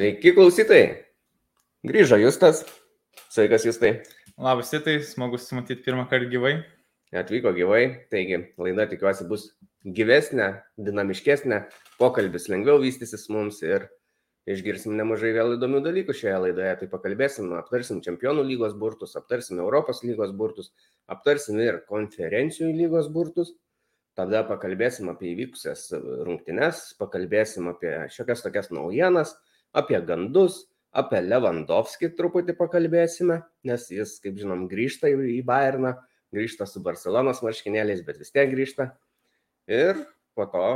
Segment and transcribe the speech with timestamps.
[0.00, 0.84] Sveiki klausytojai.
[1.84, 2.62] Grįžo Justas.
[3.28, 3.90] Sveikas Justai.
[4.40, 6.52] Labas, Justai, smagu susimatyti pirmą kartą gyvai.
[7.12, 9.44] Atvyko gyvai, taigi laida tikiuosi bus
[9.98, 10.46] gyvesnė,
[10.86, 11.58] dinamiškesnė,
[12.00, 13.84] pokalbis lengviau vystysis mums ir
[14.48, 16.72] išgirsim nemažai vėl įdomių dalykų šioje laidoje.
[16.80, 20.72] Tai pakalbėsim, aptarsim Čempionų lygos burtus, aptarsim Europos lygos burtus,
[21.12, 23.52] aptarsim ir konferencijų lygos burtus.
[24.16, 25.90] Tada pakalbėsim apie įvykusias
[26.24, 29.36] rungtynes, pakalbėsim apie šiokias tokias naujienas,
[29.76, 35.94] apie gandus, apie Lewandowski truputį pakalbėsime, nes jis, kaip žinom, grįžta į Bayerną,
[36.34, 38.90] grįžta su Barcelonos marškinėliais, bet vis tiek grįžta.
[39.70, 39.98] Ir
[40.34, 40.66] po to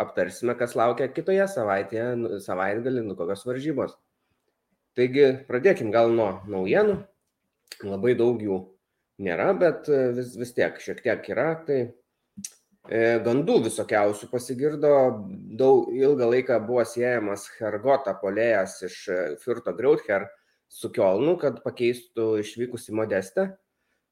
[0.00, 3.96] aptarsime, kas laukia kitoje savaitėje, nu, savaitgalį, nu kokios varžybos.
[4.98, 7.00] Taigi pradėkim gal nuo naujienų.
[7.86, 8.58] Labai daug jų
[9.22, 11.52] nėra, bet vis, vis tiek šiek tiek yra.
[11.66, 11.99] Tai E,
[12.90, 14.90] gandų visokiausių pasigirdo,
[15.58, 20.26] daug ilgą laiką buvo siejamas Hergota polėjas iš e, Furto Grauther
[20.66, 23.52] su Kielnu, kad pakeistų išvykusi modestę,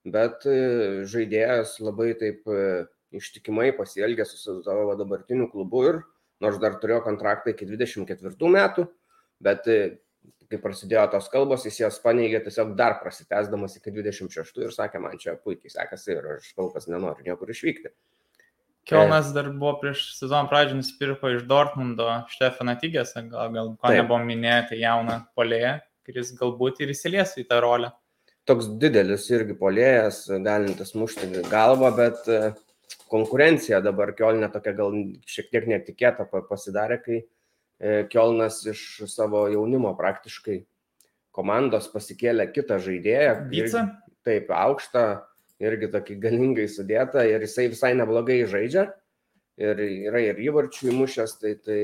[0.07, 2.47] bet e, žaidėjas labai taip
[3.11, 6.03] ištikimai pasielgė su savo dabartiniu klubu ir
[6.45, 8.85] nors dar turėjo kontraktą iki 24 metų,
[9.43, 9.67] bet
[10.49, 15.19] kai prasidėjo tos kalbos, jis jas paneigė tiesiog dar prasitęsdamas iki 26 ir sakė, man
[15.21, 17.93] čia puikiai sekasi ir aš kol kas nenoriu niekur išvykti.
[18.89, 24.25] Kielnas dar buvo prieš sezoną pradžią nusipirko iš Dortmundo Štefaną Tigėsą, gal, gal ko nebuvom
[24.29, 25.75] minėti jauną polėją,
[26.09, 27.93] kuris galbūt ir įsilies į tą rolę.
[28.49, 32.41] Toks didelis irgi polėjas, galintis mušti galvą, bet e,
[33.13, 34.97] konkurencija dabar Kielne tokia gal
[35.29, 40.63] šiek tiek netikėta pasidarė, kai e, Kielnas iš savo jaunimo praktiškai
[41.37, 43.35] komandos pasikėlė kitą žaidėją.
[43.53, 43.85] Vyca?
[44.25, 45.05] Taip, aukštą
[45.63, 48.89] irgi tokį galingai sudėta ir jisai visai neblogai žaidžia.
[49.59, 51.79] Ir yra ir įvarčių įmušęs, tai, tai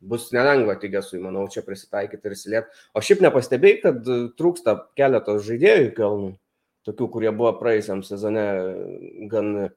[0.00, 2.80] bus nelengva Tigesui, manau, čia prisitaikyti ir įsilieti.
[2.90, 6.32] O šiaip nepastebėjai, kad trūksta keletos žaidėjų kelnų,
[6.88, 8.48] tokių, kurie buvo praeisiam sezone
[9.30, 9.68] gan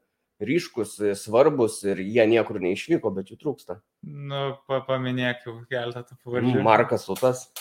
[0.42, 3.78] ryškus, svarbus ir jie niekur neišvyko, bet jų trūksta.
[4.02, 6.64] Nu, paminėk jau keletą pavardžių.
[6.66, 7.52] Markas Utas.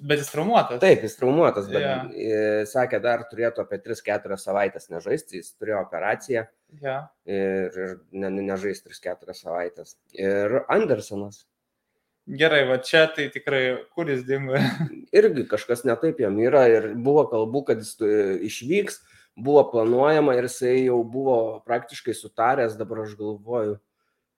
[0.00, 0.78] Bet jis traumuotas.
[0.82, 2.64] Taip, jis traumuotas, bet yeah.
[2.68, 6.44] sakė, dar turėtų apie 3-4 savaitės nežaisti, jis turėjo operaciją
[6.82, 7.08] yeah.
[7.26, 9.96] ir, ir ne, nežais 3-4 savaitės.
[10.14, 11.44] Ir Andersonas.
[12.28, 13.62] Gerai, va čia tai tikrai,
[13.96, 14.58] kur jis dingo?
[15.18, 18.18] Irgi kažkas netaip jam yra ir buvo kalbų, kad jis e,
[18.50, 19.00] išvyks,
[19.38, 23.78] buvo planuojama ir jisai jau buvo praktiškai sutaręs, dabar aš galvoju,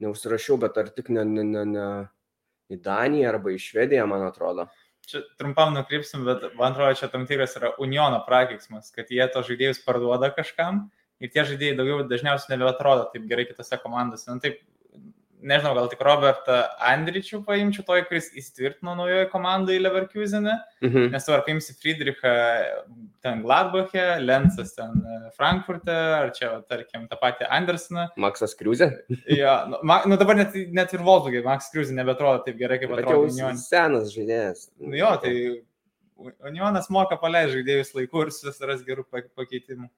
[0.00, 1.88] neužsirašiau, bet ar tik ne, ne, ne, ne
[2.71, 4.69] į Daniją arba į Švediją, man atrodo
[5.10, 9.43] čia trumpam nukrypsim, bet man atrodo, čia tam tikras yra uniono prakeiksmas, kad jie to
[9.47, 10.87] žaidėjus parduoda kažkam
[11.21, 14.28] ir tie žaidėjai daugiau dažniausiai nebeatrodo taip gerai kitose komandose.
[14.31, 14.62] Nu, taip,
[15.42, 16.56] nežinau, gal tik Robertą
[16.90, 21.08] Andričių paimčiau toj, kuris įsitvirtino naujoje komandoje Leverkusenė, mhm.
[21.14, 22.34] nes ar paimsi Friedrichą
[23.24, 28.08] ten Gladbachė, Lensas ten e, Frankfurte, ar čia, tarkim, tą patį Andersoną.
[28.20, 28.92] Maksas Kriuzė.
[29.40, 32.94] ja, nu, ma, nu dabar net, net ir Volkswagen, Maksas Kriuzė nebetrodo taip gerai, kaip
[32.96, 33.66] atrodo Unionas.
[33.70, 34.68] Senas žaidėjas.
[34.80, 35.34] Nu jo, tai
[36.48, 39.88] Unionas moka paleisti žaidėjus laiku ir susiras gerų pakeitimų.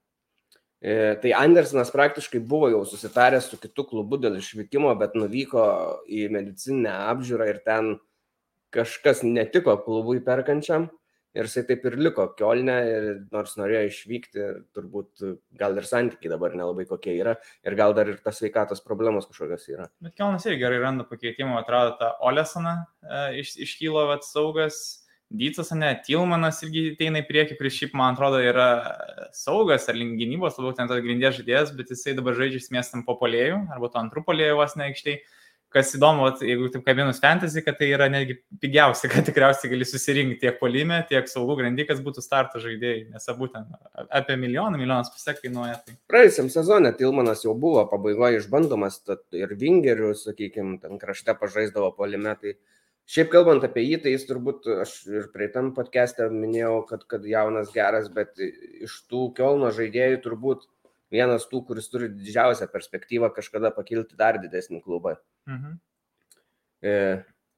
[0.82, 5.66] E, tai Andersonas praktiškai buvo jau susitaręs su kitu klubu dėl išvykimo, bet nuvyko
[6.10, 7.92] į medicininę apžiūrą ir ten
[8.74, 10.88] kažkas netiko klubui perkančiam
[11.38, 12.76] ir jisai taip ir liko Kielne,
[13.32, 15.22] nors norėjo išvykti, turbūt
[15.60, 19.68] gal ir santykiai dabar nelabai kokie yra ir gal dar ir tas sveikatos problemos kažkokios
[19.72, 19.86] yra.
[20.02, 22.74] Bet Kielnas irgi gerai randa pakeitimą, atrado tą Olesaną,
[23.06, 25.01] e, iš, iškylo atsaugas
[25.32, 28.66] Dycas, ne, Tilmanas irgi ateina į priekį, kuris šiaip, man atrodo, yra
[29.36, 33.16] saugas ar link gynybos, labiau ten tas grindės žaidėjas, bet jisai dabar žaidžia esmės po
[33.20, 35.22] polėjų, arba to antrų polėjų vos neaikštai.
[35.72, 39.86] Kas įdomu, vat, jeigu taip kabinus fantasy, kad tai yra netgi pigiausia, kad tikriausiai gali
[39.88, 43.70] susirinkti tiek polime, tiek saugų grandikas būtų starto žaidėjai, nes abu ten
[44.12, 45.78] apie milijoną, milijonas pasiek kainuoja.
[45.86, 45.96] Tai.
[46.12, 49.00] Praėjusiam sezonė Tilmanas jau buvo pabaigoje išbandomas
[49.32, 52.58] ir Vingerių, sakykime, ten krašte pažaisdavo polime, tai
[53.10, 57.72] Šiaip kalbant apie jį, tai jis turbūt, aš ir prieitam podcast'e minėjau, kad, kad jaunas
[57.74, 60.68] geras, bet iš tų Kielno žaidėjų turbūt
[61.12, 65.16] vienas tų, kuris turi didžiausią perspektyvą kažkada pakilti dar didesnį klubą.
[65.50, 65.74] Mhm.
[66.82, 66.94] E,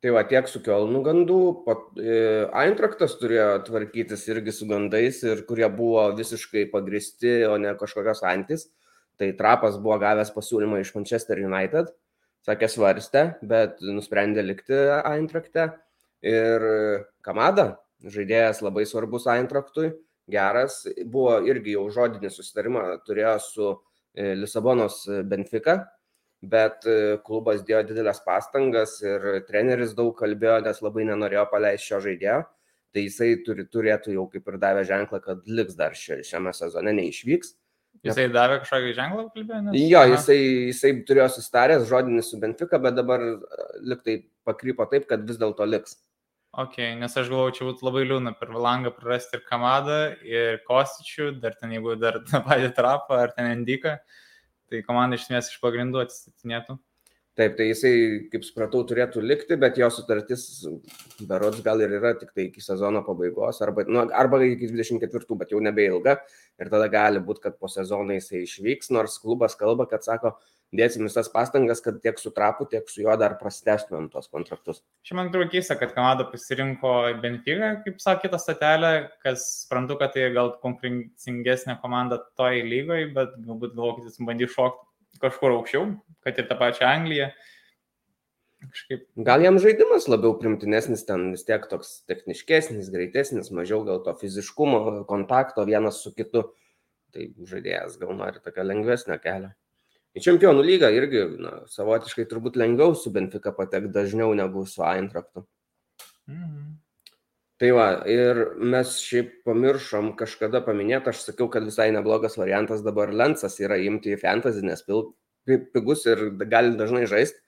[0.05, 2.17] tai va tiek su Kielnu gandų, pat, e,
[2.65, 8.71] Eintraktas turėjo tvarkytis irgi su gandais ir kurie buvo visiškai pagristi, o ne kažkokios antis.
[9.21, 11.93] Tai Trapas buvo gavęs pasiūlymą iš Manchester United
[12.45, 15.71] sakė svarstė, bet nusprendė likti Eintrakte.
[16.25, 16.63] Ir
[17.25, 19.91] Kamada, žaidėjas labai svarbus Eintraktui,
[20.31, 25.83] geras, buvo irgi jau žodinį susitarimą turėjo su e, Lisabonos Benfica,
[26.45, 32.01] bet e, klubas dėjo didelės pastangas ir treneris daug kalbėjo, nes labai nenorėjo paleisti šio
[32.09, 32.41] žaidėjo.
[32.95, 37.57] Tai jisai turi, turėtų jau kaip ir davę ženklą, kad liks dar šiame sezone, neišvyks.
[38.05, 39.61] Jisai davė kažkokį ženklą, kalbėjo?
[39.67, 39.77] Nes...
[39.81, 40.39] Jo, jisai,
[40.71, 43.23] jisai turėjo sustaręs žodinį su Benfica, bet dabar
[43.81, 45.97] liktai pakrypo taip, kad vis dėlto liks.
[46.55, 51.33] Ok, nes aš galvoju, čia būtų labai liūdna per langą prarasti ir Kamadą, ir Kostičių,
[51.43, 53.97] dar ten jeigu dar tą patį trapą, ar ten Endiką,
[54.71, 56.77] tai komanda iš esmės iš pagrindų atsistatinėtų.
[57.35, 57.95] Taip, tai jisai,
[58.31, 60.45] kaip supratau, turėtų likti, bet jo sutartis,
[61.27, 65.51] berods gal ir yra tik tai iki sezono pabaigos, arba, nu, arba iki 24, bet
[65.51, 66.21] jau nebeilga.
[66.63, 70.37] Ir tada gali būti, kad po sezono jisai išvyks, nors klubas kalba, kad sako,
[70.79, 74.85] dėsim visas pastangas, kad tiek su trapu, tiek su juo dar prastestumėm tos kontraktus.
[75.03, 78.95] Šiaip man atrodo keista, kad Kanada pasirinko Benfica, kaip sakė kitą statelę,
[79.27, 84.55] kas suprantu, kad tai gal konkurencingesnė komanda toj lygoje, bet galbūt galvoju, kad jis bandys
[84.55, 85.89] šokti kažkur aukščiau,
[86.25, 87.31] kad ir tą pačią Angliją.
[88.65, 89.03] Kažkaip.
[89.27, 95.05] Gal jam žaidimas labiau primtinesnis, ten vis tiek toks techniškesnis, greitesnis, mažiau gal to fiziškumo,
[95.11, 96.47] kontakto vienas su kitu.
[97.15, 99.53] Tai žaidėjas gal nori tokią lengvesnę kelią.
[100.15, 105.45] Į čempionų lygą irgi na, savotiškai turbūt lengviau su Benfica patek dažniau negu su Eintraktu.
[106.31, 106.73] Mhm.
[107.63, 113.13] Tai va, ir mes šiaip pamiršom kažkada paminėti, aš sakiau, kad visai neblogas variantas dabar
[113.15, 115.13] Lensas yra imti į fantasy, nes pil,
[115.47, 117.39] pigus ir gali dažnai žaisti,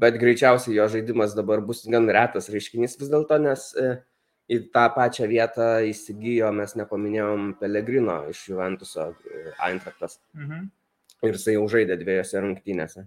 [0.00, 3.92] bet greičiausiai jo žaidimas dabar bus gan retas reiškinys vis dėlto, nes e,
[4.48, 10.22] į tą pačią vietą įsigijo, mes nepaminėjom Pelegrino iš Juventuso e, Eintraktas.
[10.32, 10.70] Mhm
[11.26, 13.04] ir jisai jau žaidė dviejose rungtynėse.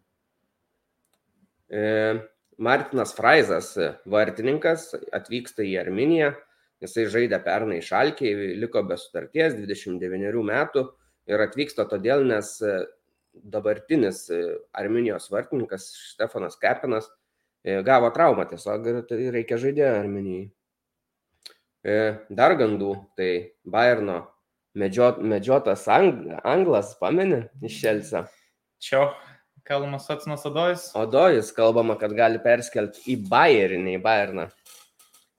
[1.73, 1.83] E,
[2.57, 3.73] Martinas Fraizas,
[4.09, 6.33] vartininkas, atvyksta į Arminiją,
[6.83, 10.85] jisai žaidė pernai šalkiai, liko be sutarties, 29 metų
[11.31, 12.57] ir atvyksta todėl, nes
[13.33, 14.27] dabartinis
[14.77, 17.07] Arminijos vartininkas Stefanas Kepinas
[17.63, 20.45] e, gavo traumą tiesiog tai reikia žaidėjo Arminijai.
[21.83, 21.95] E,
[22.29, 23.31] dar gandų, tai
[23.65, 24.19] Bayerno
[24.77, 28.23] medžiot, medžiotas ang, anglas, pameni, iš Šelsio.
[28.83, 29.07] Čia
[29.67, 30.89] kalbamas Atsinas Odojus.
[30.95, 34.47] Odojus kalbama, kad gali perskelti į Bayerį, ne į Bayerną.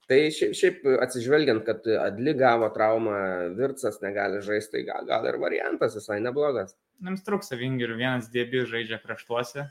[0.09, 3.15] Tai šiaip, šiaip atsižvelgiant, kad Adli gavo traumą,
[3.57, 6.77] Virtsas negali žaisti, tai gal, gal ir variantas visai neblogas.
[7.05, 9.67] Jums trūksta vingirių, vienas dėbi žaidžia kraštuose.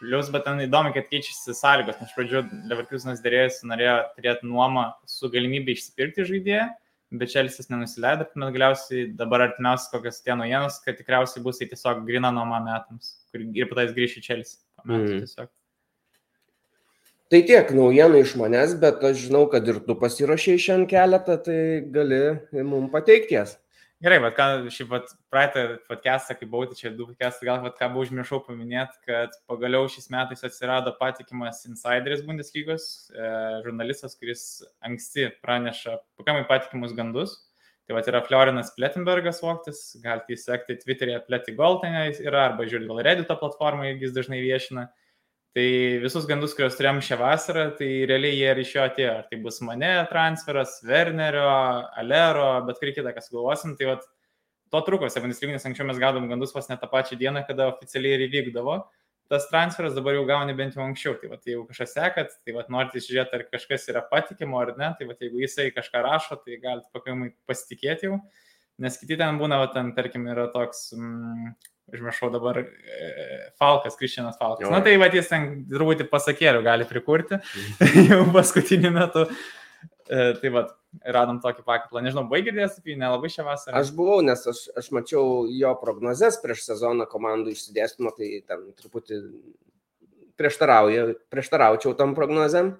[0.00, 5.30] Plius, bet ten įdomu, kad keičiasi sąlygos, nes pradžioje Leverkusenas dėrėjosi, norėjo turėti nuomą su
[5.30, 6.70] galimybė išsipirkti žaidėją
[7.12, 12.06] bet Čelsis nenusileido, bet galiausiai dabar artimiausias kokios tie naujienos, kad tikriausiai bus tai tiesiog
[12.08, 14.56] grina nuoma metams kur ir patais grįžti į Čelsį.
[14.86, 15.50] Mm.
[17.32, 21.58] Tai tiek naujienų iš manęs, bet aš žinau, kad ir tu pasirašai šiandien keletą, tai
[21.94, 22.22] gali
[22.60, 23.54] mums pateikti jas.
[24.02, 27.76] Gerai, bet ką šį pat praeitą podcastą, kai buvau, tai čia du podcastai, gal vat,
[27.78, 33.28] ką buvau užmiršau paminėti, kad pagaliau šiais metais atsirado patikimas insideris Bundeslygos, e,
[33.62, 34.42] žurnalistas, kuris
[34.82, 37.38] anksti praneša pakankamai patikimus gandus.
[37.88, 43.00] Tai va yra Florinas Plettenbergas voktis, galite įsekti Twitter'e Pletigol ten yra, arba žiūrėti gal
[43.02, 44.86] Reddito platformą, jis dažnai viešina.
[45.52, 45.64] Tai
[46.00, 49.16] visus gandus, kuriuos turėjom šią vasarą, tai realiai jie ir iš jo atėjo.
[49.18, 51.50] Ar tai bus mane transferas, Wernerio,
[52.00, 53.74] Alero, bet kurį kitą, kas galvosim.
[53.76, 54.06] Tai vat,
[54.72, 58.24] to truko, Sebundeslyginis anksčiau mes gaudom gandus vos ne tą pačią dieną, kada oficialiai ir
[58.30, 58.78] įvykdavo.
[59.32, 61.16] Tas transferas dabar jau gauni bent jau anksčiau.
[61.16, 64.90] Tai vat, jeigu kažkas sekat, tai vat, norite žiūrėti, ar kažkas yra patikimo ar ne.
[64.98, 68.18] Tai vat, jeigu jisai kažką rašo, tai galite pakankamai pasitikėti jau.
[68.82, 70.90] Nes kiti ten būna, vat, ten, tarkim, yra toks...
[70.98, 71.54] Mm,
[71.92, 74.70] užmiršau dabar, e, Falkas, Kristianas Falkas.
[74.70, 78.06] Na tai va, jis ten truputį pasakėlių gali prikurti mhm.
[78.12, 79.26] jau paskutiniu metu.
[80.12, 80.66] E, tai va,
[81.16, 82.02] radom tokį pakitlą.
[82.04, 83.80] Nežinau, baigėdės apie jį, nelabai šią vasarą.
[83.80, 89.22] Aš buvau, nes aš, aš mačiau jo prognozes prieš sezoną komandų išsidėstymą, tai ten truputį
[90.40, 92.74] prieštaraučiau tam prognozėm.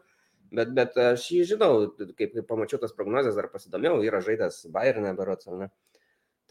[0.53, 5.15] Bet, bet aš jį žinau, kaip, kaip pamačiau tas prognozes, ar pasidomėjau, yra žaidęs Bayernė,
[5.17, 5.69] berots, ar ne?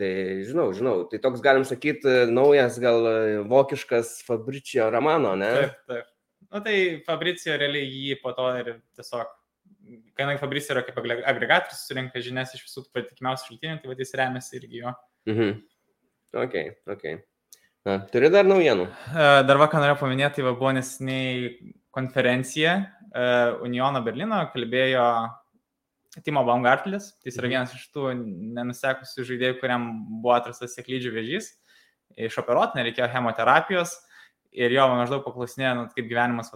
[0.02, 0.10] Tai
[0.48, 3.06] žinau, žinau, tai toks galim sakyti naujas gal
[3.52, 5.52] vokiškas Fabricio Romano, ne?
[5.60, 6.10] Taip, taip.
[6.50, 9.30] Na nu, tai Fabricio realiai jį po to ir tiesiog,
[10.18, 14.84] kadangi Fabricio yra kaip agregatorius, surinka žinias iš visų patikimiausių šaltinių, tai vadys remiasi irgi
[14.84, 14.94] jo.
[15.30, 15.60] Mhm.
[16.42, 16.58] Ok,
[16.92, 17.06] ok.
[17.88, 18.86] Na, turi dar naujienų?
[19.10, 21.56] E, dar vakar norėjau paminėti, tai va, buvo nesiniai
[21.96, 23.24] konferencija e,
[23.66, 25.06] Uniono Berlyno, kalbėjo
[26.26, 27.56] Timo Baumgartlis, tai jis yra mhm.
[27.56, 28.12] vienas iš tų
[28.60, 29.90] nenusekusių žaidėjų, kuriam
[30.22, 31.52] buvo atrastas sėklydžių vėžys.
[32.20, 33.96] Išoperuoti nereikėjo chemoterapijos
[34.52, 36.52] ir jo maždaug paklausinėjo, nu, kaip gyvenimas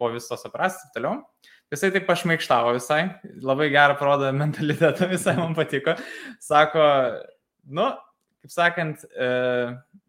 [0.00, 1.18] po visos operacijos ir toliau.
[1.70, 3.02] Jisai taip pašmaikštavo visai,
[3.46, 5.94] labai gerą parodo mentalitetą, visai man patiko.
[6.42, 6.82] Sako,
[7.70, 7.84] nu,
[8.42, 9.28] kaip sakant, e,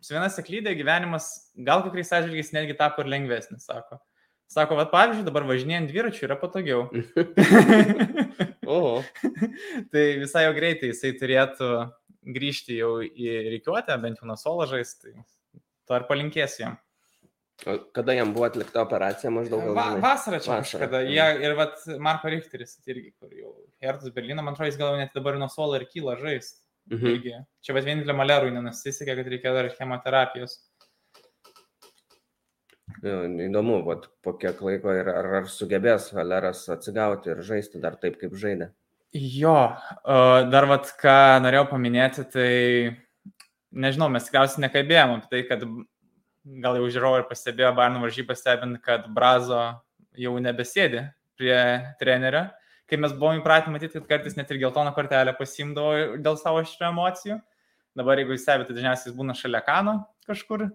[0.01, 1.27] su viena seklydė gyvenimas
[1.67, 4.01] gal kokiais atžvilgiais netgi tapo ir lengvesnis, sako.
[4.51, 6.87] Sako, va, pavyzdžiui, dabar važinėjant dviračiu yra patogiau.
[8.73, 8.97] Oho.
[9.93, 11.69] tai visai jau greitai jisai turėtų
[12.35, 15.13] grįžti jau į reikiuotę, bent jau nuo solo žais, tai
[15.87, 16.81] to ir palinkėsiu jam.
[17.93, 19.61] Kada jam buvo atlikta operacija maždaug?
[19.67, 21.03] gal Va, vasarą čia Vasarą, kažkada.
[21.05, 23.53] Jie ir vat, Marko Richteris irgi, kur jau
[23.83, 26.55] Hertus Berlyną, man atrodo, jis gal net dabar nuo solo ir kyla žais.
[26.89, 27.13] Mhm.
[27.13, 27.35] Irgi.
[27.61, 30.57] Čia bet vienintelė malerui nenusisekė, kad reikėjo dar chemoterapijos.
[33.05, 37.95] Jo, Įdomu, vat, po kiek laiko ir ar, ar sugebės Valeras atsigauti ir žaisti dar
[38.01, 38.71] taip, kaip žaidė.
[39.13, 39.55] Jo,
[40.51, 42.51] dar vat, ką norėjau paminėti, tai
[43.71, 45.65] nežinau, mes tikriausiai nekalbėjom apie tai, kad
[46.43, 49.61] gal jau žiūrovai ir pastebėjo Barno varžybą stebint, kad Brazo
[50.17, 51.05] jau nebesėdi
[51.39, 51.59] prie
[52.01, 52.47] trenerio.
[52.89, 56.89] Kai mes buvome įpratę matyti, kad kartais net ir geltoną kortelę pasimdavo dėl savo šių
[56.89, 57.37] emocijų.
[57.95, 59.95] Dabar, jeigu jūs stebite, tai dažniausiai jis būna šalia kano
[60.27, 60.69] kažkur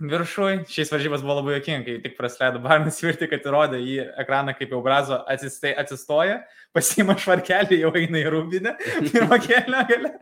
[0.00, 0.64] viršui.
[0.70, 4.74] Šiais varžybas buvo labai jokinga, kai tik praleido Barnas virti, kad įrodė į ekraną, kaip
[4.74, 6.40] jau Brazo atsistoja,
[6.76, 8.76] pasima švarkelį, jau eina į rūbinę,
[9.10, 10.14] pirmą kelią galę.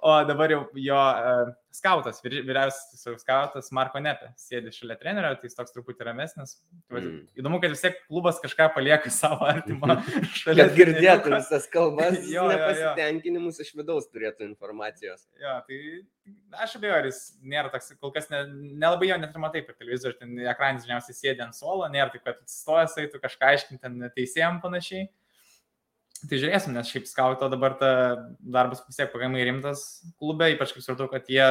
[0.00, 5.48] O dabar jau jo uh, skautas, vyri- vyriausias skautas Marko Nepė, sėdi šalia trenerio, tai
[5.50, 6.56] jis toks truputį ramesnis.
[6.90, 7.20] Mm.
[7.38, 9.98] Įdomu, kad vis tiek klubas kažką palieka savo artimą
[10.40, 10.66] šalia.
[10.66, 12.48] Kad girdėtų visas kalbas, Jo, jo, jo.
[12.56, 15.26] nepasitenkinimus iš vidaus turėtų informacijos.
[15.40, 15.80] Jo, tai
[16.64, 17.20] aš abejoju, ar jis
[17.54, 18.42] nėra toks, kol kas ne,
[18.82, 22.24] nelabai jo net ir matai per televizorių, ten ekranas dažniausiai sėdi ant suolo, nėra taip,
[22.26, 25.08] kad atsistojęs eitų kažką aiškinti ten teisėjim panašiai.
[26.28, 27.90] Tai žiūrėsim, nes šiaip skauto dabar ta
[28.40, 29.84] darbas vis tiek pakankamai rimtas
[30.20, 31.46] klube, ypač kaip supratau, kad jie,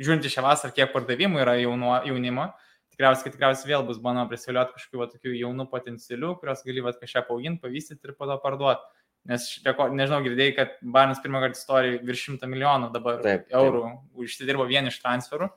[0.00, 2.46] žiūrint į šią vasarą, kiek pardavimų yra jauno, jaunimo,
[2.94, 7.26] tikriausiai, tikriausiai vėl bus bandoma prisivilioti kažkokių va, tokių jaunų potencialių, kurios gali va, kažką
[7.28, 8.88] paauginti, pavystyti ir po to parduoti.
[9.26, 13.56] Nes, reko- nežinau, girdėjai, kad Barnas pirmą kartą istorijoje virš šimto milijonų dabar Taip, taip.
[13.58, 13.80] eurų
[14.22, 15.50] užsidirbo vien iš transferų.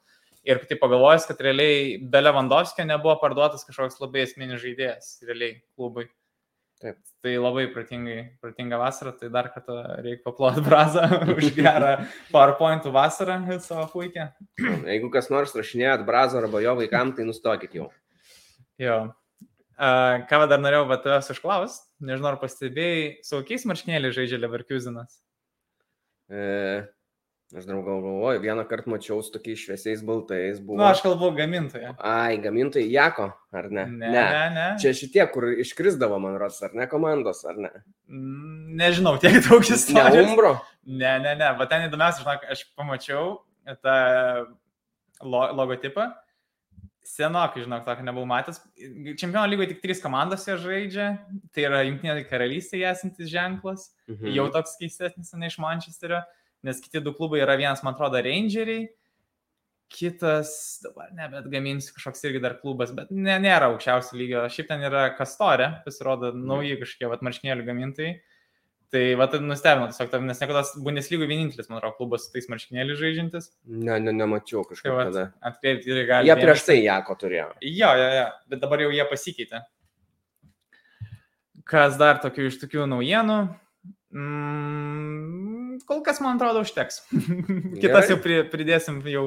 [0.47, 6.07] Ir tai pagalvojus, kad realiai be Lewandowskio nebuvo parduotas kažkoks labai esminis žaidėjas, realiai klubui.
[6.79, 6.95] Taip.
[7.19, 11.03] Tai labai pratingai, pratinga vasara, tai dar kartą reikia paploti brazą
[11.35, 11.89] už gerą
[12.31, 14.29] PowerPointų vasarą savo puikia.
[14.59, 17.89] Jeigu kas nors rašinėjat Brazo arba jo vaikam, tai nustokit jau.
[18.79, 19.09] Jo.
[19.79, 25.19] Uh, ką dar norėjau va tavęs užklausti, nežinau, ar pastebėjai, su kokiais marškinėliais žaidžia Leverkusenas?
[26.31, 26.41] E,
[27.57, 30.59] aš draugau galvoju, vieną kartą mačiau su tokiais šviesiais baltais.
[30.61, 30.77] Buvo...
[30.77, 31.95] Na, nu, aš kalbu gamintoje.
[31.97, 33.87] Ai, gamintojai Jako, ar ne?
[33.89, 34.67] Ne, ne, ne.
[34.81, 37.73] Čia šitie, kur iškrisdavo, man rodos, ar ne komandos, ar ne?
[38.11, 40.25] Mm, Nežinau, tiek daug Ne istorijų.
[40.29, 40.55] Umbro?
[40.85, 43.39] Ne, ne, ne, bet ten įdomiausia, žinok, aš pamačiau
[43.83, 43.99] tą
[45.25, 46.11] lo, logotipą.
[47.09, 48.59] Senokai, žinok, tokio nebuvau matęs.
[49.17, 51.07] Čempionų lygoje tik trys komandos jie žaidžia.
[51.55, 53.87] Tai yra Junktinė karalystėje esantis ženklas.
[54.11, 54.29] Mhm.
[54.35, 56.21] Jau toks keistesnis ne iš Mančesterio,
[56.65, 58.87] nes kiti du klubai yra vienas, man atrodo, Rangeriai.
[59.89, 60.51] Kitas,
[60.83, 64.43] dabar ne, bet gaminsiu kažkoks irgi dar klubas, bet ne, nėra aukščiausio lygio.
[64.53, 68.11] Šiaip ten yra Kastorė, pasirodo, nauji kažkokie vat, marškinėlių gamintojai.
[68.93, 72.47] Tai va, tai nustebino tiesiog, tam, nes niekada Bundeslygų vienintelis, man atrodo, klubas su tais
[72.49, 73.51] marškinėliais žaidžiantis.
[73.69, 75.25] Ne, ne, nemačiau Tai kažkaip va, tada.
[75.45, 76.29] atkreipti ir gali.
[76.29, 77.49] Jie prieš tai Jako turėjo.
[77.69, 79.61] Jo, jo, jo, bet dabar jau jie pasikeitė.
[81.69, 83.37] Kas dar tokių iš tokių naujienų?
[84.09, 85.28] Mm,
[85.89, 87.01] kol kas, man atrodo, užteks.
[87.81, 88.07] Kitas Gerai.
[88.13, 89.23] jau pri, pridėsim jau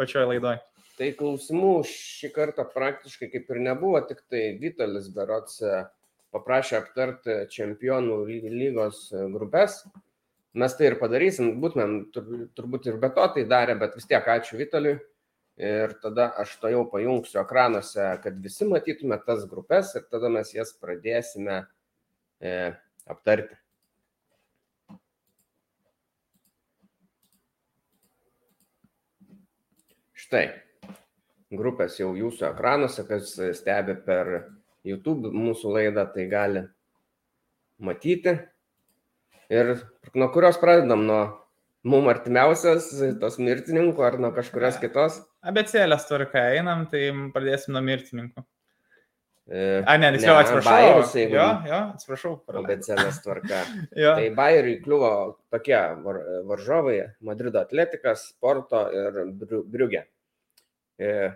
[0.00, 0.62] pačioje laidoje.
[0.98, 5.60] Tai klausimų šį kartą praktiškai kaip ir nebuvo, tik tai Vitalis Berots
[6.32, 9.82] paprašė aptarti čempionų ly- lygos grupės.
[10.56, 14.28] Mes tai ir padarysim, būtumėm tur- turbūt ir be to tai darę, bet vis tiek
[14.28, 14.98] ačiū Vitaliui.
[15.62, 20.48] Ir tada aš to jau pajungsiu ekranuose, kad visi matytume tas grupės ir tada mes
[20.54, 21.58] jas pradėsime
[22.40, 22.72] e,
[23.04, 23.56] aptarti.
[30.22, 30.42] Štai,
[31.50, 34.28] grupės jau jūsų ekranuose, kas stebi per
[34.86, 36.62] YouTube mūsų laidą, tai gali
[37.82, 38.36] matyti.
[39.50, 39.72] Ir
[40.14, 41.18] nuo kurios pradedam, nuo
[41.82, 42.86] mum artimiausios,
[43.18, 45.18] tos mirtininkų ar nuo kažkurios kitos?
[45.42, 48.46] Abecėlės tvarka einam, tai pradėsim nuo mirtininkų.
[49.50, 50.70] E, A, ne, tiksliau, atsiprašau.
[50.72, 52.34] Bayerius, jeigu- Jo, jo, atsiprašau.
[52.62, 53.62] Obecelės tvarka.
[54.16, 55.10] Tai Bayeriui kliuvo
[55.50, 60.04] tokie var, varžovai- Madrido atletikas, Porto ir Briu- Briugė.
[61.00, 61.32] E,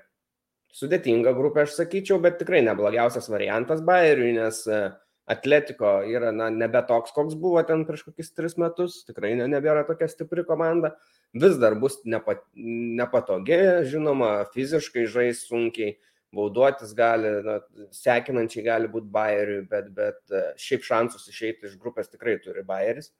[0.77, 4.81] Sudėtinga grupė, aš sakyčiau, bet tikrai neblogiausias variantas Bayeriui, nes e,
[5.27, 9.83] Atletiko yra na, nebe toks, koks buvo ten prieš kokius tris metus, tikrai ne, nebėra
[9.89, 10.93] tokia stipri komanda,
[11.35, 13.59] vis dar bus nepa, nepatogi,
[13.91, 15.97] žinoma, fiziškai žais sunkiai,
[16.35, 17.59] bauduotis gali, na,
[17.95, 23.13] sekinančiai gali būti Bayeriui, bet, bet e, šiaip šansus išeiti iš grupės tikrai turi Bayeris.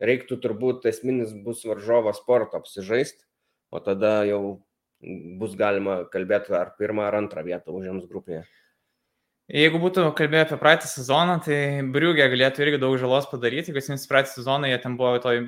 [0.00, 3.24] reiktų turbūt esminis bus varžovo sporto apsižaisti,
[3.72, 4.60] o tada jau
[5.40, 8.42] bus galima kalbėti ar pirmą ar antrą vietą užims grupėje.
[9.46, 14.08] Jeigu būtų kalbėję apie praeitą sezoną, tai Briugė galėtų irgi daug žalos padaryti, jeigu jis
[14.10, 15.44] praeitą sezoną, jie ten buvo toj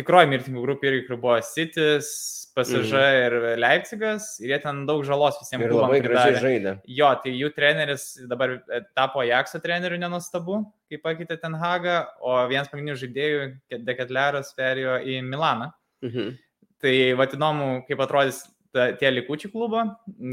[0.00, 2.10] tikroji mirtingų grupė irgi, kur buvo Citis,
[2.56, 3.26] PSG mm.
[3.26, 6.74] ir Leipzigas, ir jie ten daug žalos visiems ir labai gražiai žaidė.
[6.90, 12.34] Jo, tai jų treneris dabar e, tapo Jakso treneriu nenustabu, kai pakeitė Ten Hagą, o
[12.50, 13.44] vienas pagrindinių žaidėjų,
[13.86, 15.70] Dekatleras, perėjo į Milaną.
[16.06, 16.36] Mhm.
[16.80, 19.84] Tai vad įdomu, kaip atrodys ta, tie likučiai klubo,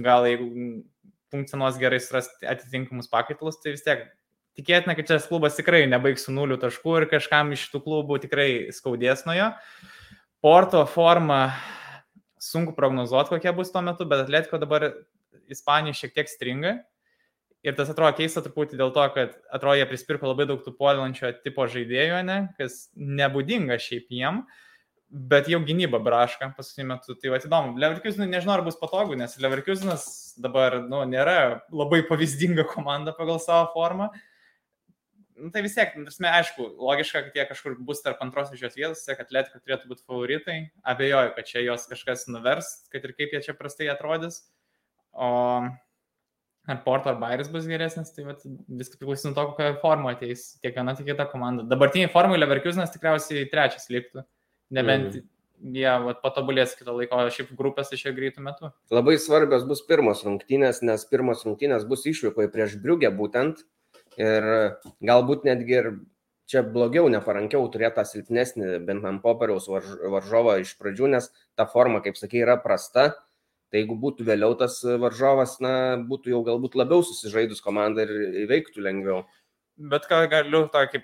[0.03, 0.49] gal jeigu
[1.33, 4.07] funkcionuos gerai surasti atitinkamus pakaitalus, tai vis tiek
[4.57, 8.49] tikėtina, kad šis klubas tikrai nebaigs su nuliu taškų ir kažkam iš tų klubų tikrai
[8.75, 9.51] skaudės nuo jo.
[10.43, 11.41] Porto forma
[12.41, 14.91] sunku prognozuoti, kokia bus tuo metu, bet Atletiko dabar
[15.51, 16.77] Ispanija šiek tiek stringa.
[17.65, 21.33] Ir tas atrodo keista truputį dėl to, kad atrodo jie prispirko labai daug tų puolančio
[21.43, 24.43] tipo žaidėjų, ne, kas nebūdinga šiaip jiem,
[25.09, 27.17] bet jau gynyba braška paskutiniu metu.
[27.17, 30.05] Tai va įdomu, Leverkusenui nežinau, ar bus patogu, nes Leverkusenas
[30.39, 34.11] dabar nu, nėra labai pavyzdinga komanda pagal savo formą.
[35.37, 38.77] Nu, tai vis tiek, tarsi, aišku, logiška, kad jie kažkur bus tarp antros iš jos
[38.77, 40.55] vietos, kad Atletika turėtų būti favoritai.
[40.81, 44.41] Abejoju, kad čia jos kažkas nuvers, kad ir kaip jie čia prastai atrodys.
[45.13, 45.29] O
[46.67, 50.49] ar Porto ar Bairis bus geresnis, tai vat, viskas priklausys nuo to, kokią formą ateis
[50.63, 51.63] tiek viena, tiek kita komanda.
[51.69, 54.25] Dabartiniai formai Leverkusenas tikriausiai trečias liktų,
[54.75, 55.29] nebent mm.
[55.77, 58.73] jie vat, patobulės kitą laiką, o šiaip grupės iš jie greitų metų.
[58.91, 63.63] Labai svarbios bus pirmos rungtynės, nes pirmos rungtynės bus išvykoje prieš Briugę būtent
[64.17, 64.45] Ir
[65.05, 65.89] galbūt netgi ir
[66.47, 72.01] čia blogiau, neparankiau turėti tą silpnesnį, bent ant popieriaus varžovą iš pradžių, nes ta forma,
[72.05, 73.11] kaip sakai, yra prasta.
[73.67, 78.85] Tai jeigu būtų vėliau tas varžovas, na, būtų jau galbūt labiau susižaidus komanda ir įveiktų
[78.85, 79.25] lengviau.
[79.77, 81.03] Bet ką galiu tokį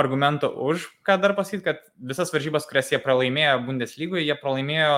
[0.00, 4.94] argumentą už, ką dar pasakyti, kad visas varžybas, kurias jie pralaimėjo Bundeslygoje, jie pralaimėjo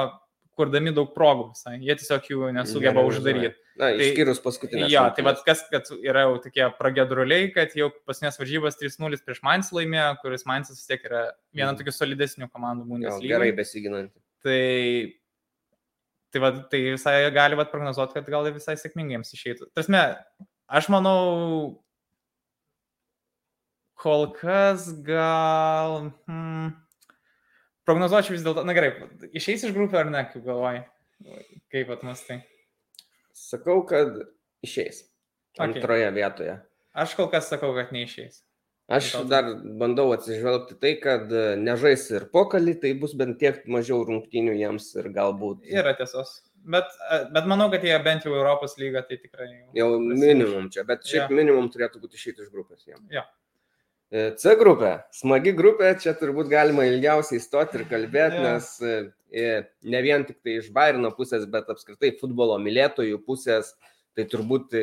[0.58, 1.78] kurdami daug progų visai.
[1.82, 3.54] Jie tiesiog jų nesugeba uždaryti.
[3.72, 4.88] Na, tai, išskyrus paskutinę.
[4.92, 9.40] Jo, tai vad kas, kad yra jau tokie pragedruliai, kad jau paskutinės varžybos 3-0 prieš
[9.46, 11.22] Mainz laimėjo, kuris Mainzas vis tiek yra
[11.56, 11.78] viena mm.
[11.80, 13.38] tokių solidesnių komandų Bundesliga.
[13.38, 14.20] Gerai besiginanti.
[14.44, 14.60] Tai,
[16.34, 19.70] tai, va, tai visai gali vat, prognozuoti, kad gal visai sėkmingai jiems išeitų.
[19.78, 20.04] Tasme,
[20.68, 21.18] aš manau,
[24.04, 26.10] kol kas gal...
[26.28, 26.74] Hmm,
[27.88, 28.92] prognozuočiau vis dėlto, na gerai,
[29.32, 30.84] išeis iš grupės ar ne, kaip galvoji,
[31.74, 32.42] kaip atmastai.
[33.36, 34.22] Sakau, kad
[34.64, 35.04] išeis.
[35.52, 35.66] Okay.
[35.66, 36.56] Antroje vietoje.
[36.96, 38.40] Aš kol kas sakau, kad neišeis.
[38.92, 39.46] Aš dar
[39.78, 44.88] bandau atsižvelgti tai, kad e, nežais ir pokalį, tai bus bent tiek mažiau rungtynių jiems
[45.00, 45.62] ir galbūt.
[45.70, 46.40] Yra tiesos.
[46.74, 49.48] Bet, e, bet manau, kad jie bent jau Europos lygą tai tikrai.
[49.78, 51.38] Jau minimum čia, bet šiaip ja.
[51.40, 53.06] minimum turėtų būti išėti iš grupės jiems.
[53.14, 53.24] Ja.
[54.12, 58.68] E, C grupė, smagi grupė, čia turbūt galima ilgiausiai stoti ir kalbėti, nes
[59.88, 63.72] ne vien tik tai iš Bairino pusės, bet apskritai futbolo mylėtojų pusės,
[64.12, 64.76] tai turbūt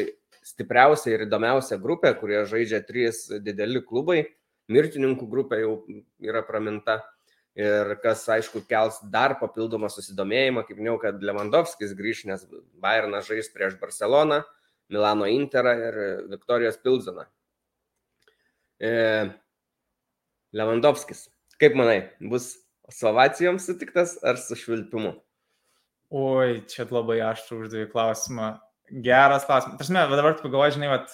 [0.49, 4.23] stipriausia ir įdomiausia grupė, kurioje žaidžia trys dideli klubai.
[4.69, 5.73] Mirtininkų grupė jau
[6.25, 6.99] yra praminta.
[7.59, 12.45] Ir kas, aišku, kels dar papildomą susidomėjimą, kaip minėjau, kad Lewandowskis grįž, nes
[12.81, 14.43] Bayernas žais prieš Barceloną,
[14.93, 15.99] Milano Interą ir
[16.31, 17.25] Viktorijos Pilzoną.
[18.79, 18.91] E,
[20.55, 21.27] Lewandowskis,
[21.61, 22.53] kaip manai, bus
[22.89, 25.13] su ovacijom sutiktas ar su švilpimu?
[26.09, 28.53] Oi, čia labai aštrų uždavė klausimą.
[29.05, 29.77] Geras klausimas.
[29.77, 31.11] Tarsi, dabar tu pagalvoji, žinai, vat,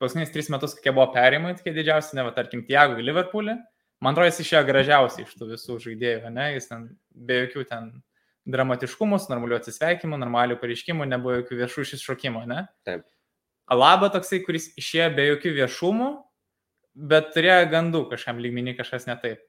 [0.00, 3.58] paskutinius tris metus, kokie buvo perimai, tokie didžiausi, ne, va, tarkim, Tiago į Liverpoolį.
[4.00, 7.90] Man atrodo, jis išėjo gražiausiai iš tų visų žaidėjų, ne, jis ten be jokių ten
[8.48, 12.62] dramatiškumus, normalių atsisveikimų, normalių pareiškimų, nebuvo jokių viešų iššokimų, ne?
[12.88, 13.04] Taip.
[13.70, 16.08] Alaba toksai, kuris išėjo be jokių viešumų,
[16.94, 19.46] bet turėjo gandų kažkam lygmenį kažkas ne taip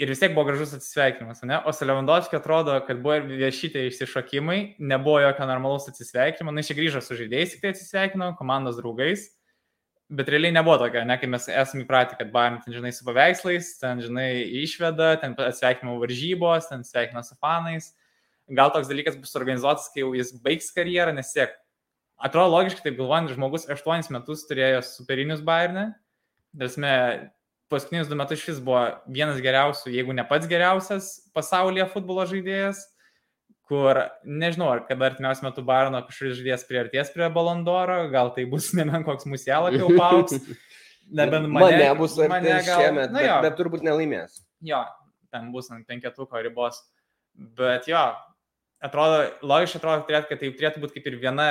[0.00, 1.58] ir vis tiek buvo gražus atsisveikinimas, ne?
[1.68, 6.64] O su Lewandowskiu atrodo, kad buvo ir vieši tie išsišokimai, nebuvo jokio normalaus atsisveikinimo, na,
[6.64, 9.26] iš čia grįžo su žaidėjais, tik tai atsisveikino, komandos draugais,
[10.08, 13.74] bet realiai nebuvo tokio, ne, kai mes esame įpratę, kad Bayern, ten, žinai, su paveikslais,
[13.82, 14.30] ten, žinai,
[14.62, 17.92] išveda, ten atsveikinimo varžybos, ten sveikino su fanais.
[18.50, 21.52] Gal toks dalykas bus organizuotas, kai jau jis baigs karjerą, nes tiek.
[22.20, 25.92] Atrodo logiškai, taip galvojant, žmogus 8 metus turėjo superinius Bayernę.
[26.56, 26.92] Dasme,
[27.70, 32.82] paskutinius du metus šis buvo vienas geriausių, jeigu ne pats geriausias pasaulyje futbolo žaidėjas,
[33.70, 38.72] kur nežinau, ar kada artimiausiu metu Barono kažkuris žaidėjas priartės prie Balondoro, gal tai bus
[38.78, 40.40] nemen koks musielą, kai jau pauks.
[41.10, 44.36] Nebent mane, mane bus ar mane gal, šiemet, bet, bet turbūt nelaimės.
[44.62, 44.84] Jo,
[45.34, 46.78] ten bus ant penketuko ribos.
[47.58, 48.02] Bet jo,
[48.84, 51.46] atrodo, logiškai atrodo, turėtų, kad tai turėtų būti kaip ir viena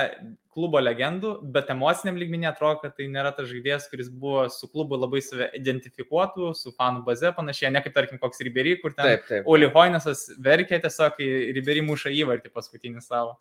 [0.53, 4.97] klubo legendų, bet emociniam lygmenį atrodo, kad tai nėra tas žaidėjas, kuris buvo su klubu
[4.99, 9.29] labai save identifikuotų, su fanų baze panašiai, ne kaip tarkim koks Ribery, kur ten Taip,
[9.29, 9.49] taip.
[9.49, 13.37] Oli Hoinesas verkė tiesiog, kai Ribery muša įvartį paskutinį savo.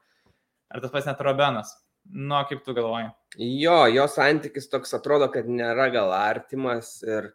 [0.68, 1.72] Ar tas pats net Robenas?
[2.09, 3.11] Nu, kaip tu galvoji?
[3.37, 7.33] Jo, jo santykis toks atrodo, kad nėra gal artimas ir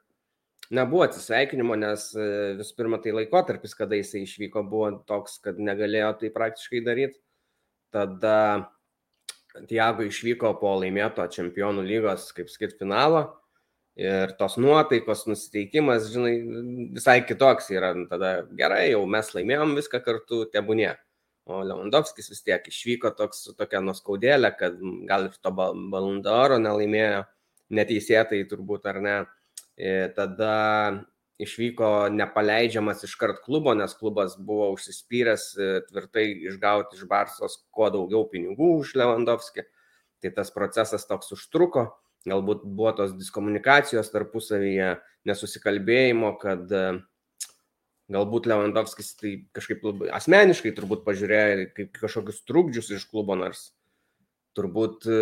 [0.75, 2.25] nebuvo atsisveikinimo, nes e,
[2.59, 7.19] visų pirma tai laikotarpis, kada jisai išvyko, buvo toks, kad negalėjo tai praktiškai daryti.
[7.93, 8.37] Tada
[9.69, 13.25] Tiago išvyko po laimėto čempionų lygos, kaip sakyt, finalo.
[13.99, 16.33] Ir tos nuotaikos, nusiteikimas, žinai,
[16.95, 17.91] visai kitoks yra.
[18.09, 20.95] Tada gerai, jau mes laimėjom viską kartu, tebūnie.
[21.45, 27.25] O Lewandowskis vis tiek išvyko toks tokia nuskaudėlė, kad gal ir to balundoro nelaimėjo
[27.73, 29.15] neteisėtai turbūt ar ne.
[29.19, 29.29] Ir
[30.15, 30.53] tada
[31.41, 38.27] išvyko nepaleidžiamas iškart klubo, nes klubas buvo užsispyręs e, tvirtai išgauti iš Barsos kuo daugiau
[38.29, 39.65] pinigų už Lewandowski.
[40.23, 41.87] Tai tas procesas toks užtruko,
[42.29, 44.93] galbūt buvo tos diskomunikacijos tarpusavyje,
[45.27, 46.85] nesusikalbėjimo, kad e,
[48.13, 53.71] galbūt Lewandowskis tai kažkaip asmeniškai turbūt pažiūrėjo kaip kažkokius trukdžius iš klubo, nors
[54.57, 55.19] turbūt e,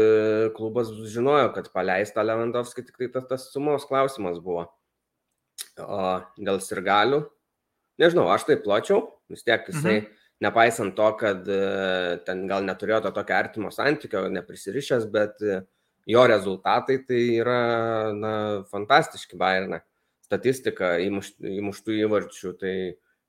[0.55, 4.67] klubas žinojo, kad paleista Lewandowski, tik tai tas, tas sumos klausimas buvo.
[5.81, 6.01] O
[6.37, 7.21] dėl sirgalių,
[8.01, 10.17] nežinau, aš tai pločiau, vis tiek jisai, mhm.
[10.43, 11.61] nepaisant to, kad e,
[12.27, 15.61] ten gal neturėjo to tokio artimo santykio, neprisirišęs, bet e,
[16.11, 17.61] jo rezultatai tai yra,
[18.17, 18.33] na,
[18.73, 19.83] fantastiški Bayernai
[20.31, 22.75] statistika įmuštų įvarčių, tai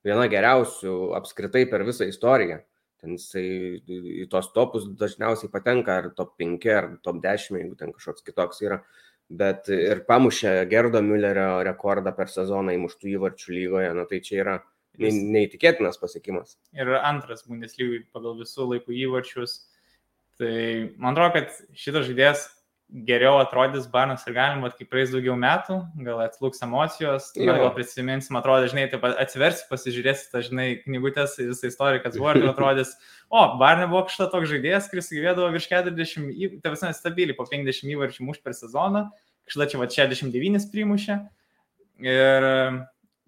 [0.06, 2.60] viena geriausių apskritai per visą istoriją.
[3.02, 3.44] Ten jisai
[4.22, 8.62] į tos topus dažniausiai patenka, ar top 5, ar top 10, jeigu ten kažkoks kitoks
[8.62, 8.78] yra.
[9.32, 13.90] Bet ir pamušė Gerdo Müllerio rekordą per sezoną įmuštų įvarčių lygoje.
[13.96, 14.56] Na tai čia yra
[15.00, 16.56] neįtikėtinas pasiekimas.
[16.76, 19.56] Ir antras Bundeslygai pagal visų laikų įvarčius.
[20.40, 20.54] Tai
[21.00, 22.44] man atrodo, kad šitas žaidėjas
[22.92, 28.36] geriau atrodys Barnas ir galima, kai praeis daugiau metų, gal atslūks emocijos, gal, gal prisiminsim,
[28.36, 32.92] atrodo, žinai, taip atsiversi, pasižiūrėsi, tą, žinai, knygutės, visą istoriją, kas buvo ir atrodys,
[33.32, 37.94] o, Barnė buvo kažkas toks žaidėjas, kuris gyvėdavo virš 40, tai visai stabiliai, po 50
[37.96, 39.06] įvarčių muš per sezoną,
[39.48, 41.18] kažkada čia va 69 primušė.
[42.02, 42.48] Ir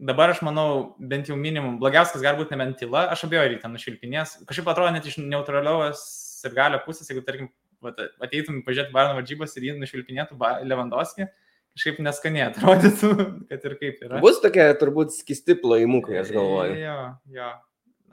[0.05, 4.69] dabar aš manau, bent jau minimum, blogiausias galbūt nebent tyla, aš abejoju, ryte nušvilpinės, kažkaip
[4.69, 6.05] atrodo net iš neutralios
[6.45, 7.49] ir galio pusės, jeigu tarkim
[7.85, 11.29] ateitum pažiūrėti Barno varžybas ir jį nušvilpinėtų Lewandowski,
[11.75, 13.13] kažkaip neskaniai atrodytų,
[13.51, 14.23] kad ir kaip yra.
[14.25, 16.79] Bus tokia turbūt skisti plojimukai, aš galvoju.
[16.81, 16.99] Jo,
[17.35, 17.51] jo.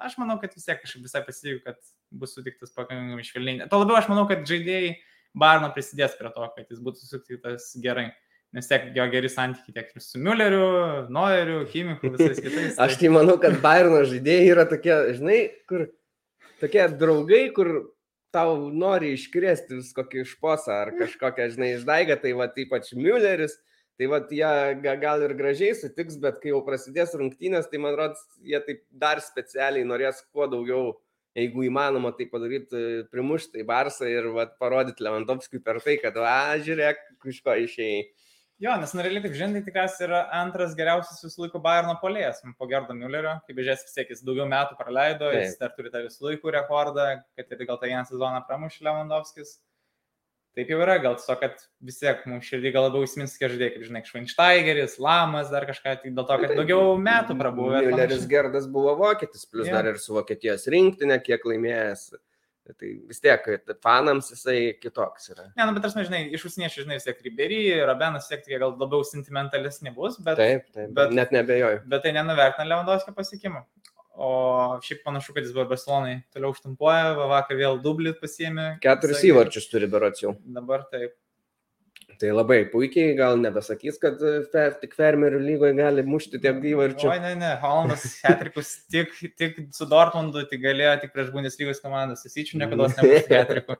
[0.01, 1.77] Aš manau, kad vis tiek kažkaip visai pasitikiu, kad
[2.09, 3.69] bus sutiktas pakankamai švelniai.
[3.69, 4.95] Tuo labiau aš manau, kad žaidėjai
[5.37, 8.09] Barno prisidės prie to, kad jis būtų sutiktas gerai.
[8.51, 10.65] Nes tiek jo geri santykiai tiek ir su Mülleriu,
[11.13, 12.73] Noeriu, Chimiku, visais kitais.
[12.75, 12.87] Tai...
[12.89, 15.37] Aš tai manau, kad Bayerno žaidėjai yra tokie, žinai,
[15.71, 15.85] kur
[16.59, 17.69] tokie draugai, kur
[18.35, 23.57] tau nori iškrėsti vis kokį išposą ar kažkokią, žinai, išdaigą, tai va, ypač Mülleris,
[23.99, 28.23] tai va, jie gal ir gražiai sutiks, bet kai jau prasidės rungtynės, tai man rodos,
[28.41, 30.95] jie taip dar specialiai norės kuo daugiau,
[31.37, 36.57] jeigu įmanoma tai padaryti, primušti į Barsą ir va, parodyti Lewandowskiui per tai, kad, va,
[36.63, 38.01] žiūrėk, iš ko išėjai.
[38.61, 42.93] Jo, nes realiai taip žinai, tikriausiai yra antras geriausias visų laikų Bayerno polėjas, po Gerdo
[42.93, 45.47] Müllerio, kaip žiūrės vis tiek jis daugiau metų praleido, Taip.
[45.47, 47.07] jis dar turi tą visų laikų rekordą,
[47.39, 49.55] kad ir gal tą vieną sezoną pramušė Lewandowskis.
[50.53, 53.85] Taip jau yra, gal tiesiog, kad vis tiek mums širdį gal labiau įsimins, žaidėjai, kaip
[53.87, 57.85] žinai, Švainštaigeris, Lamas, dar kažką, tik dėl to, kad daugiau metų prabuvę.
[57.87, 59.79] Mülleris Gerdas buvo vokietis, plus ja.
[59.79, 62.11] dar ir su Vokietijos rinktinė, kiek laimėjęs.
[62.69, 63.47] Tai vis tiek,
[63.81, 65.47] fanams jisai kitoks yra.
[65.57, 68.75] Ne, nu, bet aš nežinai, iš užsieniečių, žinai, vis tiek Ribery, Rabenas, vis tiek gal
[68.77, 70.37] labiau sentimentalesni bus, bet...
[70.39, 71.81] Taip, taip, bet, net nebejoju.
[71.91, 73.63] Bet tai nenuvertina Lewandowskio pasiekimų.
[74.21, 74.29] O
[74.85, 78.75] šiaip panašu, kad jis buvo Barcelonai toliau užtumpuoja, vakar vėl dublit pasiemė.
[78.83, 80.35] Keturis įvarčius turi berots jau.
[80.59, 81.15] Dabar taip.
[82.21, 87.07] Tai labai puikiai, gal nebesakys, kad e, fer, tik fermerių lygoje gali mušti tiek įvarčių.
[87.09, 92.21] Oi, ne, ne, Hollandas Hetrikus tik, tik su Dortmundu, tik galėjo tik prieš Bundeslygos komandas,
[92.29, 93.77] įsičių niekada nemušti Hetrikų.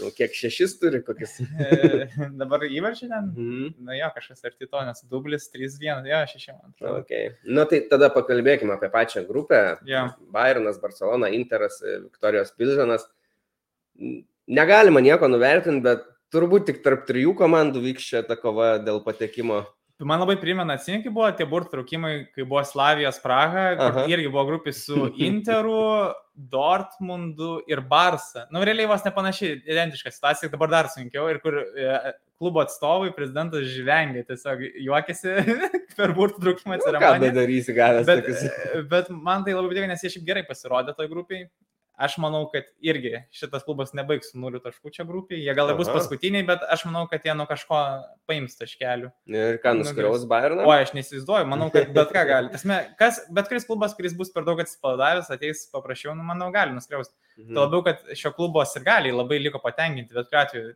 [0.00, 1.36] Nu, kiek šešis turi, kokius.
[1.38, 2.08] E,
[2.40, 3.28] dabar įvarčiai ten?
[3.30, 3.68] Mm.
[3.86, 7.04] Na jo, kažkas arti to, nes dublis 3-1, jo, 6, man atrodo.
[7.04, 7.28] Okay.
[7.44, 9.60] Na nu, tai tada pakalbėkime apie pačią grupę.
[9.86, 10.16] Yeah.
[10.34, 13.06] Bayernas, Barcelona, Interas, Viktorijos Pilzenas.
[14.50, 19.64] Negalima nieko nuvertinti, bet turbūt tik tarp trijų komandų vyks čia ta kova dėl patekimo
[20.02, 23.68] Man labai primena, atsimink, kai buvo tie burtų traukimai, kai buvo Slavijos Praha,
[24.10, 25.76] irgi buvo grupė su Interu,
[26.54, 28.48] Dortmundu ir Barsa.
[28.50, 31.92] Nu, realiai vos nepanašiai, identiška situacija, dabar dar sunkiau ir kur e,
[32.42, 35.36] klubo atstovai, prezidentas žvengia, tiesiog juokiasi
[35.98, 38.82] per burtų traukimą Nu, ką darysi, gavęs Bet, tokius.
[38.90, 41.46] bet man tai labai patiko, nes jie šiaip gerai pasirodė toj grupiai.
[41.94, 45.38] Aš manau, kad irgi šitas klubas nebaigs su nuliu taškų čia grupiai.
[45.44, 47.78] Jie gal ir bus paskutiniai, bet aš manau, kad jie nuo kažko
[48.26, 49.12] paims taškelių.
[49.30, 50.64] Ir ką nu, nuskriaus Bayerną?
[50.66, 52.50] O aš neįsivaizduoju, manau, kad bet ką gali.
[52.56, 56.74] Tasme, kas, bet kuris klubas, kuris bus per daug atsipalaidavęs, ateis paprašiau, nu, manau, gali
[56.74, 57.14] nuskriausti.
[57.38, 57.52] Mhm.
[57.52, 60.72] Tuo labiau, kad šio klubo ir gali labai liko patenkinti, bet kuriuo atveju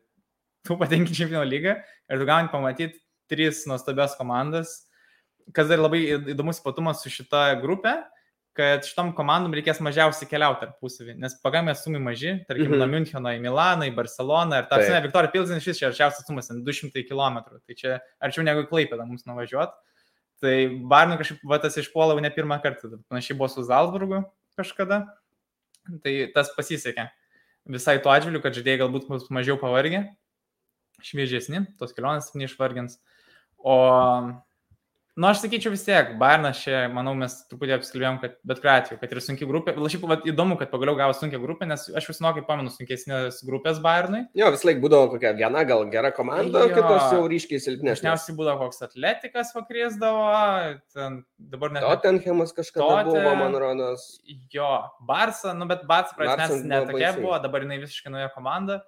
[0.69, 4.85] tu patenkinti čempionų lygą ir tu gauni pamatyti tris nuostabias komandas.
[5.57, 7.97] Kas dar labai įdomus ypatumas su šita grupė,
[8.59, 12.75] kad šitom komandom reikės mažiausiai keliauti tarpusavį, nes pagamė sumai maži, tarkim, Mhm.
[12.75, 12.81] mhm.
[12.83, 16.49] nuo Müncheno į Milaną, į Barceloną ir ta prasme, Viktorija Pilsnis šis čia arčiausias sumas,
[16.51, 19.79] ten 200 km, tai čia arčiau negu Klaipėda mums nuvažiuoti.
[20.43, 20.55] Tai
[20.91, 24.25] Barnui kažkaip va, tas išpuolau ne pirmą kartą, panašiai buvo su Zalzburgu
[24.59, 25.01] kažkada,
[26.03, 27.09] tai tas pasisekė.
[27.69, 30.05] Visai tuo atžvilgiu, kad žaidėjai galbūt bus mažiau pavargę,
[31.03, 32.99] šviežesni, tos kelionės neišvargins.
[33.59, 33.75] O,
[35.19, 38.99] nu, aš sakyčiau vis tiek, Bayernas čia, manau, mes truputį apskalbėjom, kad bet kuriuo atveju,
[39.01, 39.75] kad ir sunki grupė.
[39.75, 43.41] Ir šiaip vat, įdomu, kad pagaliau gavo sunkia grupė, nes aš vis nuokai pamenu sunkesnės
[43.49, 44.25] grupės Bayernui.
[44.39, 46.77] Jo, vis laik būdavo kokia viena gal gera komanda, Jo.
[46.77, 48.05] kitos jau ryškiai silpnesnės.
[48.05, 50.29] Dažniausiai būdavo koks atletikas vakrėsdavo,
[50.95, 51.19] ten
[51.51, 51.87] dabar net...
[51.87, 54.07] Tottenhamas kažkada Tote- buvo, man rodos.
[54.55, 54.71] Jo,
[55.09, 57.25] Barsa, nu bet Barsa buvo netokia baisiai.
[57.25, 58.85] buvo, dabar jinai visiškai nauja komanda.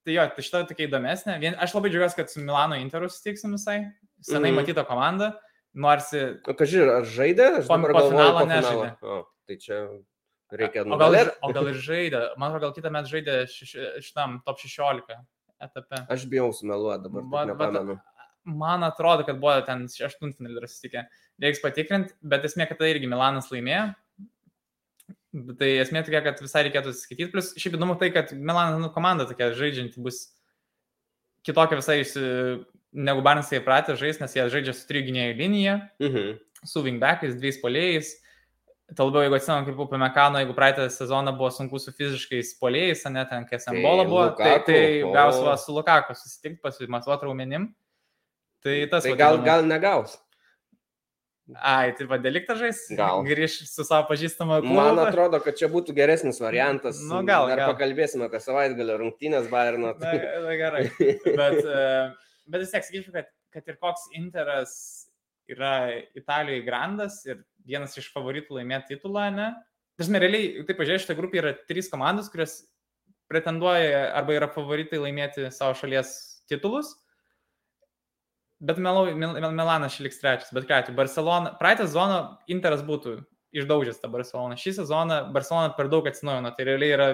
[0.00, 1.36] Tai jo, tai šita tokia įdomesnė.
[1.42, 3.82] Vien, aš labai džiaugiuosi, kad su Milano Interu susitiksim visai.
[4.24, 4.62] Senai mhm.
[4.62, 5.34] matyta komanda.
[5.74, 6.20] Norsi.
[6.50, 7.48] O kažkai, ar žaidė?
[7.60, 8.88] Aš Po- po finalo nežaidė.
[9.06, 9.80] O, tai čia
[10.50, 12.22] reikia O gal, ir, o gal ir žaidė.
[12.36, 13.36] Man atrodo, gal kitą metą žaidė
[14.02, 15.14] šitam top 16
[15.62, 16.02] etape.
[16.10, 18.00] Aš bijau sumeluoti dabar, va- nepamenu.
[18.44, 21.04] Man atrodo, kad buvo ten aštuntfinalį dar susitikę.
[21.44, 23.94] Reiks patikrinti, bet esmė, kad tai irgi Milanas laimėjo.
[25.60, 27.30] Tai esmė tokia, kad visai reikėtų skaityti.
[27.30, 30.24] Plus šiaip įdomu tai, kad Milanas nu, komanda tokia žaidžianti bus
[31.46, 32.00] kitokia visai
[32.92, 36.38] negu Barnsai įpratę žaisti, nes jie žaidžia su trijų gynėjų linija, Mhm.
[36.64, 38.10] su wingbackais, dviejais polėjais.
[38.96, 43.04] Tuo labiau, jeigu atsimenu, kaip po Mekano, jeigu praeitą sezoną buvo sunku su fiziškais polėjais,
[43.06, 44.80] o ne ten kas Tai buvo, tai, tai
[45.14, 47.68] gaus va su Lukaku susitikti, pasimatuoti raumenim.
[48.62, 50.18] Tai tas Tai gal, gal negaus.
[51.54, 52.82] Ai, tai vadeliktą žais?
[52.94, 53.22] Gal.
[53.30, 57.00] Grįž su savo pažįstamu Man atrodo, kad čia būtų geresnis variantas.
[57.02, 57.72] Nu, gal, Dar gal.
[57.74, 59.94] pakalbėsime apie savaitgalio rungtynės Bayerno.
[59.98, 60.12] Na,
[60.46, 60.84] na gerai.
[61.40, 62.10] Bet, e,
[62.50, 64.74] bet vis tiek sakyčiau, kad, kad ir koks Interas
[65.50, 69.52] yra Italijoje grandas ir vienas iš favoritų laimėti titulą, ne?
[70.00, 72.60] Dažnai realiai, taip pažiūrėjau, šitą grupę yra trys komandos, kurios
[73.30, 76.12] pretenduoja arba yra favoritai laimėti savo šalies
[76.50, 76.94] titulus.
[78.60, 82.18] Bet Melau, Mil, Mil, Milanas liks trečias, bet ką atveju, Barcelona, praeitą sezoną
[82.52, 83.20] Interas būtų
[83.56, 84.58] išdaužęs tą Barceloną.
[84.60, 87.08] Šį sezoną Barcelona per daug atsinaujino, tai realiai yra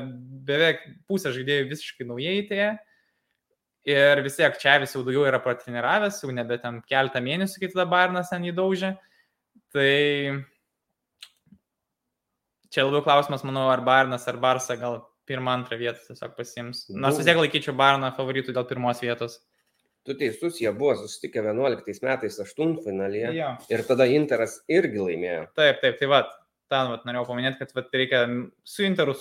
[0.48, 2.72] beveik pusė žaidėjų visiškai naujai atėję.
[3.86, 7.70] Ir vis tiek čia vis jau daugiau yra patreniravęs, jau nebe ten keltą mėnesių, kai
[7.70, 8.96] tada Barnas ten įdaužė.
[9.74, 9.90] Tai
[12.74, 16.86] čia labiau klausimas, manau, ar Barnas ar Barsa gal pirmą, antrą vietą tiesiog pasiims.
[16.94, 19.38] Nors vis tiek laikyčiau Barną favoritų dėl pirmos vietos.
[20.06, 23.32] Tu teisus, jie buvo susitikę 11 metais aštuntfinalyje.
[23.34, 23.52] Jo.
[23.70, 25.48] Ir tada Interas irgi laimėjo.
[25.58, 26.20] Taip, taip, tai va,
[26.72, 28.22] ten vat, norėjau paminėti, kad vat, reikia
[28.66, 29.14] su Interu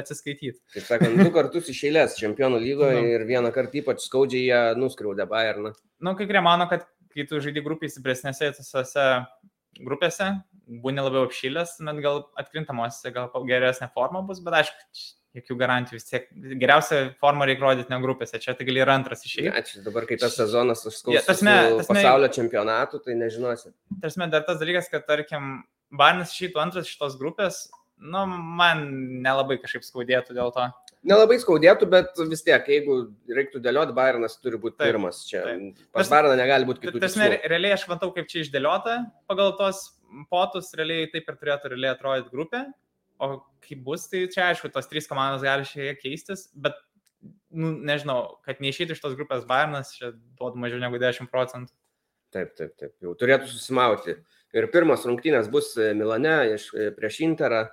[0.00, 0.58] atsiskaityti.
[0.74, 3.10] Taip sakant, du kartus iš eilės čempionų lygoje Nu.
[3.16, 5.74] ir vieną kartą ypač skaudžiai jie nuskriaudė Bayerną.
[6.00, 9.04] Na, nu, kai kurie mano, kad kai tu žaidži grupiai stipresnėse tose
[9.80, 10.30] grupėse,
[10.82, 15.04] būni labiau apšylęs, net gal atkrintamosiose, gal geresnė forma bus, bet aišku,
[15.36, 16.28] jokių garantijų vis tiek.
[16.32, 19.50] Geriausią formą reikia rodyti ne grupėse, čia tai gali ir antras išeiti.
[19.52, 23.74] Ne, čia dabar, kai tas sezonas Ja, užskaus tasme- yeah, tasme- pasaulio čempionatu, tai nežinosi.
[24.00, 25.58] Tarsi, dar tas dalykas, kad, tarkim,
[25.94, 27.66] Barnis išeitų antras šitos grupės,
[28.02, 28.86] nu, man
[29.24, 30.66] nelabai kažkaip skaudėtų dėl to.
[31.06, 32.96] Nelabai skaudėtų, bet vis tiek, jeigu
[33.30, 35.20] reiktų dėlioti, Bayernas turi būti Taip, pirmas.
[35.28, 35.84] Čia taip.
[35.94, 37.02] pas Bayerną negali būti kitų.
[37.04, 37.38] Tas tikslų.
[37.52, 38.96] realiai aš matau, kaip čia išdėliota
[39.30, 39.84] pagal tos
[40.32, 42.64] potus, realiai taip ir turėtų realiai atrodyti grupė.
[43.22, 43.30] O
[43.64, 46.76] kaip bus, tai čia aišku, tos trys komandos gali šiek tiek keistis, bet,
[47.54, 51.72] nu, nežinau, kad neišėti iš tos grupės Bayernas, čia duoda mažiau negu 10 procentų.
[52.34, 52.92] Taip, taip, taip.
[53.00, 54.18] Jau turėtų susimauti.
[54.56, 57.66] Ir pirmas rungtynės bus e, Milane iš, e, prieš Interą.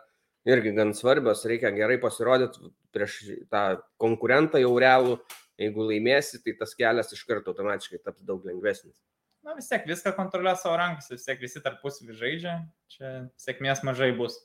[0.43, 1.46] Irgi gan svarbios.
[1.48, 3.63] Reikia gerai pasirodyti prieš tą
[4.02, 5.17] konkurentą jau realų.
[5.62, 8.98] Jeigu laimėsi, tai tas kelias iš karto automatiškai taps daug lengvesnis.
[9.43, 12.56] Na vis tiek viską kontroliuoja savo rankas, vis tiek visi tarpusavį žaidžia,
[12.91, 14.38] čia sėkmės mažai bus.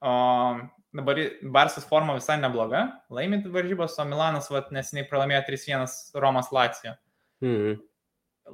[0.00, 0.12] O
[0.96, 1.20] dabar
[1.56, 6.96] Barsas forma visai nebloga, laimint varžybos, o Milanas vat, neseniai pralaimėjo 3-1 Romas Lacijo.
[7.44, 7.78] Mhm.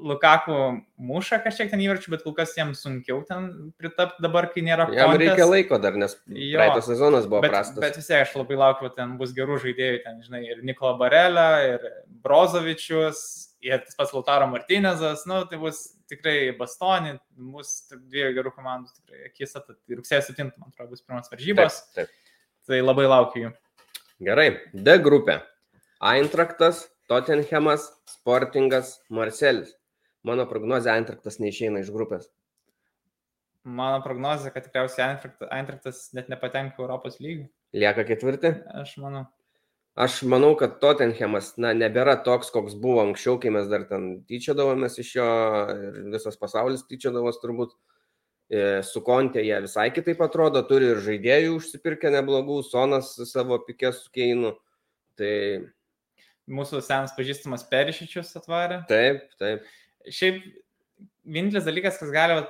[0.03, 4.87] Lukaku muša kažkiek ten įvarčių, bet kol kas jiems sunkiau ten pritapti dabar, kai nėra
[4.93, 5.23] Jam Kontės.
[5.23, 6.59] reikia laiko dar, nes Jo.
[6.59, 7.81] praeitas sezonas buvo Bet, prastas.
[7.81, 11.49] bet vis tiek aš labai laukiu, ten bus gerų žaidėjų, ten, žinai, ir Nikola Barelė,
[11.75, 11.87] ir
[12.23, 13.21] Brozovičius,
[13.65, 19.25] ir tas pats Lautaro Martinezas, nu, tai bus tikrai Bastoni, bus dviejų gerų komandų, tikrai
[19.31, 22.37] akisata, tai rugsėjo 7, man atrodo, bus pirmas varžybos, Taip, taip.
[22.69, 23.53] tai labai laukiu jų.
[24.27, 25.41] Gerai, D grupė.
[26.01, 29.73] Eintraktas, Tottenhamas, Sportingas, Marcelis.
[30.27, 32.27] Mano prognozė Eintraktas neišeina iš grupės.
[33.67, 35.17] Mano prognozija, kad tikriausiai
[35.51, 38.53] Eintraktas net nepatenka Europos lygį, Lieka ketvirti.
[38.79, 39.25] aš manau.
[39.97, 44.99] Aš manau, kad Tottenhamas, na, nebėra toks, koks buvo anksčiau, kai mes dar ten tyčiodavomės
[45.01, 45.27] iš jo
[45.73, 47.73] ir visas pasaulis tyčiodavos turbūt.
[48.47, 54.05] E, Su kontė jie visai kitaip atrodo, turi ir žaidėjų užsipirkę neblogų, Sonas savo pikės
[54.05, 54.53] su Keinu.
[55.19, 55.33] Tai
[56.47, 58.85] Mūsų senas pažįstamas Perišičius atvarė.
[58.87, 59.65] taip, taip.
[60.13, 60.43] Šiaip
[61.27, 62.41] vienintelis dalykas, kas gali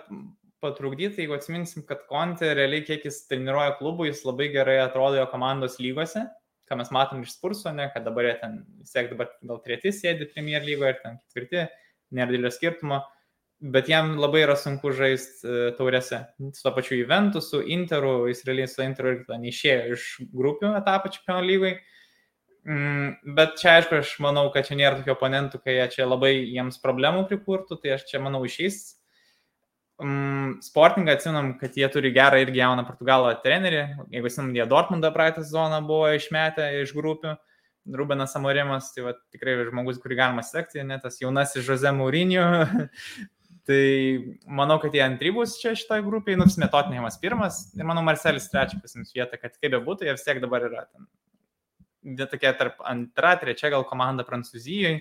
[0.65, 5.27] patrukdyti, jeigu atsiminsim, kad Conte realiai kiek jis treniruoja klubų, jis labai gerai atrodo jo
[5.33, 6.25] komandos lygose,
[6.67, 9.93] ką mes matom iš Spurso, ne, kad dabar jie ten, vis tiek dabar gal treti
[9.95, 11.67] sėdi Premier lygoje ir ten ketvirti,
[12.17, 13.03] nėra didelio skirtumo,
[13.77, 16.23] bet jam labai yra sunku žaisti e, taurėse.
[16.57, 20.75] Su to pačiu Juventus, su Interu, jis realiai su Interu ir ten išėjo iš grupių
[20.81, 21.79] etapą čempionų lygoje.
[22.67, 26.33] Mm, bet čia, aišku, aš manau, kad čia nėra tokių oponentų, kai jie čia labai
[26.35, 28.97] jiems problemų prikurtų, tai aš čia manau išeis.
[30.03, 33.85] Mm, sportingą atsiminam, kad jie turi gerą irgi jauną portugalą trenerį.
[34.11, 37.37] Jeigu atsiminam, jie Dortmundą praeitą sezoną buvo išmetę iš grupių.
[37.97, 42.49] Rubenas Amorimas, tai va, tikrai žmogus, kurį galima sekti, net tas jaunasis Jose Mourinho.
[43.71, 43.85] tai
[44.59, 48.83] manau, kad jie antry bus čia šitoje grupėje, nors Metotinimas pirmas ir manau Marcelis trečias
[48.83, 51.07] pasims vietą, kad kaip bebūtų, jie vis tiek dabar yra ten
[52.31, 55.01] tokia tarp antra, trečia gal komanda Prancūzijoje.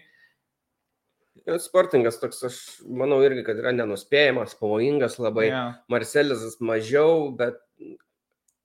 [1.61, 5.49] Sportingas toks, aš manau irgi, kad yra nenuspėjamas, pavojingas labai.
[5.51, 5.63] Ja.
[5.91, 7.59] Marcelis mažiau, bet,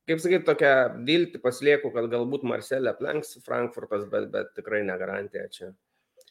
[0.09, 0.73] kaip sakyti, tokią
[1.05, 5.73] viltį paslieku, kad galbūt Marcelė aplenks Frankfurtas, bet, bet tikrai negarantija čia.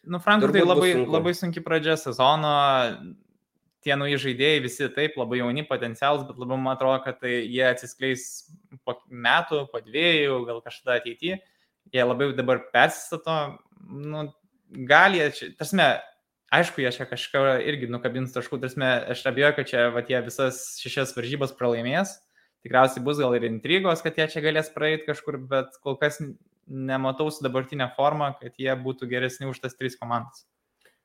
[0.07, 1.11] Nu, Frankfurtai labai, sunku.
[1.11, 2.55] labai sunki pradžia sezono,
[3.83, 7.65] tie nauji žaidėjai visi taip, labai jauni potencialus, bet labiau man atrodo, kad tai jie
[7.67, 8.25] atsiskleis
[8.87, 11.39] po metų, po dviejų, gal kažkada ateityje.
[11.93, 13.35] Jie labai dabar persistato,
[13.89, 14.27] nu,
[14.89, 15.79] gal jie, čia- tarsi,
[16.53, 20.61] aišku, jie čia kažką irgi nukabins taškų, tarsi, aš abejoju, kad čia va, jie visas
[20.81, 22.19] šešias varžybas pralaimės.
[22.65, 26.19] Tikriausiai bus gal ir intrigos, kad jie čia galės praeiti kažkur, bet kol kas
[26.67, 30.45] nematau su dabartinė forma, kad jie būtų geresni už tas tris komandas.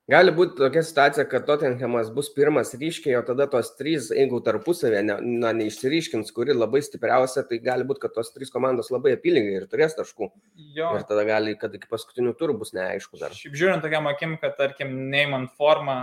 [0.04, 5.00] Gali būti tokia situacija, kad Tottenhamas bus pirmas ryškiai, o tada tos trys, jeigu tarpusavė
[5.00, 9.62] ne, na, neišsiryškins, kuri labai stipriausia, tai gali būti, kad tos trys komandos labai apylygiai
[9.62, 10.28] ir turės taškų.
[10.76, 10.90] Jo.
[10.98, 13.32] Ir tada gali, kad iki paskutinių turų bus neaišku dar.
[13.32, 16.02] Šiaip žiūrint tokiam akim, kad tarkim, neimant formą,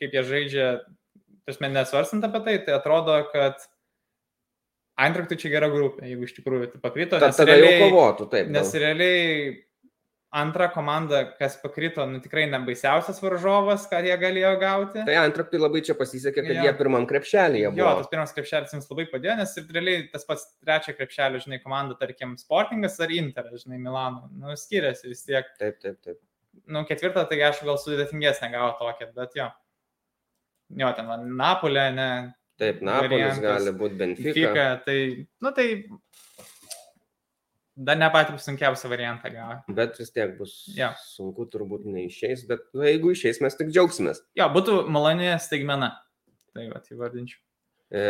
[0.00, 0.72] kaip jie žaidžia,
[1.44, 3.60] tarsi nesvarstant apie tai, tai atrodo, kad
[4.96, 7.18] Eintrachtui čia gera grupė, jeigu iš tikrųjų tai pakrito.
[7.20, 8.46] Ta, tada jau realiai- kovotų, taip.
[8.48, 9.65] Nes realiai
[10.36, 15.04] antra komanda, kas pakrito, nu tikrai nebaisiausias varžovas, ką jie galėjo gauti.
[15.08, 16.64] Tai antraktui labai čia pasisekė, kad Jo.
[16.66, 17.94] jie pirmam krepšelėje Jo, buvo.
[18.02, 21.96] tas pirmas krepšelis jums labai padėjo, nes ir realiai tas pats trečia krepšelio, žinai, komanda,
[21.98, 25.48] tarkim, Sportingas ar Interas, žinai, Milano, nu, skiriasi vis tiek.
[25.58, 26.20] Taip, taip, taip.
[26.66, 29.48] nu, ketvirtą, tai aš gal sudėtingesnė gavo tokią, bet jo.
[30.76, 32.08] Jo, ten va, Napolė, ne,
[32.58, 33.42] Taip, Napolis Variantas.
[33.44, 34.32] gali būti Benfica.
[34.34, 35.66] Fika, tai, nu, tai
[37.76, 39.58] dar ne patį sunkiausią variantą gavo.
[39.76, 40.90] Bet vis tiek bus Jo.
[41.12, 44.22] sunku, turbūt neišeis, bet nu, jeigu išeis, mes tik džiaugsimės.
[44.38, 45.92] Jo, būtų malonė staigmena.
[46.56, 47.40] Tai va, įvardinčiau.
[47.92, 48.04] E,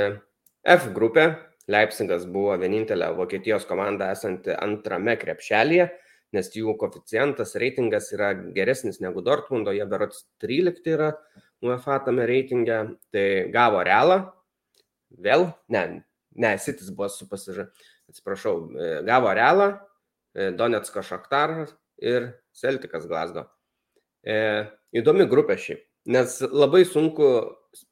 [0.77, 1.29] F grupė.
[1.67, 5.89] Leipzigas buvo vienintelė Vokietijos komanda esanti antrame krepšelėje,
[6.37, 11.09] nes jų koficijantas, reitingas yra geresnis negu Dortmundo, jie berots 13 yra
[11.67, 12.77] UEFA tame reitinge,
[13.11, 14.21] tai gavo realą,
[15.11, 15.83] vėl, ne,
[16.39, 17.67] ne, Sitis buvo su pasiža,
[18.11, 19.73] atsiprašau, e, gavo realą,
[20.35, 23.47] e, Donetsko Šaktaras ir Celtikas Glasgow.
[24.27, 24.66] E,
[24.97, 27.29] įdomi grupė šiaip, nes labai sunku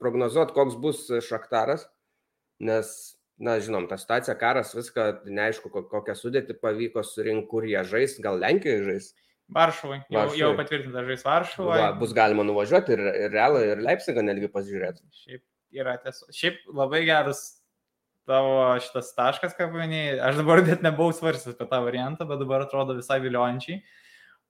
[0.01, 1.87] prognozuoti, koks bus Šaktaras,
[2.65, 2.89] nes,
[3.39, 8.19] na, žinom, ta situacija, karas, viską, neaišku, ko- kokią sudėtį pavyko surinkti, kur jie žais,
[8.23, 9.09] gal Lenkijoje žais.
[9.55, 9.99] Varšuvai.
[10.09, 10.39] Jau, Varšuvai.
[10.41, 11.81] jau patvirtinta žais Varšuvai.
[11.83, 15.03] Va, bus galima nuvažiuoti ir, ir Realą, ir Leipzigą netgi pasižiūrėti.
[15.13, 15.43] Šiaip
[15.77, 16.25] yra tiesa.
[16.33, 17.43] Šiaip labai geras
[18.29, 20.17] tavo šitas taškas, ką paminėjai.
[20.31, 23.81] Aš dabar net nebuvau svarstęs apie tą variantą, bet dabar atrodo visai viliojančiai.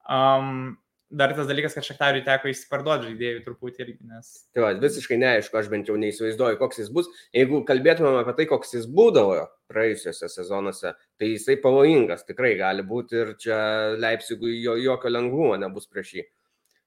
[0.05, 0.77] Um,
[1.15, 5.57] dar tas dalykas, kad Šaktariui teko įsiparduoti žaidėjų truputį irgi, nes Tai va, visiškai neaišku,
[5.59, 7.11] aš bent jau neįsivaizduoju, koks jis bus.
[7.37, 13.21] Jeigu kalbėtumėm apie tai, koks jis būdavo praėjusiuose sezonuose, tai jisai pavojingas, tikrai gali būti
[13.21, 13.59] ir čia
[14.01, 16.27] Leipzigui jo, jokio lengvumo nebus prieš jį.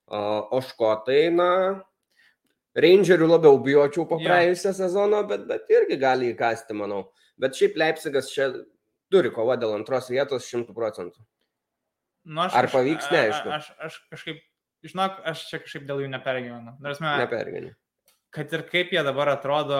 [0.08, 0.20] O,
[0.56, 1.52] o škotai, na,
[2.78, 4.28] Rangerių labiau bijočiau po Jo.
[4.28, 7.08] praėjusio sezono, bet, bet irgi gali įkasti, manau.
[7.42, 8.52] Bet šiaip Leipzigas čia
[9.10, 11.24] turi kovą dėl antros vietos 100 procentų.
[12.28, 13.50] Nu, aš Ar pavyks, neaišku.
[13.56, 14.42] Aš, aš kažkaip,
[14.86, 16.76] žinok, aš čia kažkaip dėl jų nepergyvenu.
[16.84, 17.74] Nepergani.
[18.38, 19.78] kad ir kaip jie dabar atrodo,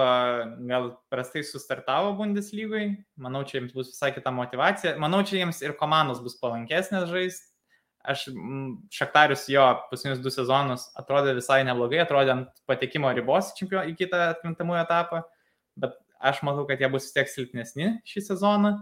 [0.66, 4.96] gal prastai sustartavo Bundeslygai, manau, čia jiems bus visai kita motivacija.
[4.98, 7.52] Manau, čia jiems ir komandos bus palankesnės žaisti.
[8.08, 13.82] Aš mm, Šaktarius jo paskutinius du sezonus atrodė visai neblogai, atrodė ant patekimo ribos čempio,
[13.84, 15.26] į kitą atkrintamųjų etapą,
[15.76, 18.74] bet aš matau, kad jie bus tiek silpnesni šį sezoną.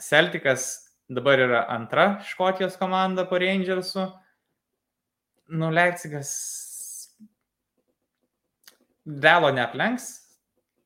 [0.00, 0.66] Celticas
[1.12, 4.08] dabar yra antra Škotijos komanda po Rangersu.
[5.52, 6.32] Nu, Leipzigas
[9.04, 10.06] Delo neaplenks,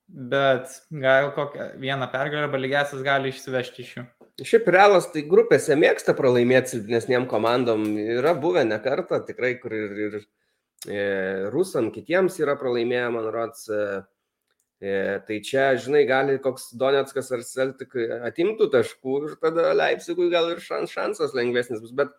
[0.08, 4.08] bet gal kokią vieną pergalę arba lygiasias gali išsivežti iš jų.
[4.38, 7.88] Šiaip realas tai grupėse mėgsta pralaimėti silpnesniem komandom.
[7.98, 10.18] Yra buvę ne kartą, tikrai, kur ir, ir
[10.86, 11.00] e,
[11.50, 13.64] rusam kitiems yra pralaimėję, man rods.
[13.66, 13.80] E,
[14.78, 14.92] e,
[15.26, 17.96] tai čia, žinai, gali koks Donetskas ar Celtic
[18.30, 21.96] atimtų taškų ir tada Leipzigui gal ir šans, šansas lengvesnis bus.
[21.98, 22.14] Bet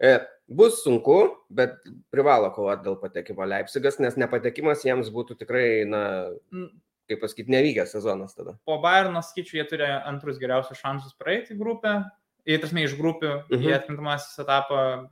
[0.00, 0.14] e,
[0.48, 1.18] bus sunku,
[1.52, 1.76] bet
[2.14, 6.06] privalo kovoti dėl patekimo Leipzigas, nes nepatekimas jiems būtų tikrai, na,
[6.48, 6.72] Mm,
[7.08, 8.56] kaip pasakyti, nevykęs sezonas tada.
[8.64, 12.04] Po Bayerno skaičių jie turi antrus geriausius šansus praeiti grupę.
[12.46, 13.62] Į tasme iš grupių Mhm.
[13.62, 15.08] jie atkrintamasis etapą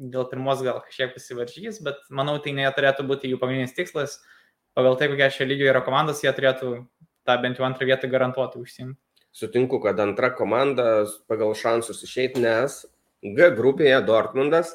[0.00, 4.18] dėl pirmos gal kažkiek pasivaržys, bet manau, tai neturėtų būti jų pagrindinis tikslas.
[4.74, 6.86] Pagal tai, kokia šio lygio yra komandos, jie turėtų
[7.26, 8.96] tą bent jau antrą vietą garantuoti užsimti.
[9.32, 12.84] Sutinku, kad antra komanda pagal šansus išeiti, nes
[13.22, 14.72] G grupėje Dortmundas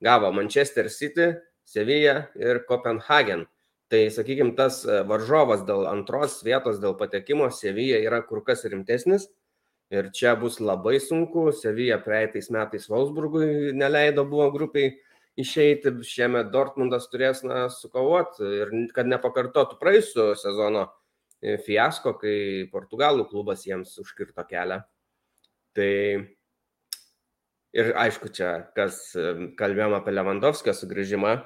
[0.00, 3.46] gavo Manchester City, Sevilla ir Kopenhagen.
[3.88, 9.30] Tai, sakykime, tas e, varžovas dėl antros vietos, dėl patekimo Sevilla yra kur kas rimtesnis.
[9.88, 11.46] Ir čia bus labai sunku.
[11.56, 14.92] Sevilla praeitais metais Wolfsburgui neleido buvo grupiai
[15.40, 15.94] išeiti.
[16.04, 20.84] Šiemet Dortmundas turės na, sukovoti ir kad nepakartotų praeisų sezono
[21.40, 22.36] e, fiasko, kai
[22.72, 24.82] Portugalų klubas jiems užkirto kelią.
[25.78, 25.92] Tai
[27.78, 31.38] ir aišku, čia, kas e, kalbėjom apie Lewandowskio sugrįžimą,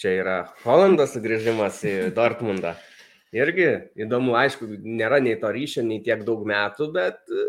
[0.00, 2.74] čia yra Holandas sugrįžimas į Dortmundą.
[3.36, 3.68] Irgi
[4.00, 7.44] įdomu, aišku, nėra nei to ryšio, nei tiek daug metų, bet e,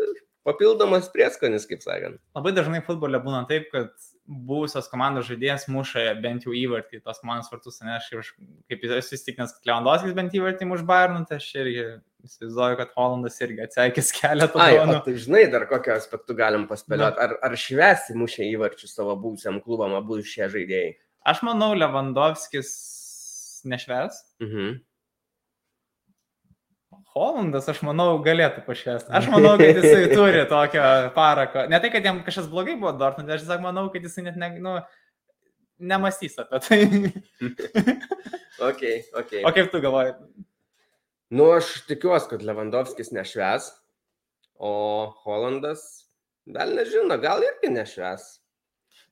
[0.46, 2.20] papildomas prieskonis, kaip sakant.
[2.38, 3.90] Labai dažnai futbole būna taip, kad
[4.22, 8.30] buvusios komandos žaidėjas muša bent jau įvartį tos komandos vartus, ne aš ir
[8.70, 11.86] kaip esu įstikinęs, kad Lewandowskis bent įvartį muš Bayern, tai aš irgi
[12.22, 15.00] įsivaizduoju, kad Holandas irgi atseikės keletą dovanų.
[15.08, 17.18] tai žinai, dar kokiu aspektu galim paspėlioti.
[17.26, 20.92] Ar, ar švesi mušė įvarčius savo būsiam klubam abu šie žaidėjai?
[21.28, 22.72] Aš manau, Lewandowskis
[23.68, 24.16] nešves.
[24.42, 24.80] Mhm.
[27.12, 29.12] Holandas, aš manau, galėtų pašvesti.
[29.12, 30.84] Aš manau, kad jisai turi tokią
[31.16, 31.66] paraką.
[31.70, 34.48] Ne tai, kad jam kažkas blogai buvo Dortmundė, aš tiesiog manau, kad jisai net ne,
[34.64, 34.78] nu,
[35.92, 36.80] nemastys apie tai.
[38.62, 38.82] Ok,
[39.18, 39.30] ok.
[39.48, 40.12] o kaip tu galvoji?
[41.34, 43.70] Nu, aš tikiuosi, kad Lewandowskis nešves,
[44.60, 44.70] o
[45.24, 45.80] Holandas,
[46.46, 48.26] gal nežino, gal irgi nešves.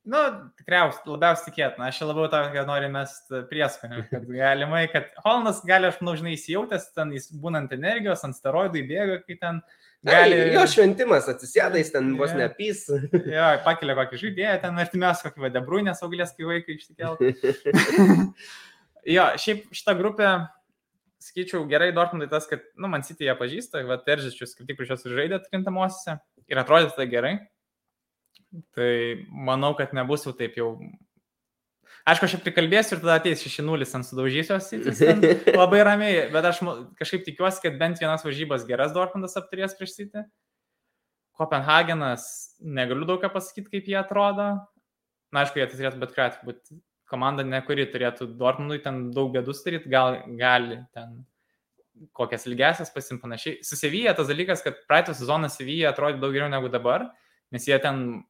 [0.09, 0.21] Nu,
[0.57, 1.91] tikriausiai, labiausiai tikėtina.
[1.91, 6.89] Aš labiau kad noriu mest prieskonį, kad galimai, kad Holandas gali, aš manau, žinai, įsijautęs,
[6.97, 9.61] ten jis būnant energijos, ant steroidų įbėga, kai ten
[10.01, 10.33] Gali...
[10.33, 10.55] gali...
[10.55, 12.39] Jo šventimas atsisėda, jis ten vos Jo.
[12.41, 12.87] nepys.
[13.37, 17.19] Jo, pakelia kokį žaidėją, ten artimiausią kokį vadebrūnę sauglės, kai vaikai išsikel.
[19.17, 20.31] jo, šiaip šitą grupę,
[21.21, 24.95] skaičiau, gerai Dortmundai tas, kad, nu, man City ją pažįsta, va, Teržičius kaip tik prieš
[24.95, 26.17] juos žaidė atkrintamosiose
[26.49, 27.35] ir atrodė tai gerai.
[28.75, 28.91] Tai
[29.31, 30.75] manau, kad nebus jau taip jau.
[32.09, 34.07] Aišku, aš prikalbėsiu ir tada ateis 6-0 ant
[34.99, 35.25] ten
[35.61, 36.63] labai ramiai, bet aš
[36.99, 40.25] kažkaip tikiuosi, kad bent vienas varžybas geras Dortmundas apturės prieš City.
[41.39, 42.25] Kopenhagenas,
[42.61, 44.49] negaliu daug ką pasakyti, kaip jie atrodo.
[45.31, 46.81] Na, aišku, jie tai turėtų bet ką būti
[47.11, 51.21] komanda, ne kuri turėtų Dortmundui ten daug bėdų daryti, gal gali ten
[52.17, 53.61] kokias ilgesias pasim panašiai.
[53.67, 57.11] Su Sevilla tas dalykas, kad praeitą sezoną Sevilla atrodė daug geriau negu dabar,
[57.53, 58.23] nes jie ten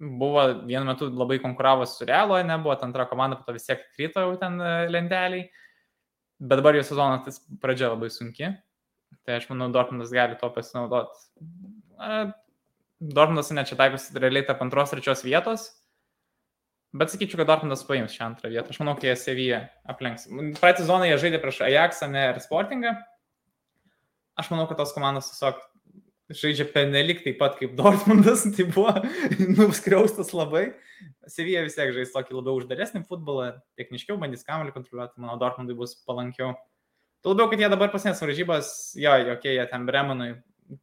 [0.00, 4.22] buvo vienu metu labai konkuravo su Realo, nebuvo antra komanda, po to vis tiek krito
[4.24, 5.48] jau ten e, lenteliai.
[6.40, 8.48] Bet dabar jo sezono tas pradžia labai sunki.
[9.26, 11.26] Tai aš manau, Dortmundas gali to pasinaudoti.
[11.98, 12.32] Na,
[13.00, 15.68] Dortmundas ne čia taikosi realiai tarp antros, trečios vietos.
[16.96, 18.72] Bet sakyčiau, kad Dortmundas paims šią antrą vietą.
[18.72, 20.26] Aš manau, kai jie Sevilla aplenks.
[20.58, 22.96] Praeitą sezoną jie žaidė prieš Ajaxą ne, ir Sportingą.
[24.40, 25.60] Aš manau, kad tos komandos tiesiog
[26.30, 28.44] žaidžia penelik taip pat kaip Dortmundas.
[28.56, 28.94] Tai buvo
[29.58, 30.70] nuskriaustas labai.
[31.30, 35.20] Sevilla vis tiek žais tokį labiau uždaresnį futbolą, techniškiau bandys kamelį kontroliuoti.
[35.22, 36.54] Manau, Dortmundui bus palankiau.
[37.24, 40.30] Tuo labiau, kad jie dabar pasinės varžybas, jo, jokie jie ten Bremenui,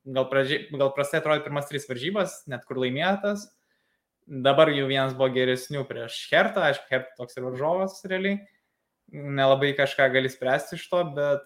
[0.05, 3.47] gal, pradži, gal prastai atrodė pirmas trys varžybas, net kur laimėtas.
[4.27, 8.41] Dabar jau vienas buvo geresnių prieš Hertą, aišku, Hertą toks ir varžovas realiai.
[9.07, 11.45] nelabai kažką gali spręsti iš to, bet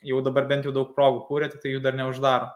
[0.00, 2.48] jau dabar bent jau daug progų kūrė, tik tai jų dar neuždaro.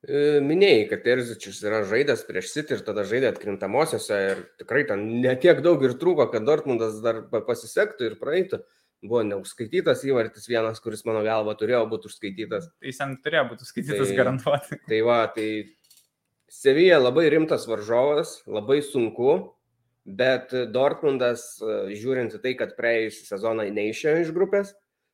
[0.00, 5.02] E, minėjai, kad Terzičius yra žaidęs prieš City ir tada žaidė atkrintamosiose ir tikrai ten
[5.20, 8.62] netiek daug ir trūko, kad Dortmundas dar pasisektų ir praeitų.
[9.04, 12.70] Buvo neužskaitytas įvartis vienas, kuris mano galva turėjo būti užskaitytas.
[12.84, 14.80] Jis ten turėjo būti užskaitytas Tai- garantuotai.
[14.88, 15.48] Tai va, tai
[16.50, 19.52] Sevija labai rimtas varžovas, labai sunku,
[20.04, 24.72] bet Dortmundas, e, žiūrint į tai, kad praėjusią sezoną neišėjo iš grupės,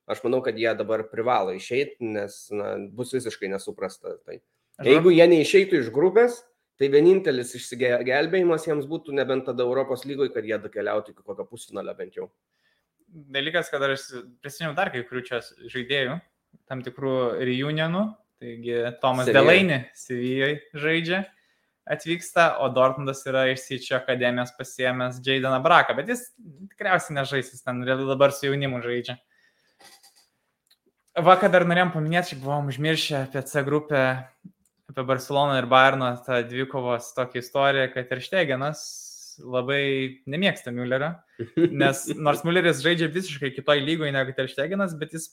[0.09, 4.15] aš manau, kad jie dabar privalo išeiti, nes na, bus visiškai nesuprasta.
[4.25, 4.39] Tai.
[4.77, 6.43] Aš Jeigu jie neišeitų iš grupės,
[6.77, 11.95] tai vienintelis išsigelbėjimas jiems būtų nebent tada Europos lygoje, kad jie dakeliautų iki kokio pusfinalio
[11.97, 12.29] bent jau.
[13.09, 14.05] dalykas, kad aš
[14.45, 15.41] prisimenu dar kai kurių čia
[15.73, 16.19] žaidėjų,
[16.69, 18.03] tam tikrų reunionų,
[18.43, 19.31] taigi Tomas.
[19.33, 21.23] Delaini Sevijoje žaidžia,
[21.89, 26.27] atvyksta, o Dortmundas yra iš Syčio akademijos pasiemęs Jaidaną Braką, bet jis
[26.75, 29.17] tikriausiai nežais, jis ten dabar su jaunimu žaidžia.
[31.17, 34.01] Vakar dar norėjom paminėti, šiaip buvom užmiršę apie C grupę,
[34.91, 38.85] apie Barceloną ir Bayerną, tą dvikovos tokią istoriją, kad ir Štegenas
[39.43, 41.15] labai nemėgsta Müllerio.
[41.83, 45.31] Nes nors Mülleris žaidžia visiškai kitoj lygoje negu Teršteginas, bet jis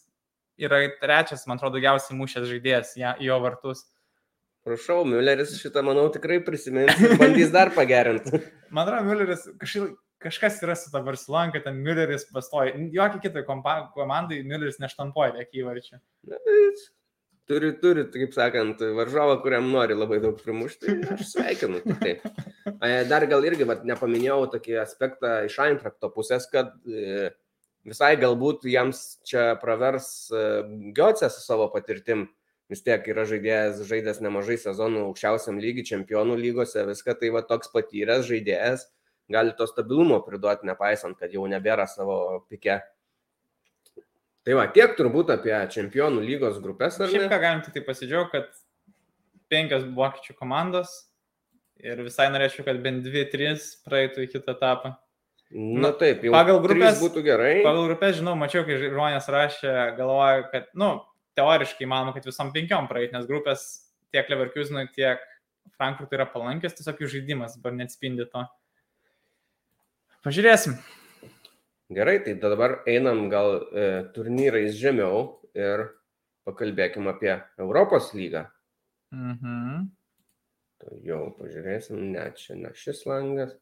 [0.60, 3.86] yra trečias, man atrodo, daugiausiai mušęs žaidėjas į jo vartus.
[4.64, 8.40] Prašau, Mülleris šitą, manau, tikrai prisimins ir bandys dar pagerinti.
[8.74, 12.72] Man atrodo, Mülleris kažkaip, kažkas yra su ta Barcelona, kad ten Mülleris pastoja.
[12.96, 16.00] Jokiai kitai komandai Mülleris neštampuoja tiek įvarčių.
[17.50, 20.94] Turi, turi, kaip sakant, varžovą, kuriam nori labai daug primušti.
[21.12, 21.82] Aš sveikinu.
[22.00, 22.24] Taip.
[22.74, 27.34] E, Dar gal irgi vat, nepaminėjau tokį aspektą iš Eintrakto pusės, kad e,
[27.84, 30.08] visai galbūt jiems čia pravers
[30.96, 32.30] Giocė su savo patirtim.
[32.72, 37.70] Vis tiek yra žaidėjas, žaidęs nemažai sezonų aukščiausiam lygiui, čempionų lygose, viską tai va toks
[37.76, 38.88] patyręs žaidėjas
[39.30, 42.80] gali to stabilumo priduoti, nepaisant, kad jau nebėra savo pike.
[44.44, 48.50] Tai va, tiek turbūt apie čempionų lygos grupės, Šiaip ką galim tik tai pasidžiaugti, kad
[49.54, 50.92] penkios vokiečių komandos
[51.80, 54.98] ir visai norėčiau, kad bent dvi, trys praeitų į kitą etapą.
[55.54, 57.54] Na taip, jau pagal grupės- būtų gerai.
[57.64, 60.90] Pagal grupės, žinau, mačiau, kai žmonės rašė, galvoja, kad, nu,
[61.38, 63.64] teoriškai manoma, kad visom penkiom praeit, nes grupės
[64.12, 65.22] tiek Leverkusenui, tiek
[65.78, 68.44] Frankfurtui yra palankės, tiesiog jų žaidimas dabar neatspindi to.
[70.26, 70.76] Pažiūrėsim.
[71.92, 75.90] Gerai, tai dabar einam gal e, turnyrais žemiau ir
[76.48, 78.46] pakalbėkim apie Europos lygą.
[79.14, 79.90] Mhm.
[80.84, 83.54] Tai Jau pažiūrėsim, ne, čia ne šis langas.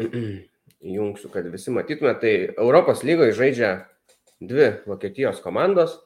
[0.96, 2.14] Jungsiu, kad visi matytume.
[2.22, 3.72] Tai Europos lygoje žaidžia
[4.40, 5.98] dvi Vokietijos komandos.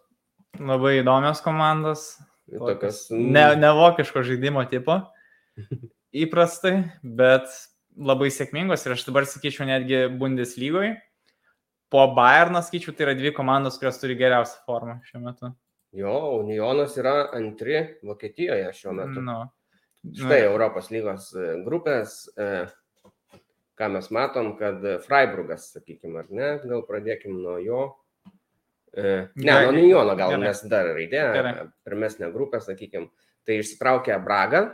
[0.59, 2.15] Labai įdomios komandos.
[2.51, 4.99] Tokios, Ne, ne vokiško žaidimo tipo.
[6.25, 7.49] Įprastai, bet
[7.97, 10.95] labai sėkmingos ir aš dabar sakyčiau netgi Bundeslygoje.
[11.93, 15.51] Po Bayerną skaičiu, tai yra dvi komandos, kurios turi geriausią formą šiuo metu.
[15.95, 19.23] Jo, Unionas yra antri Vokietijoje šiuo metu.
[19.23, 19.45] Nu,
[20.05, 22.67] Štai Europos lygos e, grupės, e,
[23.79, 27.85] ką mes matom, kad Freiburgas, sakykime, ar ne, gal pradėkim nuo jo.
[28.93, 29.63] E, Ne, Gerai.
[29.65, 30.49] nuo Uniono gal, Gerai.
[30.51, 31.23] nes dar raidė,
[31.87, 33.09] pirmesnė grupė, sakykime.
[33.47, 34.65] Tai išsitraukė Braga,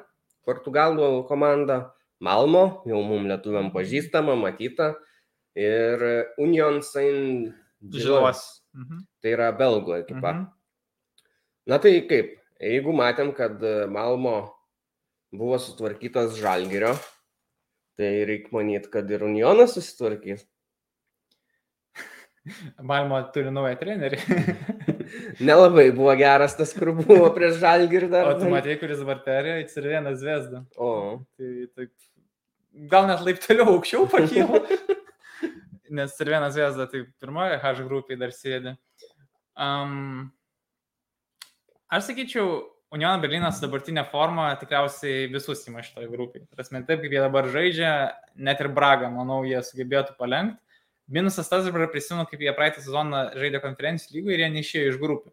[0.49, 4.93] Portugalų komanda, Malmo, jau mums lietuviam pažįstama, matyta,
[5.57, 6.05] ir
[6.39, 8.43] Union Saint Žilos.
[8.77, 9.05] Mhm.
[9.21, 10.35] Tai yra belgų ekipa.
[10.35, 10.47] Mhm.
[11.71, 14.53] Na tai kaip, jeigu matėm, kad Malmo
[15.33, 16.95] buvo sutvarkytas Žalgirio,
[18.01, 20.47] tai reikia manyti, kad ir Unionas susitvarkys.
[22.83, 24.21] Malmo turi naują trenerį.
[25.41, 28.31] Nelabai buvo geras tas, kur buvo prieš Žalgirį dar.
[28.31, 30.65] o tu matei, kuris dabar perėjo į Cirvieną zvezdą.
[30.77, 30.91] O,
[31.39, 31.93] Tai taip,
[32.93, 34.61] gal net laipteliu aukščiau pakyla.
[36.01, 38.77] Nes Cirvieną zvezdą tai pirmoje H grupiai dar sėdi.
[39.59, 40.29] Um,
[41.91, 42.61] aš sakyčiau,
[42.95, 46.47] Union Berlynas dabartinė forma tikriausiai visus įma šitoje grupėje.
[46.55, 47.91] Prasme, taip kaip jie dabar žaidžia,
[48.35, 50.59] net ir Braga, manau, jie sugebėtų palengti.
[51.11, 54.99] Minusas tas, dabar prisimenu, kaip jie praeitą sezoną žaidė konferencijų lygų ir jie neišėjo iš
[55.03, 55.33] grupių.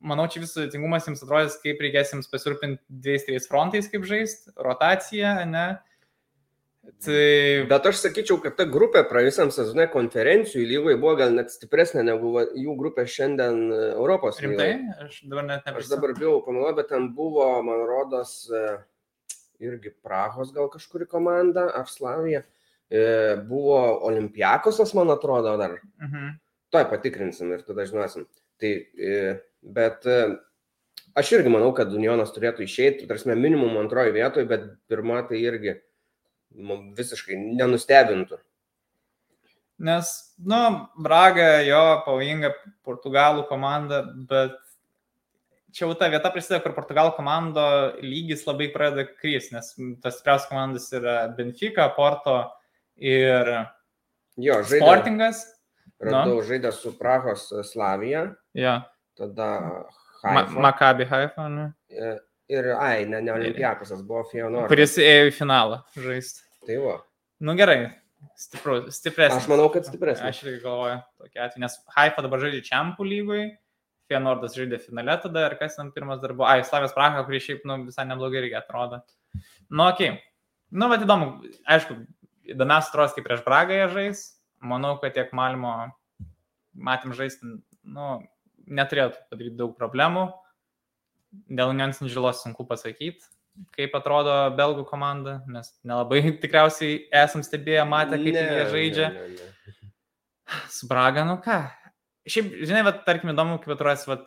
[0.00, 4.54] Manau, čia visų sudėtingumas jums atrodys, kaip reikės jums pasirūpinti dviejais, trejais frontais, kaip žaisti,
[4.56, 5.64] rotacija, ne?
[7.04, 7.24] Tai
[7.68, 12.32] bet aš sakyčiau, kad ta grupė praėjusiam sezone konferencijų lygoje buvo gal net stipresnė negu
[12.40, 14.96] jų grupė šiandien e, Europos rimtai, lygoje.
[15.04, 15.98] aš dabar net Aš neprisimenu.
[15.98, 18.64] dabar bijau pameluoti, bet ten buvo, man rodos, e,
[19.68, 22.40] irgi Prahos gal kažkuri komanda, ar Slavija.
[22.40, 22.59] E,
[23.46, 25.78] Buvo Olimpiakosas, man atrodo, dar.
[26.02, 26.38] Mhm.
[26.70, 28.26] Tuoj patikrinsim ir tada žinosim.
[28.60, 29.20] Tai, e,
[29.62, 30.18] bet e,
[31.18, 35.78] aš irgi manau, kad Unionas turėtų išeiti, tarsi minimum antroji vietoje, bet pirma tai irgi
[36.54, 38.38] nu, visiškai nenustebintų.
[39.80, 40.10] Nes,
[40.44, 40.58] nu,
[41.00, 42.52] Braga jo pavojinga
[42.84, 44.58] portugalų komanda, bet
[45.72, 47.64] čia jau ta vieta prasideda, kur portugalų komando
[48.04, 49.72] lygis labai pradeda kris, nes
[50.02, 52.42] tas stipriausias komandas yra Benfica, Porto
[53.00, 53.50] ir
[54.40, 55.44] Jo, žaidė, Sportingas.
[56.00, 58.82] radau žaidę su Prahos Slavija, Ja.
[59.18, 59.86] tada
[60.24, 60.60] Ma Haifa.
[60.60, 61.72] Maccabi Haifa, ne?
[61.90, 62.18] E,
[62.50, 64.66] Ir, ai, ne, ne Olimpiakosas, buvo Fionor.
[64.68, 66.40] kuris ėjo į finalą žaisti.
[66.66, 66.96] Tai va.
[67.40, 67.92] Nu gerai,
[68.34, 69.44] stipru, stipresnis.
[69.44, 70.26] Aš manau, kad stipresnis.
[70.26, 73.44] Aš irgi galvoju tokia atveju, nes Haifa dabar žaidžia Čempų lygui,
[74.10, 76.48] Fienordas žaidė finale tada ir kas ten pirmas dar buvo.
[76.50, 78.98] Ai, Slavės Praha, kurį šiaip nu, visai neblogai irgi atrodo.
[79.70, 80.10] Nu, okei.
[80.10, 80.18] Okay.
[80.72, 81.30] Nu, bet įdomu,
[81.70, 82.00] aišku,
[82.54, 84.22] įdomiausia atrodo, kaip prieš Bragą jie žais.
[84.60, 85.72] Manau, kad tiek Malmo
[86.76, 88.08] matėm žaisti, nu,
[88.68, 90.28] neturėtų padaryti daug problemų.
[91.50, 93.22] Dėl Unions Žalos sunku pasakyti,
[93.76, 99.08] kaip atrodo belgų komanda, nes nelabai tikriausiai esam stebėję, matę, kaip Ne, jie žaidžia.
[99.14, 99.92] ne, ne, ne.
[100.68, 101.62] Su Braga, nu ką.
[102.30, 104.18] Šiaip, žinai, va, tarkim, įdomu, kaip atrodo, va,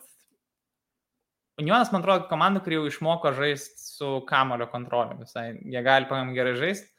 [1.61, 5.51] Unionas, man atrodo, komanda, kuri jau išmoko žaisti su kamulio kontrolė visai.
[5.61, 6.89] Jie gali pakankamai gerai žaisti.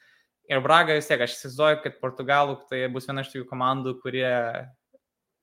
[0.52, 4.28] Ir Braga vis tiek, aš įsivaizduoju, kad Portugalų tai bus viena iš tų komandų, kurie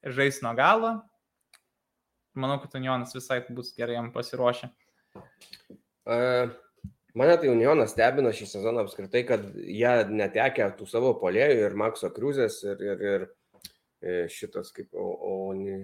[0.06, 1.00] žais nuo galo.
[2.38, 4.70] Manau, kad Unionas visai bus gerai jam pasiruošę.
[6.06, 6.20] E,
[7.14, 12.08] Mane tai Unionas stebina šį sezoną apskritai, kad jie netekė tų savo polėjų ir Makso
[12.16, 15.82] Kriuzės ir, ir, ir e, šitas kaip Oni.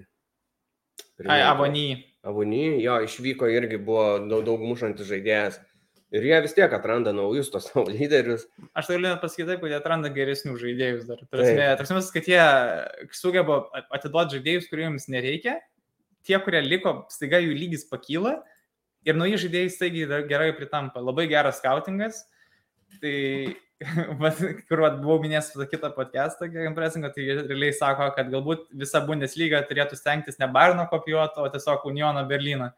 [1.26, 1.89] Ai, Avony.
[2.28, 5.59] Avony, jo, išvyko irgi buvo daug, daug mušantis žaidėjas.
[6.15, 8.45] Ir jie vis tiek atranda naujus tos savo lyderius.
[8.71, 11.23] Aš tai galiu pasakyti taip, kad jie atranda geresnių žaidėjus dar.
[11.31, 12.43] Tarsi, kad jie
[13.15, 15.57] sugeba atiduoti žaidėjus, kuriems nereikia.
[16.27, 18.37] Tie, kurie liko, staiga jų lygis pakyla
[19.07, 21.03] ir nauji žaidėjai staigiai gerai pritampa.
[21.03, 22.23] Labai geras skautingas.
[23.01, 23.15] Tai,
[24.23, 24.39] vat,
[24.69, 29.61] kur vat, buvau minėjęs tą kitą podcastą, impresingo, tai realiai sako, kad galbūt visa Bundesliga
[29.67, 32.71] turėtų stengtis ne Bairno kopijuoti, o tiesiog Uniono Berlyną.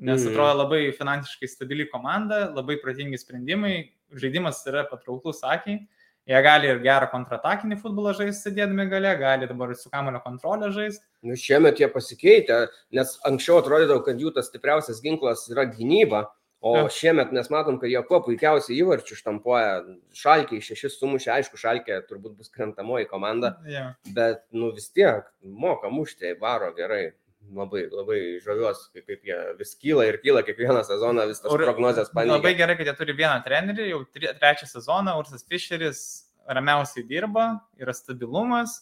[0.00, 0.30] Nes Mhm.
[0.32, 5.86] atrodo labai finansiškai stabili komanda, labai protingi sprendimai, žaidimas yra patrauklus akiai.
[6.28, 11.04] Jie gali ir gerą kontratakinį futbolą žaisti, sėdėdami gale, gali dabar su kamulio kontrolė žaisti.
[11.22, 16.26] Nu, šiemet jie pasikeitė, nes anksčiau atrodydavo, kad jų tas stipriausias ginklas yra gynyba,
[16.62, 16.84] o Jo.
[16.88, 19.72] šiemet mes matom, kad jie kuo puikiausiai įvarčių štampuoja.
[20.12, 23.94] Šalkiai šešis sumušė, aišku, Šalkė turbūt bus krentamoji komanda, Ja.
[24.14, 27.12] bet nu vis tiek moka mušti, varo gerai.
[27.50, 31.64] Labai, labai žaviuosi, kaip, kaip jie vis kyla ir kyla kiekvieną sezoną, vis tas Ur-
[31.64, 32.58] prognozijas Labai paneigia.
[32.60, 34.00] gerai, kad jie turi vieną trenerį, jau
[34.38, 36.02] trečią sezoną, Ursas Fischeris
[36.46, 38.76] ramiausiai dirba, yra stabilumas.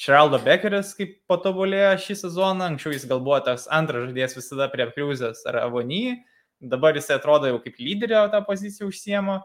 [0.00, 4.86] Šeraldo Bekeris kaip patobulėjo šį sezoną, anksčiau jis gal buvo tas antras žaidėjas visada prie
[4.92, 6.22] Kriuzės ar Avony,
[6.60, 9.40] dabar jis atrodo jau kaip lyderio tą poziciją užsiemo.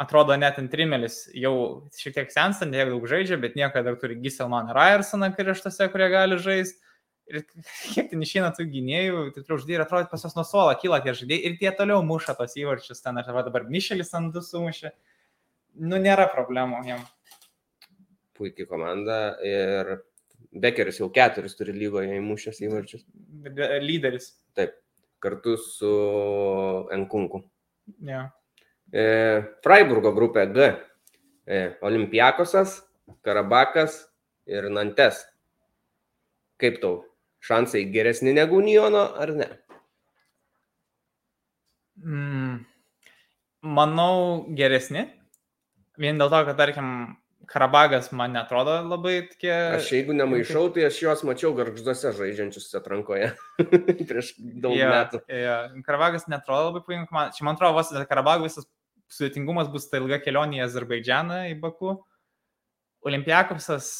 [0.00, 4.16] Atrodo, net Antrimelis jau šiek tiek sensta, ne tiek daug žaidžia, bet nieko dar turi
[4.22, 6.80] Giselman Ryersoną kraštuose, kurie gali žaisti.
[7.30, 7.44] Ir
[7.94, 11.14] kiek ten išeina tų gynėjų, tai turiu uždėti, atrodo, pas juos nuo suolo kyla tie
[11.18, 14.92] žaidėjai ir tie toliau muša tos įvarčius, ten ar dabar Mišelis ant du sumušė.
[15.80, 17.04] Nu, nėra problemų jam.
[18.36, 19.94] Puikiai komanda ir
[20.52, 23.06] Bekeris jau keturis turi lygoje įmušęs įvarčius.
[23.86, 24.32] Lyderis.
[24.56, 24.74] Taip,
[25.22, 25.92] kartu su
[26.92, 27.40] Enkunku.
[28.04, 28.26] Ja.
[28.92, 29.04] E,
[29.64, 30.68] Freiburgo grupė G.
[31.48, 32.82] E, Olimpiakosas,
[33.24, 34.02] Karabakas
[34.46, 35.22] ir Nantes.
[36.60, 37.00] Kaip tau?
[37.42, 39.48] Šansai geresni negu Uniono ar ne?
[42.02, 42.60] Mm,
[43.62, 45.08] manau, geresni.
[46.00, 46.92] Vien dėl to, kad, tarkim,
[47.52, 49.50] Karabagas man netrodo labai tokie...
[49.76, 53.32] Aš jeigu nemaišau, tai aš juos mačiau garžduose žaidžiančius atrankoje
[54.08, 55.20] prieš daug Jo, metų.
[55.26, 55.56] jo.
[55.84, 57.34] Karabagas netrodo labai puikiai komanda.
[57.36, 58.64] Čia man atrodo, vos Karabago visas
[59.12, 61.98] sudėtingumas bus ta ilga kelionė į Azerbaidžianą, į Baku.
[63.04, 63.90] Olimpiakosas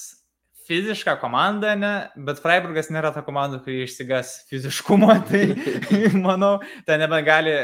[0.66, 1.92] fiziška komanda, ne,
[2.28, 5.46] bet Freiburgas nėra ta komanda, kuri išsigas fiziškumo, tai
[6.16, 6.56] manau,
[6.88, 7.56] ten nebegali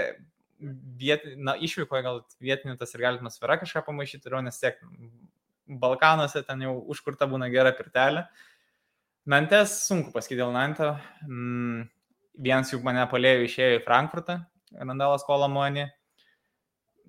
[0.99, 4.81] viet, na, išvykoje gal vietinių tas ir gali atmosfera kažką pamaišyti, ir nes tiek
[5.69, 8.25] Balkanuose ten jau užkurta būna gera pirtelė.
[9.29, 10.95] Nantes sunku pasakyti dėl Nanto.
[11.27, 11.83] Mm,
[12.41, 14.39] vienas jų mane palėjo išėjo į Frankfurtą,
[14.79, 15.85] Randalas Kolamonį.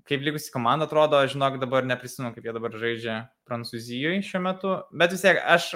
[0.10, 5.14] Kaip likusi komanda atrodo, žinok, dabar neprisimenu, kaip jie dabar žaidžia Prancūzijoje šiuo metu, bet
[5.14, 5.68] vis tiek aš,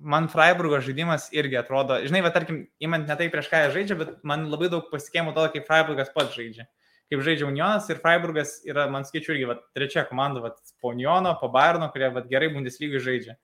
[0.00, 3.98] man Freiburgo žaidimas irgi atrodo, žinai, bet tarkim, įmant ne tai prieš ką jie žaidžia,
[4.00, 6.64] bet man labai daug pasitikėjimo to, kaip Freiburgas pats žaidžia.
[7.12, 11.34] Kaip žaidžia Unionas ir Freiburgas yra, man skaičiu, irgi va, trečia komanda, va, po Uniono,
[11.42, 13.36] po Bayerno, kurie va, gerai Bundeslygai žaidžia.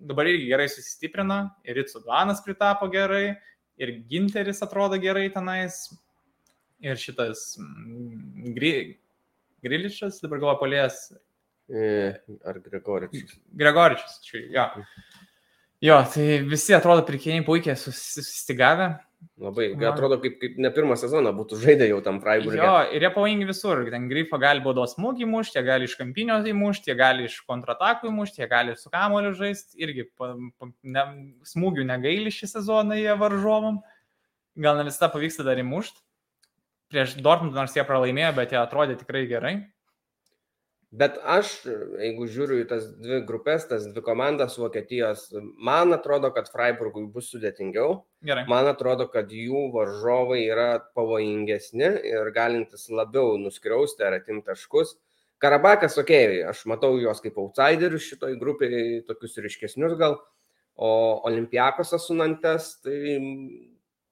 [0.00, 3.34] Dabar irgi gerai susistiprino, ir Ritsudanas pritapo gerai,
[3.76, 5.82] ir Ginteris atrodo gerai tenais,
[6.80, 8.54] ir šitas mm,
[9.64, 11.10] Grilišas, dabar galvo polės,
[11.70, 13.36] E, Ar Gregoričius?
[13.54, 14.16] Gregoričius,
[14.50, 14.64] jo.
[15.80, 18.88] Jo, tai visi atrodo pirkėjai puikiai susistigavę.
[19.40, 22.58] Labai, Man- atrodo, kaip, kaip ne pirmą sezoną būtų žaidę jau tam Freiburg'e.
[22.58, 23.84] Jo, ir jie pavojingi visur.
[23.92, 28.10] Ten grifo gali baudos smūgį mušti, jie gali iš kampinio įmušti, jie gali iš kontratakų
[28.10, 29.76] įmušti, jie gali su kamoliu žaisti.
[29.80, 31.04] Irgi pa, pa, ne,
[31.48, 33.80] smūgių negaili šį sezoną jie varžovom.
[34.56, 36.00] Gal ne visada pavyksta dar įmušti.
[36.90, 39.54] Prieš Dortmund nors jie pralaimėjo, bet jie atrodė tikrai gerai.
[40.90, 41.52] Bet aš,
[42.02, 45.28] jeigu žiūriu į tas dvi grupės, tas dvi komandas Vokietijos,
[45.62, 48.00] man atrodo, kad Freiburgui bus sudėtingiau.
[48.26, 48.42] Gerai.
[48.50, 54.96] Man atrodo, kad jų varžovai yra pavojingesni ir galintis labiau nuskriausti ar atimti taškus.
[55.40, 60.18] Karabakas, okei, okay, aš matau juos kaip outsiderius šitoj grupiai, tokius ryškesnius gal,
[60.74, 60.90] o
[61.30, 63.14] Olimpiakosas su Nantes, tai,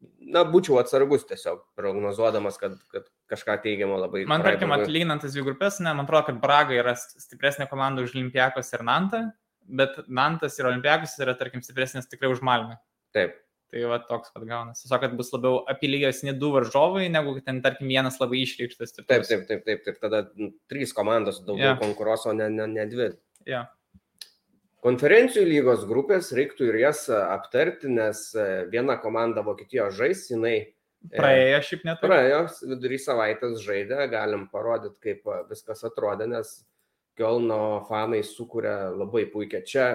[0.01, 4.25] na, būčiau atsargus tiesiog, prognozuodamas, kad, kad kažką teigiamo labai.
[4.31, 8.15] Man tarkim, atlyginant tas dvi grupės, ne, man atrodo, kad Braga yra stipresnė komanda už
[8.17, 9.25] Olimpiakos ir Nantą,
[9.81, 12.79] bet Nantas ir Olimpiakos yra, tarkim, stipresnės tikrai už Malmę.
[13.17, 13.39] Taip.
[13.69, 14.81] Tai va toks pat gaunas.
[14.81, 18.95] Tiesiog, kad bus labiau apylygesni du varžovai, negu ten, tarkim, vienas labai išreikštas.
[19.03, 19.99] Taip, taip, taip, taip, taip.
[20.01, 21.81] Tada nu, trys komandos daugiau yeah.
[21.81, 23.11] konkuruos, o ne, ne, ne dvi.
[23.49, 23.67] Ja.
[24.85, 30.55] Konferencijų lygos grupės reiktų ir jas e, aptarti, nes e, viena komanda Vokietijos žais, jinai
[30.61, 30.69] e,
[31.17, 31.99] Praėjo šiaip net.
[32.03, 36.61] praėjo, vidury savaitės žaidė, galim parodyti, kaip viskas atrodė, nes
[37.19, 39.65] Kielno fanai sukūrė labai puikiai.
[39.67, 39.87] Čia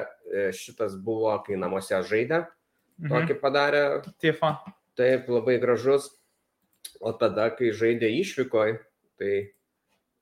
[0.51, 2.41] šitas buvo, kai namuose žaidė,
[2.99, 3.09] Mhm.
[3.09, 3.83] tokį padarė,
[4.19, 4.49] Tifo.
[4.99, 6.09] Taip, labai gražus.
[7.01, 8.75] O tada, kai žaidė išvykoj,
[9.17, 9.53] tai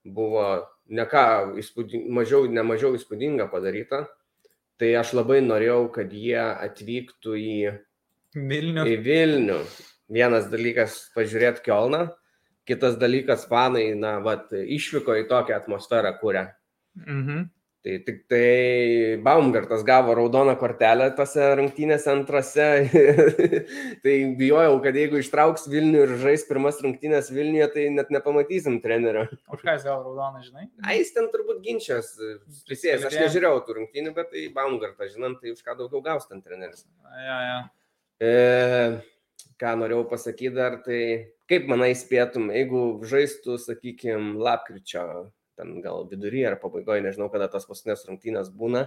[0.06, 4.06] buvo ne ką įspūding, mažiau, ne mažiau įspūdinga padaryta.
[4.80, 7.56] Tai aš labai norėjau, kad jie atvyktų į,
[8.34, 8.88] Vilnius.
[8.88, 9.58] į Vilnių.
[10.12, 12.06] Vienas dalykas pažiūrėti Kielną,
[12.68, 16.46] kitas dalykas fanai, na, vat, išvyko į tokią atmosferą kūrę.
[17.06, 17.46] Mhm.
[17.82, 22.66] Tai tik tai Baumgartas gavo raudoną kortelę tose rungtynėse antrose.
[24.04, 29.26] tai bijojau, kad jeigu ištrauks Vilnių ir žais pirmas rungtynės Vilniuje, tai net nepamatysim trenerio.
[29.50, 30.68] Už ką jis gavo raudoną, žinai?
[30.86, 32.14] A, jis ten turbūt ginčias,
[32.70, 33.08] prisėjęs.
[33.10, 36.86] Aš nežiūrėjau tų rungtynių, bet tai Baumgartas, žinant, tai už ką daugiau gaus ten treneris.
[37.18, 37.60] Ja, ja.
[38.22, 38.32] E,
[39.58, 41.02] ką norėjau pasakyti dar, tai
[41.50, 47.68] kaip manai spėtum, jeigu žaistų, sakykime, lapkričio, ten gal vidury ar pabaigoje, nežinau, kada tas
[47.68, 48.86] paskutinės rungtynės būna,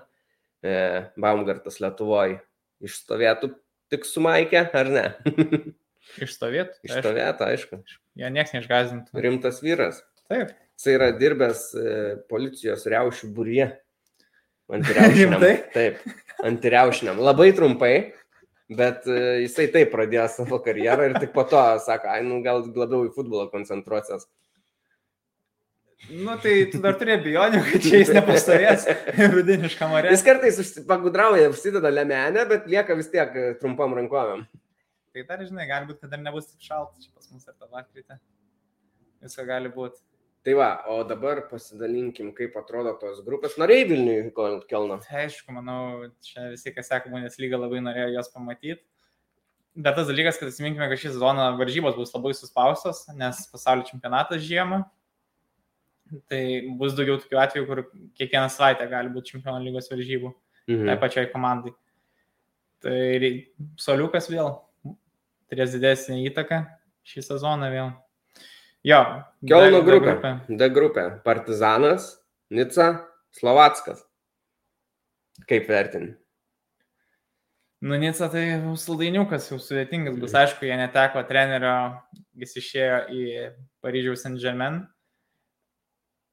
[0.66, 0.76] e,
[1.22, 2.41] Baumgartas Lietuvoje
[2.86, 3.53] išstovėtų
[3.93, 5.05] tik su Maike, ar ne?
[6.26, 6.78] Išstovėt.
[6.86, 7.80] Išstovėtų, aišku.
[8.20, 9.18] Jo nieks neišgazintų.
[9.26, 10.03] Rimtas vyras.
[10.30, 10.53] Taip.
[10.76, 11.95] Jis yra dirbęs e,
[12.30, 13.66] policijos riaušių būrie.
[14.76, 15.43] Antiriaušiniam.
[15.78, 16.01] Taip,
[16.45, 17.22] antiriaušiniam.
[17.24, 17.93] Labai trumpai,
[18.74, 22.66] bet e, jisai taip pradėjo savo karjerą ir tik po to sako, ai, nu gal
[22.66, 24.28] labiau į futbolą koncentruosios.
[26.09, 28.85] Nu tai tu dar turi abejonių, kad čia jis nepastovės
[29.35, 30.11] rudinišką marę.
[30.13, 34.45] Jis kartais pagudrauja, užsideda lemenę, bet lieka vis tiek e, trumpam rankovėm.
[35.15, 37.71] Tai dar žinai, gali būti, kad dar nebus taip šalta čia pas mus ar tą
[37.71, 38.19] lapkritę.
[39.25, 40.03] Visko gali būti.
[40.45, 43.55] Tai va, o dabar pasidalinkim, kaip atrodo tos grupės.
[43.57, 44.33] Norėjai Vilniui
[44.69, 44.99] Kelno.
[45.01, 48.83] Tai aišku, manau, čia visi, kas seka Bundesliga, labai norėjo jos pamatyti.
[49.73, 54.45] Bet tas dalykas, kad atsiminkime, kad šį sezoną varžybos bus labai suspaustos, nes pasaulio čempionatas
[54.45, 54.83] žiemą.
[56.29, 56.41] Tai
[56.77, 57.79] bus daugiau tokių atvejų, kur
[58.19, 60.33] kiekvieną savaitę gali būti čempionų lygos varžybų.
[60.67, 60.99] tai Mhm.
[60.99, 61.73] pačiai komandai.
[62.81, 63.45] Tai
[63.77, 64.61] soliukas vėl
[65.51, 66.65] turės didesnį įtaką
[67.05, 67.93] šį sezoną vėl.
[68.83, 69.23] Jo.
[69.47, 70.31] Kelno D- D grupė.
[70.57, 71.23] D grupė.
[71.23, 74.03] Partizanas, Nica, Slovackas.
[75.47, 76.15] Kaip vertini?
[77.81, 80.31] Nu, Nica tai saldainiukas jau sudėtingas bus.
[80.33, 82.01] Aišku, jie neteko trenerio,
[82.35, 83.23] jis išėjo į
[83.83, 84.87] Paryžiaus Saint Germain.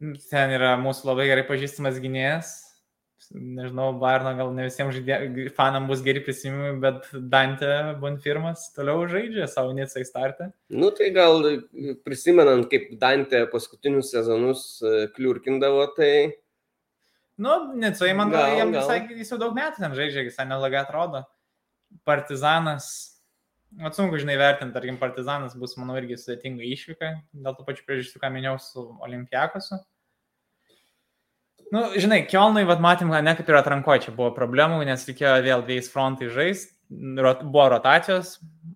[0.03, 2.59] Ten yra mūsų labai gerai pažįstamas gynėjas.
[3.33, 7.69] Nežinau, Barno gal ne visiems žaidė, fanam bus geri prisiminimai, bet Dante
[8.03, 10.51] Bonfirmas toliau žaidžia savo Nicai startą.
[10.69, 11.39] Nu tai gal
[12.05, 16.13] prisimenant, kaip Dante paskutinius sezonus e, kliurkindavo, tai
[17.43, 21.23] Nu, Nicai, man Gal, jam visai, jis jau daug metų ten žaidžia, visai nelagai atrodo.
[22.07, 22.87] Partizanas,
[23.89, 28.31] atsunku, žinai, vertinti, tarkim, Partizanas bus, manau, irgi sudėtinga išvyka, dėl tų pačių priežasčių, ką
[28.35, 29.81] minėjau su Olimpiakosu.
[31.73, 35.63] Nu, žinai, Kielnai, vad matėm, ne kaip ir atrankoje čia buvo problemų, nes reikėjo vėl
[35.65, 38.35] dviejais frontai žaisti, Rot, buvo rotacijos,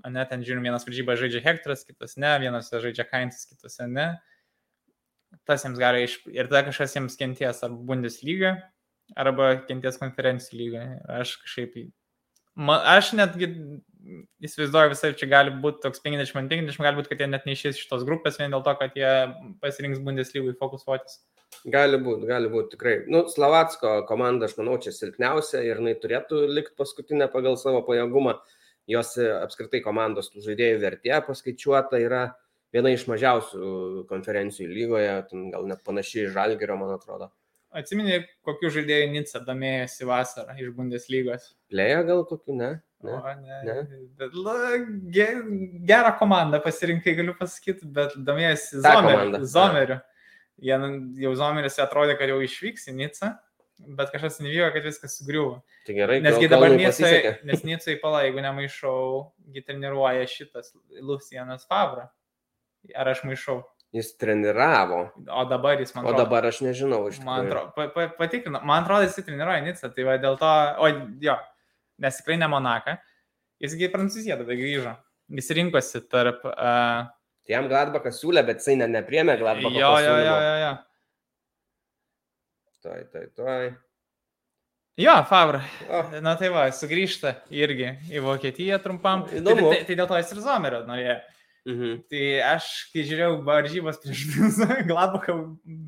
[0.08, 4.06] ne, ten žiūrim, vienas varžybas žaidžia Hektoras, kitas ne, vienas žaidžia Kaintas, kitose ne.
[5.44, 6.14] Tas jiems gali iš...
[6.32, 8.54] Ir tada kažkas jiems kenties ar Bundesliga,
[9.18, 10.86] arba kenties konferencijų lyga.
[11.18, 11.76] Aš kažkaip...
[12.56, 13.50] Ma, aš netgi
[14.46, 18.06] įsivaizduoju visai, čia gali būti toks 50-50, gali būti, kad jie net neišės iš tos
[18.08, 19.12] grupės vien dėl to, kad jie
[19.60, 21.20] pasirinks Bundeslygui fokusuotis.
[21.66, 22.96] Gali būti, gali būti tikrai.
[23.10, 28.36] Nu, Slavatsko komanda, aš manau, čia silpniausia ir jinai turėtų likti paskutinę pagal savo pajėgumą.
[28.90, 32.28] Jos e, apskritai komandos tų žaidėjų vertė paskaičiuota yra
[32.74, 35.10] viena iš mažiausių konferencijų lygoje,
[35.50, 37.32] gal net panašiai žalgerio, man atrodo.
[37.76, 41.50] Atsimeni, kokiu žaidėjų Nica domėjosi vasarą iš Bundeslygos?
[41.72, 42.70] Plėja gal kokiu, ne?
[43.04, 43.58] Ne, o, ne.
[43.66, 44.02] ne.
[44.16, 44.54] Bet, la,
[45.12, 45.26] ge,
[45.88, 49.42] gerą komandą pasirinkai, galiu pasakyti, bet domėjosi Zomeriu.
[49.50, 49.98] Zomeriu.
[50.56, 50.76] Jie,
[51.20, 53.34] jau Zomeris atrodė, kad jau išvyks į Nicą,
[53.98, 55.58] bet kažkas nevyko, kad viskas sugriuvo.
[55.84, 57.16] Tai gerai, Nesgi dabar Nicai,
[57.48, 59.00] nes Nicai pala, jeigu nemaišau,
[59.52, 60.72] jį treniruoja šitas
[61.04, 62.08] Lucianas Favra.
[62.96, 63.60] Ar aš maišau?
[63.96, 65.02] Jis treniravo.
[65.32, 66.16] O dabar jis man atrodo.
[66.16, 67.02] O dabar aš nežinau.
[67.26, 70.88] Man atrodo, pa, pa, patikrinu, man atrodo, jis treniruoja Nicą, tai va dėl to, o
[71.26, 71.36] jo,
[72.04, 72.96] nes tikrai ne Monaką.
[73.60, 74.96] Jisgi Prancūzija tada grįžo.
[75.36, 76.48] Jis rinkosi tarp...
[76.48, 77.12] Uh,
[77.46, 79.74] tai jam Gladbachas siūlė, bet jisai ne, nepriemė Gladbachą.
[79.78, 80.72] Jo, jo, jo, jo, jo.
[82.86, 83.60] Tai, tai, tai.
[84.96, 85.60] Jo, Favra.
[85.90, 86.12] Oh.
[86.24, 89.26] Na tai va, sugrįžta irgi į Vokietiją trumpam.
[89.28, 89.68] Įdomu.
[89.68, 91.16] Tai, tai, tai dėl to jis ir Zomerio norėjo.
[91.66, 91.96] Mhm.
[92.06, 92.22] Tai
[92.52, 94.22] aš, kai žiūrėjau varžybas prieš
[94.90, 95.34] Gladbachą,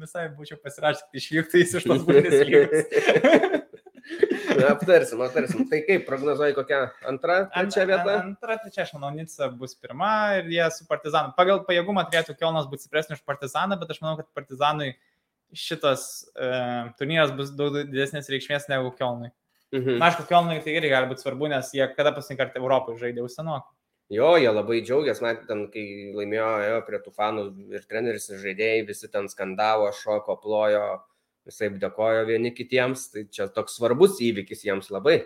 [0.02, 2.82] visai būčiau pasirašęs, jis iš tos Bundeslygos.
[4.66, 5.66] aptarsim, aptarsim.
[5.70, 6.80] Tai kaip prognozuoji kokią
[7.10, 8.16] antrą, trečią vietą?
[8.22, 11.34] Antra, trečia, aš manau, Nica bus pirma ir jie su Partizanu.
[11.38, 14.92] Pagal pajėgumą turėtų Kelnas būti stipresnis už Partizaną, bet aš manau, kad Partizanui
[15.56, 16.50] šitas e,
[16.98, 19.32] turnyras bus daug didesnės reikšmės negu Kelnui.
[19.72, 19.98] Mhm.
[20.00, 23.24] Na, aišku, Kelnui tai irgi gali būti svarbu, nes jie kada paskutinį kartą Europoje žaidė
[23.24, 23.68] užsienok.
[24.12, 25.84] Jo, jie labai džiaugiasi, matė, ten, kai
[26.16, 27.42] laimėjo, ėjo prie tų fanų
[27.76, 30.86] ir treneris, ir žaidėjai, visi ten skandavo, šoko, plojo,
[31.48, 35.22] visai dėkojo vieni kitiems, tai čia toks svarbus įvykis jiems labai.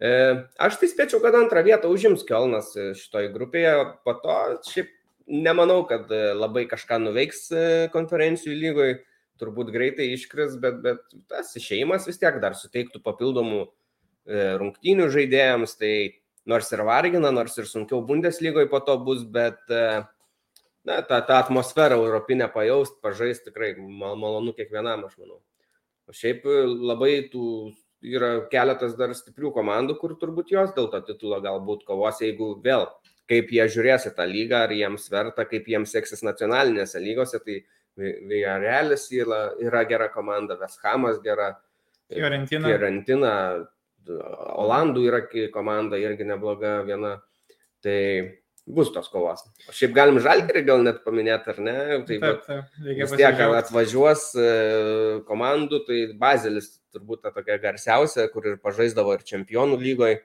[0.00, 0.10] E,
[0.56, 3.74] aš tai spėčiau, kad antrą vietą užims Kelnas šitoje grupėje,
[4.06, 4.36] po to
[4.70, 4.88] šiaip
[5.28, 8.94] nemanau, kad e, labai kažką nuveiks e, konferencijų lygoje,
[9.40, 13.68] turbūt greitai iškris, bet, bet tas išeimas vis tiek dar suteiktų papildomų
[14.60, 15.92] rungtynių žaidėjams, tai
[16.46, 21.96] nors ir vargina, nors ir sunkiau Bundeslygoje po to bus, bet na, tą, tą atmosferą
[22.04, 25.40] europinę pajaust, pažaist tikrai malonu kiekvienam, aš manau.
[26.10, 26.58] O šiaip e,
[26.90, 27.46] labai tų
[28.02, 32.88] yra keletas dar stiprių komandų, kur turbūt jos dėl to titulo galbūt kovos, jeigu vėl,
[33.30, 37.60] kaip jie žiūrės į tą lygą, ar jiems verta, kaip jiems seksis nacionalinėse lygose, tai
[38.00, 41.52] Villarealis yra, yra gera komanda, Veshamas gera,
[42.10, 42.66] Fiorentina.
[42.66, 43.34] Fiorentina,
[44.58, 45.20] Olandų yra
[45.54, 47.18] komanda irgi nebloga viena.
[47.84, 48.00] Tai
[48.66, 49.44] bus tos kovos.
[49.68, 51.76] O šiaip galim žalgerį gal net paminėti, ar ne?
[52.08, 54.50] Tai taip, taip, vis tiek atvažiuos e,
[55.28, 60.20] komandų, tai Bazelis turbūt ta tokia garsiausia, kur ir pažaisdavo ir čempionų lygoje.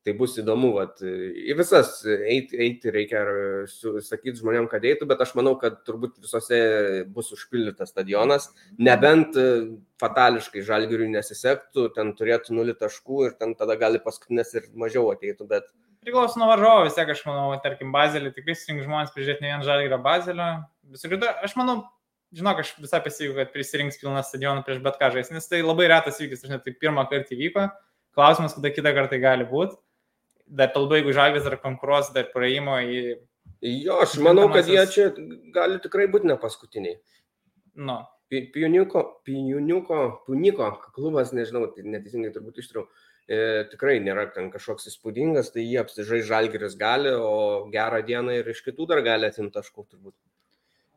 [0.00, 3.20] Tai bus įdomu, vat, į visas eiti, eiti reikia
[3.68, 6.60] sakyti žmonėm, kad eitų, bet aš manau, kad turbūt visose
[7.12, 8.48] bus užpildytas stadionas,
[8.80, 9.44] nebent e,
[10.00, 15.50] fatališkai žalgiriui nesisektų, ten turėtų nulį taškų ir ten tada gali paskutinės ir mažiau ateitų,
[15.52, 15.68] bet
[16.04, 19.64] priklauso nuo varžovo, vis tiek aš manau, tarkim, Bazelį tikrai susirink žmonės prižiūrėti ne vien
[19.66, 20.48] žalį yra Bazelio.
[20.94, 21.76] Visų kitų, aš manau,
[22.36, 25.90] žinok, aš visai pasitikiu, kad prisirinks pilną stadioną prieš bet ką žaisti, nes tai labai
[25.92, 27.66] retas įvykis, aš net tai pirmą kartą įvyko.
[28.16, 29.76] Klausimas, kada kitą kartą tai gali būti.
[30.60, 33.02] Dar talba, jeigu žalgis dar konkuruos, dar praėjimo į...
[33.60, 35.10] Jo, aš manau, kad jie čia
[35.54, 36.96] gali tikrai būti ne paskutiniai.
[37.78, 38.00] Nu.
[38.30, 39.96] Piuniuko, Piuniuko,
[40.26, 42.84] Puniko klubas, nežinau, tai neteisingai turbūt ištrau,
[43.30, 43.38] e,
[43.70, 48.64] tikrai nėra ten kažkoks įspūdingas, tai jie apsižai žalgeris gali, o gerą dieną ir iš
[48.66, 50.16] kitų dar gali atimti taškų turbūt.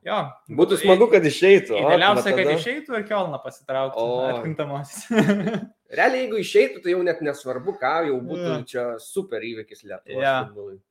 [0.04, 0.18] Jo.
[0.52, 1.78] Būtų smagu, kad išeitų.
[1.80, 2.40] Idealiausia, tada...
[2.42, 4.02] kad išeitų ir Kielną pasitrauktų.
[4.04, 4.96] O atkintamos.
[5.94, 8.58] Realiai, jeigu išeitų, tai jau net nesvarbu, ką jau būtų ja.
[8.68, 10.42] čia super įvykis Lietuvos ja.
[10.44, 10.82] futbolui.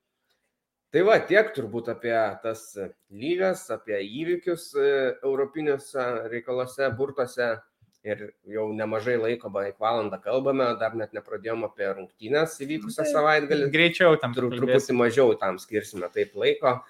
[0.92, 2.64] Tai va, tiek turbūt apie tas
[3.08, 4.88] lygas, apie įvykius e,
[5.24, 7.54] europiniuose reikaluose, burtuose.
[8.02, 13.68] Ir jau nemažai laiko, beveik valandą kalbame, dar net nepradėjom apie rungtynės įvykusią savaitgalį.
[13.70, 16.80] Greičiau tam Tru, truputį mažiau tam skirsime taip laiko.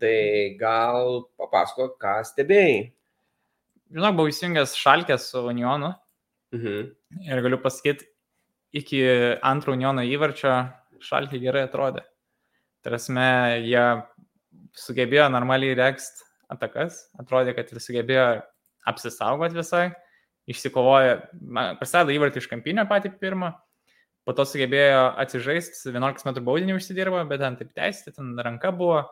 [0.00, 0.16] Tai
[0.56, 2.78] gal papasako, ką stebėjai.
[3.92, 5.90] Žinok, buvau įsijungęs šalkės su Unionu.
[6.56, 6.86] Mhm.
[7.28, 8.08] Ir galiu pasakyti,
[8.72, 9.02] iki
[9.44, 10.54] antro Uniono įvarčio
[11.04, 12.06] šalkė gerai atrodė.
[12.84, 13.26] Tarasme,
[13.68, 13.84] jie
[14.80, 18.24] sugebėjo normaliai rekst atakas, atrodė, kad ir sugebėjo
[18.88, 19.84] apsisaugoti visai
[20.50, 21.18] išsikovojo,
[21.80, 23.52] prasideda įvartį iš kampinio patį pirmą,
[24.24, 29.04] po to sugebėjo atsižaisti, 11 m baudinį užsidirbo, bet ten taip teisti, ten ranka buvo,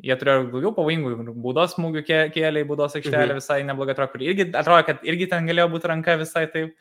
[0.00, 3.42] jie turėjo daugiau pavojingų būdos smūgių kėlė į būdos aikštelę mhm.
[3.42, 6.74] visai neblogai atrodo, irgi atrodo, kad irgi ten galėjo būti ranka visai taip.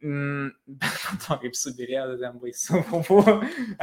[0.00, 3.34] Mm, bet po to, kaip subirėjo, ten baisu buvo.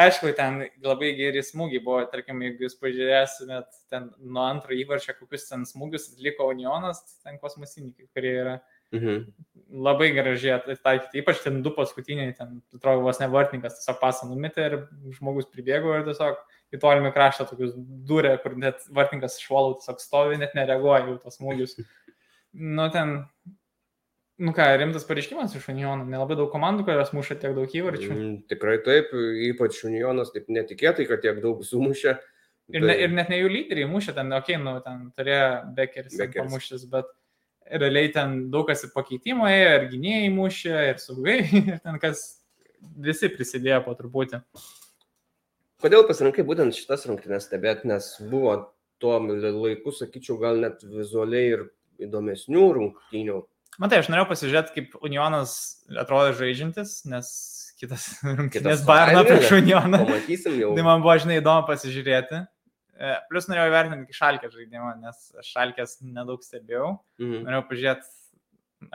[0.01, 5.45] Aišku, ten labai geri smūgiai buvo, tarkim, jeigu jūs pažiūrėsimėt, ten nuo antro įvarčio, kokius
[5.51, 8.55] ten smūgius atliko Unionas, ten kosmosiniai, kurie yra.
[8.57, 8.76] Mhm.
[9.67, 14.67] Labai gražiai ataikyti, ypač ten du paskutiniai, ten, atrodo, vos ne vartininkas tiesiog pasą numetė
[14.69, 14.77] ir
[15.17, 16.39] žmogus pribėgo ir tiesiog
[16.71, 17.73] į tolimį kraštą tokius
[18.07, 21.75] durė, kur net vartininkas švalau tiesiog stovi, net nereaguoja į tos smūgius.
[22.55, 23.17] Nu, ten
[24.37, 28.09] Nu ką, rimtas pareiškimas iš Uniono, nelabai daug komandų, kurios muša tiek daug įvarčių.
[28.13, 29.09] Mm, tikrai taip,
[29.47, 32.13] ypač Unionas taip netikėtai, kad tiek daug sumušė.
[32.69, 35.47] Ir, ne, ir net ne jų lyderiai mušė ten, okei, okay, nu, ten turėjo
[35.79, 36.37] Bekeris, Bekeris.
[36.37, 37.09] pamuštis, bet
[37.71, 42.23] realiai ten daug kas į pakeitimą ėjo, ir gynėjai mušė, ir saugai, ir ten kas
[43.07, 44.41] visi prisidėjo po truputį.
[45.83, 48.55] Kodėl pasirinkai būtent šitas rungtynes stebėti, nes buvo
[49.01, 51.67] tuo laiku, sakyčiau, gal net vizualiai ir
[52.07, 53.43] įdomesnių rungtynių
[53.77, 55.51] Matai, aš norėjau pasižiūrėti, kaip Unionas
[56.01, 57.27] atrodo žaidžiantis, nes
[57.77, 59.99] kitas rungtynės Bayerną prieš Unioną.
[60.01, 60.71] Pamatysim jau.
[60.73, 62.39] Tai man buvo, žinai, įdomu pasižiūrėti.
[62.97, 66.95] E, Plus norėjau įvertinti šalkę žaidimą, nes šalkės nedaug stebėjau.
[67.21, 67.45] Mhm.
[67.45, 68.11] Norėjau pažiūrėti,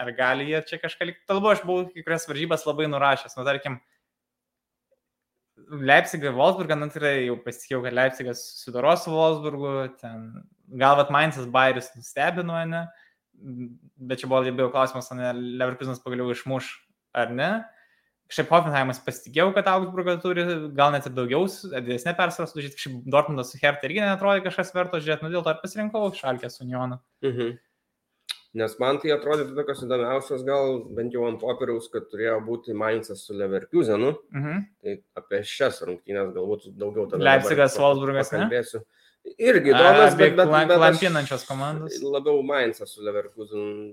[0.02, 1.26] ar gali jie čia kažką likti.
[1.30, 3.36] Talbu, aš buvau kai kurias varžybas labai nurašęs.
[3.38, 3.78] Nu, tarkim,
[5.72, 10.26] Leipzigą, Wolfsburgą, nu tikrai jau pasitikėjau, kad Leipzigas sudaros su Wolfsburgu, ten
[10.80, 12.86] galvat Mainzas Bairis nustebino, ne?
[13.32, 16.68] Bet čia buvo labiau klausimas, ar Leverkusenas pagaliau išmuš
[17.16, 17.50] ar ne.
[18.32, 23.50] Kažkaip Hoffenheimas pasitikėjau, kad Augsburgą turi, gal net ir daugiau, didesnė persvara sužyti, kažkaip Dortmundas
[23.52, 26.96] su Hertha irgi netrodė kažkas verto žiūrėti, nu dėl to ir pasirinkau Šalkės Unioną.
[27.26, 27.58] Mhm.
[28.62, 33.26] Nes man tai atrodytų tokios įdomiausios, gal bent jau ant popieriaus, kad turėjo būti Mainzas
[33.26, 34.14] su Leverkusenu.
[34.32, 34.66] Mhm.
[34.80, 37.24] Tai apie šias rungtynės galbūt daugiau tada.
[37.28, 38.48] Leipzigas, Wolfsburgas, ne?
[39.38, 42.00] Irgi įdomios, bet, bet, bet lampinančios komandos.
[42.00, 43.92] Labiau Mainzas su Leverkusen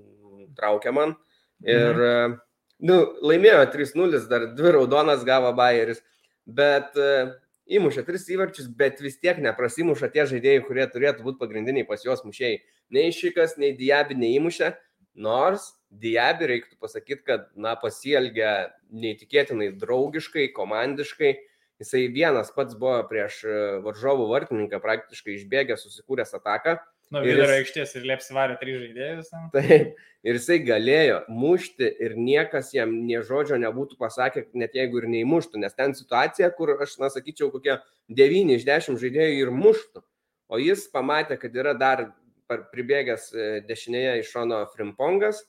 [0.56, 1.18] traukia man.
[1.60, 2.40] Ir, mhm.
[2.86, 6.02] Nu, laimėjo 3-0, dar dvi raudonas gavo Bayeris,
[6.46, 7.34] bet uh,
[7.70, 12.24] įmušė tris įvarčius, bet vis tiek neprasimuša tie žaidėjai, kurie turėtų būti pagrindiniai pas juos
[12.26, 12.62] mušėjai.
[12.96, 14.72] Nei Šikas, nei Diabi neįmušė,
[15.20, 21.36] nors Diabi reiktų pasakyti, kad, na, pasielgia neįtikėtinai draugiškai, komandiškai
[21.80, 26.74] Jisai vienas pats buvo prieš e, varžovų vartininką, praktiškai išbėgęs, susikūręs ataką.
[27.10, 29.30] Nu, vidurio aikštės ir liepsi varė trys žaidėjus.
[29.54, 35.08] Taip, ir jisai galėjo mušti ir niekas jam nie žodžio nebūtų pasakę, net jeigu ir
[35.10, 37.80] neįmuštų, nes ten situacija, kur aš, na, sakyčiau, kokie
[38.20, 40.04] 9 iš 10 žaidėjų ir muštų.
[40.50, 42.06] O jis pamatė, kad yra dar
[42.50, 45.44] pribėgęs e, dešinėje iš šono Frimpongas,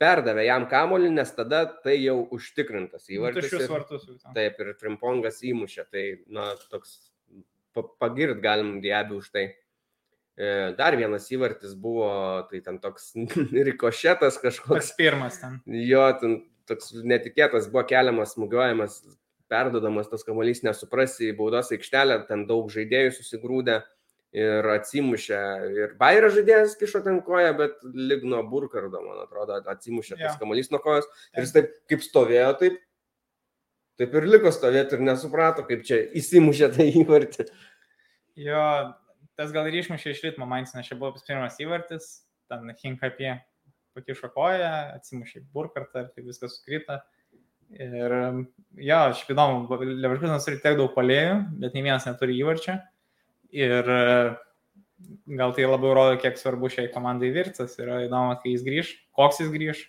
[0.00, 3.52] perdavė jam kamolį, nes tada tai jau užtikrintas nu, įvartis.
[3.52, 6.98] Ir, vartus, taip, ir Trimpongas įmušė, tai, na, toks
[8.00, 9.48] pagirt galim diabį už tai.
[10.38, 12.08] E, dar vienas įvartis buvo,
[12.46, 13.10] tai ten toks
[13.68, 14.70] rikošetas kažkoks.
[14.70, 15.58] Pats pirmas ten.
[15.66, 19.00] Jo, ten toks netikėtas buvo keliamas, smūgiuojamas,
[19.50, 23.80] perdodamas tas kamuolys, nesuprasi į baudos aikštelę, ten daug žaidėjų susigrūdė
[24.38, 25.40] ir atsimušė.
[25.74, 30.20] Ir Bairio žaidėjas kišo ten koją, bet lyg nuo burkardo, man atrodo, atsimušė ja.
[30.28, 31.08] tas kamuolys nuo kojos.
[31.34, 32.78] Ir jis taip kaip stovėjo, taip,
[33.98, 37.48] taip ir liko stovėti ir nesuprato, kaip čia įsimušė tą įvartį.
[38.38, 38.64] Jo,
[39.38, 42.08] tas gal ir išmušė iš ritmo, man nes čia buvo pirmas įvartis,
[42.50, 43.36] ten Hinkapie
[43.96, 47.00] pakišo koją, atsimušė burkartą ir tai viskas sukrita.
[47.78, 48.14] Ir
[48.80, 52.78] jo, šiaip įdomu, Leverkusenas turi tiek daug palėjų, bet nei vienas neturi įvarčio.
[53.54, 53.90] Ir
[55.38, 57.76] gal tai labiau rodo, kiek svarbu šiai komandai Virtsas.
[57.80, 59.84] Yra įdomu, kai jis grįž, koks jis grįž.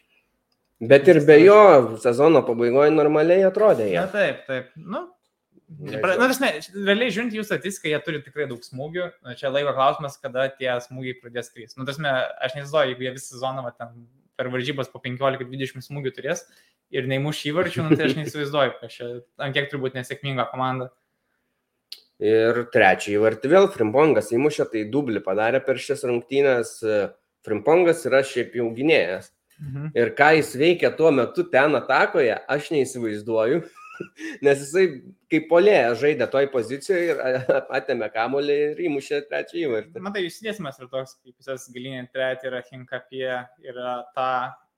[0.80, 1.62] Bet ir be jo
[2.00, 3.90] sezono pabaigoje normaliai atrodė.
[3.92, 4.00] Jie.
[4.00, 4.70] Na taip, taip.
[4.80, 5.08] Nu,
[5.70, 9.06] Na, nu, ne, realiai žiūrint jų statistiką, jie turi tikrai daug smūgių.
[9.38, 11.78] Čia laiko klausimas, kada tie smūgiai pradės kristi.
[11.78, 12.10] Nu, tasme,
[12.42, 14.08] aš neįsivaizduoju, jeigu jie visą sezoną va, ten,
[14.40, 16.48] per varžybas po 15-20 smūgių turės
[16.90, 19.12] ir neįmuš įvarčių, nu, tai aš neįsivaizduoju, kad čia
[19.46, 20.90] ant kiek turbūt nesėkminga komanda.
[22.20, 26.80] Ir trečią įvartį vėl Frimpongas įmušė, tai dublį padarė per šias rungtynės.
[27.46, 29.30] Frimpongas yra šiaip jau gynėjas.
[29.60, 29.92] Mhm.
[29.96, 33.62] Ir ką jis veikia tuo metu ten atakoje, aš neįsivaizduoju.
[34.46, 34.86] Nes jisai
[35.32, 37.20] kaip polėje žaidė toj pozicijoje ir
[37.80, 40.04] atėmė kamolį ir įmušė trečią įvartį.
[40.06, 43.30] Matai, jūs dėsimės ir toks, kaip visas gilinė trečia yra Hinkapie,
[43.66, 44.32] yra ta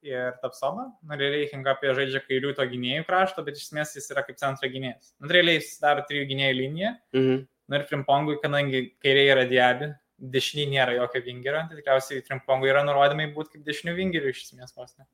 [0.06, 0.88] ir Tapsoma.
[1.06, 4.70] Nu, realiai Hinkapė žaidžia kairių to gynėjų krašto, bet iš esmės jis yra kaip centro
[4.72, 5.14] gynėjas.
[5.22, 6.94] Nu, realiai jis daro trijų gynėjų liniją.
[7.18, 7.42] Mhm.
[7.72, 9.94] Nu, ir Frimpongui, kadangi kairiai yra diabi,
[10.34, 14.76] dešiniai nėra jokio vingerio, tai tikriausiai Frimpongui yra nurodymai būti kaip dešinių vingerių iš esmės
[14.78, 15.08] vos ne.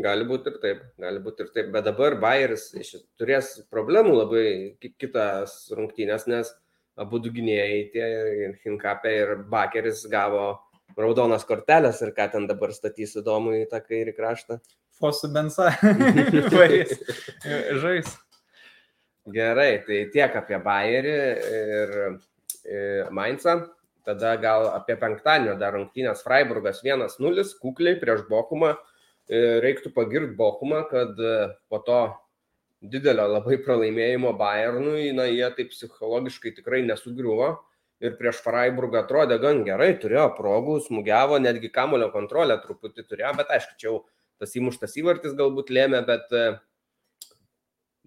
[0.00, 2.70] Gali būti ir taip, gali būti ir taip, bet dabar Bayeris
[3.20, 4.44] turės problemų labai
[4.80, 6.52] kitas rungtynės, nes
[6.96, 8.06] abu gynėjai, tie
[8.64, 10.62] Hinkapė ir Bakeris gavo
[10.96, 14.60] raudonas kortelės ir ką ten dabar statys įdomu į tą kairį kraštą.
[15.00, 15.72] po subensa
[16.54, 16.94] varys
[17.82, 18.10] žais.
[19.32, 21.16] Gerai, tai tiek apie Bayerį
[21.58, 21.92] ir,
[22.66, 23.60] ir Mainzą.
[24.02, 28.72] Tada gal apie penktadienio dar rungtynės Freiburgas 1-0, kukliai prieš Bokumą.
[29.32, 31.16] Reiktų pagirti Bokumą, kad
[31.72, 32.00] po to
[32.82, 37.54] didelio labai pralaimėjimo Bayernui, na, jie taip psichologiškai tikrai nesugriuvo
[38.02, 43.52] ir prieš Freiburgą atrodė gan gerai, turėjo progų, smūgiavo, netgi kamulio kontrolę truputį turėjo, bet
[43.54, 43.98] aišku, čia jau
[44.42, 46.34] tas įmuštas įvartis galbūt lėmė, bet,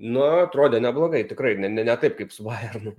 [0.03, 2.91] nu, atrodė neblogai, tikrai, ne, ne, ne taip kaip su Bayernu.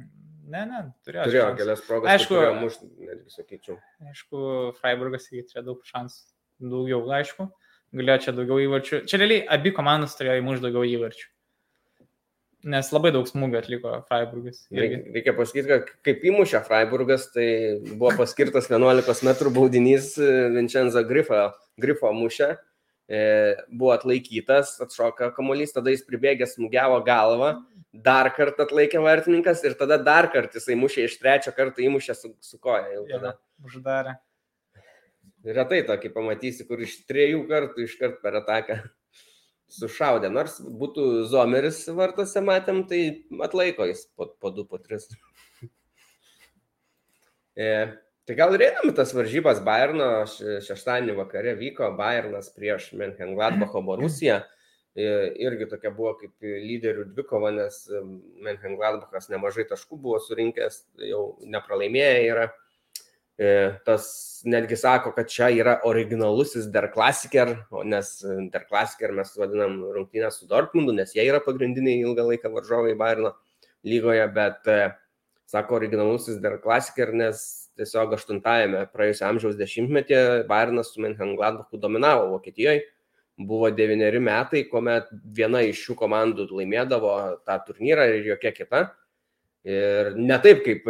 [0.46, 1.26] Ne, ne, turėjo.
[1.26, 3.76] Turėjo kelias progas, Aišku, mušti, netgi sakyčiau.
[4.06, 4.42] Aišku,
[4.80, 6.20] Freiburgas turėjo daug šansų,
[6.72, 7.50] daugiau, aišku,
[7.96, 9.02] galėjo čia daugiau įvarčių.
[9.08, 11.26] Čia realiai abi komandos turėjo įmušti daugiau įvarčių.
[12.66, 14.64] Nes labai daug smūgių atliko Freiburgas.
[14.74, 14.98] Irgi.
[15.14, 17.46] Reikia pasakyti, kad kaip įmušė Freiburgas, tai
[17.92, 20.16] buvo paskirtas 11 m baudinys
[20.56, 21.44] Vincenzo Grifo,
[21.78, 22.56] Grifo mušė,
[23.06, 23.20] e,
[23.70, 27.52] buvo atlaikytas, atšoka kamuolys, tada jis pribėgęs smūgiavo galvą,
[27.94, 32.34] dar kartą atlaikė vartininkas ir tada dar kartą jisai mušė iš trečio karto įmušė su,
[32.42, 32.88] su koja.
[32.96, 33.36] Jau tada.
[33.36, 34.18] Ja, uždarė.
[35.46, 38.80] Retai tokį pamatysi, kur iš trijų kartų iškart per ataką
[39.70, 40.30] sušaudė.
[40.32, 44.98] Nors būtų Zomeris vartose matėm, tai atlaiko jis po, po 2, po 3.
[47.62, 47.70] e,
[48.26, 54.42] tai gal ir einam tas varžybas Bayerno šeštadienį vakare vyko Bayernas prieš Menchengladbacho Borusiją.
[54.96, 55.08] E,
[55.44, 57.82] irgi tokia buvo kaip lyderių dvikova, nes
[58.42, 62.50] Menchengladbachas nemažai taškų buvo surinkęs, jau nepralaimėję yra.
[63.36, 63.48] E,
[63.84, 64.06] tas
[64.48, 67.52] netgi sako, kad čia yra originalusis Der Klassiker,
[67.84, 68.14] nes
[68.52, 73.34] Der Klassiker mes vadinam rungtynę su Dortmundu, nes jie yra pagrindiniai ilgą laiką varžovai Bairno
[73.84, 74.78] lygoje, bet e,
[75.52, 77.44] sako originalusis Der Klassiker, nes
[77.76, 82.86] tiesiog 8-ame praėjusio amžiaus dešimtmetyje Bairnas su Menchengladbachu dominavo Vokietijoje.
[83.36, 87.12] Buvo devyneri metai, kuomet viena iš šių komandų laimėdavo
[87.44, 88.86] tą turnyrą ir jokia kita.
[89.68, 90.88] Ir ne taip kaip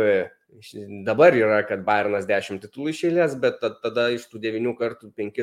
[1.04, 5.40] Dabar yra, kad Bayernas 10 titulų išėlės, bet tada iš tų 9 kartų 5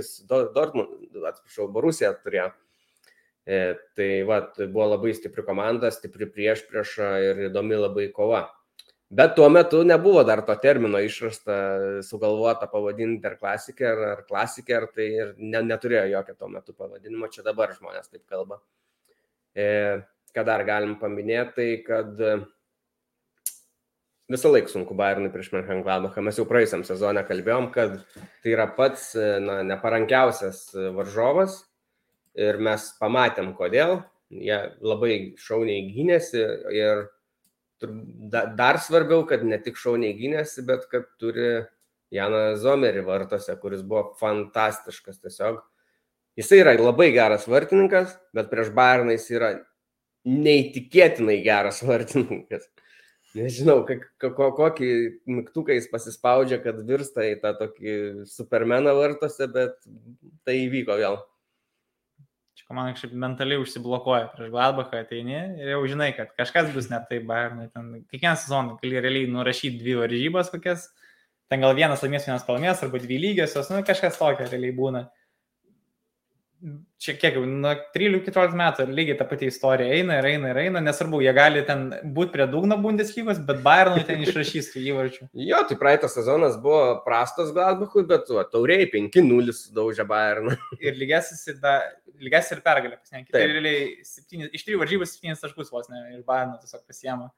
[0.56, 0.94] Dortmund,
[1.30, 2.50] atsiprašau, Borusija turėjo.
[3.44, 8.46] E, tai va, buvo labai stipri komanda, stipri prieš priešą ir įdomi labai kova.
[9.14, 11.58] Bet tuo metu nebuvo dar to termino išrasta,
[12.08, 17.44] sugalvota pavadinti ar klasiker, ar klasiker, tai ir ne, neturėjo jokio tuo metu pavadinimo, čia
[17.46, 18.58] dabar žmonės taip kalba.
[19.54, 19.68] E,
[20.34, 22.24] ką dar galim paminėti, tai kad
[24.34, 26.24] visą laiką sunku Bayernui prieš Menchengladbachą.
[26.26, 28.00] Mes jau praeisiam sezoną kalbėjom, kad
[28.44, 30.66] tai yra pats na, neparankiausias
[30.96, 31.62] varžovas
[32.34, 34.02] ir mes pamatėm, kodėl.
[34.34, 36.42] Jie labai šauniai gynėsi
[36.74, 37.04] ir
[38.34, 41.66] dar svarbiau, kad ne tik šauniai gynėsi, bet kad turi
[42.14, 45.62] Janą Zomerį vartose, kuris buvo fantastiškas tiesiog.
[46.38, 49.52] Jisai yra labai geras vartininkas, bet prieš Bayerną jis yra
[50.26, 52.66] neįtikėtinai geras vartininkas
[53.38, 53.82] nežinau,
[54.22, 54.90] ko, kokį
[55.30, 57.94] mygtuką jis pasispaudžia, kad virsta į tą tokį
[58.30, 59.78] supermeną vartose, bet
[60.48, 61.20] tai įvyko vėl.
[62.54, 67.00] Čia man kažkaip mentaliai užsiblokuoja prieš Gladbachą ateini ir jau žinai, kad kažkas bus ne
[67.10, 67.72] taip, Bayernai.
[68.12, 70.92] Kiekvieną sezoną gali realiai nurašyti dvi varžybas kokias,
[71.50, 75.08] ten gal vienas laimės, vienas pralaimės, arba dvi lygiosios, nu kažkas tokio realiai būna
[77.02, 81.20] čia kiek nuo 13-14 metų lygiai ta pati istorija eina ir eina ir eina, nesvarbu,
[81.26, 81.86] jie gali ten
[82.16, 85.28] būti prie dugno Bundeslygos, bet Bayernui ten išrašys įvarčių.
[85.50, 90.56] Jo, tai praeitas sezonas buvo prastas Gladbachui, bet tu, tauriai 5-0 sudaužė Bayerną.
[90.86, 91.78] ir lygiasis ir, da,
[92.24, 93.34] lygiasis ir pergalė pasienkė.
[93.36, 97.32] Tai realiai 7, iš 3 varžybų 7 taškus vos ne ir Bayerną tiesiog pasiema.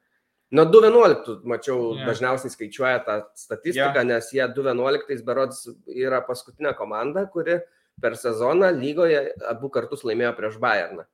[0.54, 2.06] Nuo 2.11 mačiau yeah.
[2.06, 4.12] dažniausiai skaičiuoja tą statistiką, yeah.
[4.12, 7.66] nes jie 2.11 berods yra paskutinė komanda, kuri uh,
[8.02, 11.06] per sezoną lygoje abu kartus laimėjo prieš Bayerną.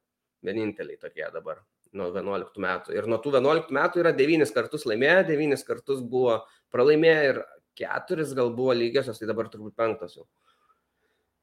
[0.46, 1.62] Vieninteliai tokie dabar
[1.94, 2.96] nuo 11 metų.
[2.96, 6.40] Ir nuo tų 11 metų yra 9 kartus laimėję, 9 kartus buvo
[6.74, 7.42] pralaimėję ir
[7.82, 10.26] 4 gal buvo lygiosios, tai dabar turbūt penktos jau.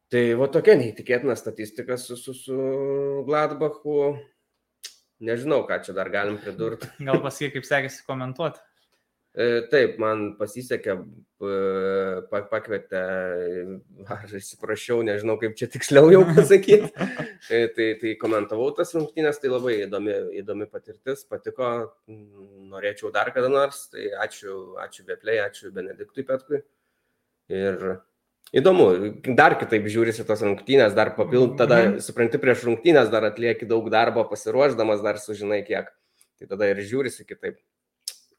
[0.09, 2.59] Tai va tokia neįtikėtina statistika su, su, su
[3.29, 4.17] Gladbachu.
[5.29, 6.89] Nežinau, ką čia dar galim pridurti.
[7.03, 8.63] Gal pasakyk, kaip sekėsi komentuoti.
[9.39, 10.97] E, taip, man pasisekė,
[12.51, 13.03] pakvietė,
[14.11, 16.91] aš įsiprašiau, nežinau kaip čia tiksliau jau pasakyti.
[17.49, 21.69] E, tai, tai komentavau tas rungtynės, tai labai įdomi, įdomi patirtis, patiko,
[22.69, 26.61] norėčiau dar kada nors, tai ačiū, ačiū Beplei, ačiū Benediktui Petkui.
[27.55, 27.87] Ir
[28.59, 28.91] įdomu,
[29.39, 32.03] dar kitaip žiūrisi tos rungtynės, dar papild, tada mhm.
[32.05, 35.89] supranti prieš rungtynės, dar atlieki daug darbo pasiruošdamas, dar sužinai kiek.
[36.43, 37.63] Tai tada ir žiūrisi kitaip.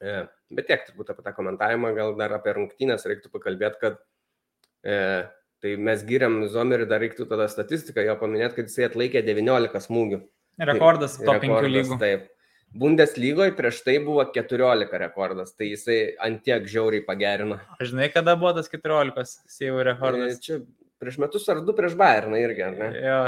[0.00, 0.22] E,
[0.56, 4.00] bet tiek turbūt apie tą komentavimą, gal dar apie rungtynės reiktų pakalbėti, kad
[4.84, 4.96] e,
[5.60, 10.20] Tai mes giriam Zomerį, dar reiktų tada statistiką jo paminėti, kad jisai atlaikė 19 smūgių.
[10.70, 11.98] Rekordas top 5 Rekordas, lygų.
[12.00, 12.28] Taip.
[12.80, 17.58] Bundeslygoje prieš tai buvo 14 rekordas, tai jisai antiek žiauriai pagerino.
[17.76, 20.40] Aš žinai, kada buvo tas 14 seivų E, rekordas.
[20.46, 20.60] Čia
[21.02, 22.90] prieš metus ar du prieš Bayerną irgi, ar ne?
[23.04, 23.20] Jo,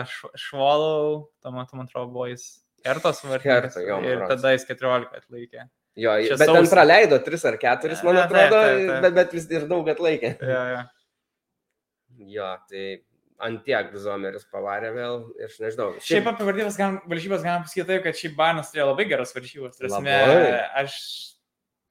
[0.46, 2.48] švalau, tuo metu, man atrodo, buvo jis
[2.86, 3.44] Hertos vardas.
[3.44, 5.68] Herto, jo, Ir tada jis 14 atlaikė.
[5.98, 6.72] Jo, Čia bet ten sausį.
[6.72, 9.00] praleido 3 ar 4, man taip, atrodo, taip, taip.
[9.04, 10.30] bet, bet vis ir daug atlaikė.
[10.40, 10.84] Jo, jo.
[12.32, 12.84] Jo, tai
[13.42, 15.90] antiek Zomeris pavarė vėl ir aš nežinau.
[16.06, 19.76] Šiaip apie varžybas galim, varžybas galim pasakyti taip, kad šiaip Barnas turėjo labai geras varžybas.
[19.82, 20.16] Prasme,
[20.80, 20.96] aš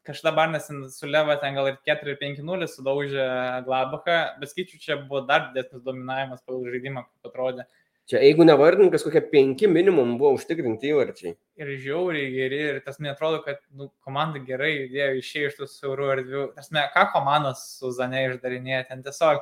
[0.08, 3.28] kažkada Barnas ten su Leva ten gal ir 4 ir 5-0 sudaužė
[3.68, 7.68] Glabachą, bet skaičiu, čia buvo dar didesnis dominavimas pagal žaidimą, kaip atrodė.
[8.12, 11.32] Čia jeigu nevardinkas, kokie 5 minimum buvo užtikrinti įvarčiai.
[11.62, 15.68] Ir žiauriai geri, ir tas man atrodo, kad nu, komanda gerai judėjo, išėjo iš tų
[15.72, 16.42] siaurų erdvių.
[16.58, 19.40] Tas me, ką komandos su Zane išdarinėja, ten tiesiog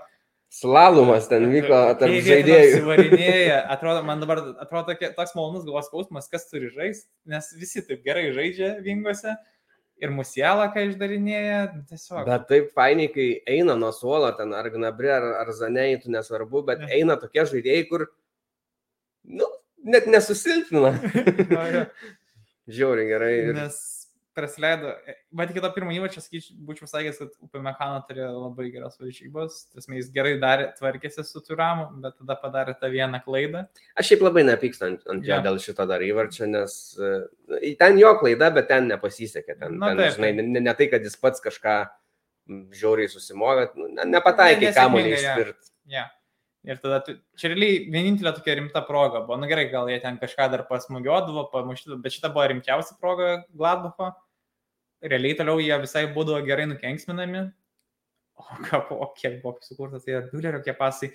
[0.49, 2.69] Slalomas ten vyko tarp Kai jie žaidėjų.
[2.69, 7.83] apsivarinėja, Atrodo, man dabar atrodo tokia, toks malonus galvos skausmas, kas turi žaisti, nes visi
[7.85, 9.35] taip gerai žaidžia vingose
[10.01, 12.23] ir musielą, ką išdarinėja, nu, tiesiog.
[12.25, 13.27] Bet taip fainiai, kai
[13.57, 17.85] eina nuo suolo, ten ar Gnabri, ar, ar Zanei, tu nesvarbu, bet eina tokie žaidėjai,
[17.91, 18.07] kur,
[19.23, 19.47] nu,
[19.83, 20.95] net nesusilpnina.
[21.49, 21.85] Jo, jo.
[22.69, 23.31] Žiauriai gerai.
[23.47, 23.55] Ir...
[23.57, 23.77] Nes
[24.39, 24.91] prasileido,
[25.35, 26.21] bet iki to pirmo įvačio,
[26.67, 31.41] būčiau sakęs, kad Upė Mekano turėjo labai geras varžybos, tas jis gerai darė, tvarkėsi su
[31.45, 33.65] turamu, bet tada padarė tą vieną klaidą.
[33.99, 35.41] Aš šiaip labai nepykstu ant, ant jo Jo.
[35.47, 39.57] dėl šito dar įvarčio, nes e, ten jo klaida, bet ten nepasisekė.
[39.57, 41.75] Ten, Na, ten taip, žinai, ne, ne tai, kad jis pats kažką
[42.79, 45.73] žiauriai susimovė, nu, ne, nepataikė Ne, kamuolį išspirt.
[45.89, 46.07] Ja.
[46.67, 49.37] Ir tada, tu, čia realiai vienintelė tokia rimta proga buvo.
[49.39, 54.11] Na gerai, gal jie ten kažką dar pasmugiodavo, pamuštydavo, bet šita buvo rimčiausia proga Gladbach'o.
[54.99, 57.45] Realiai toliau jie visai būdavo gerai nukenksminami.
[58.39, 61.13] O, ką, o kiek buvo sukurtas, tai Dulerio kiek pasai.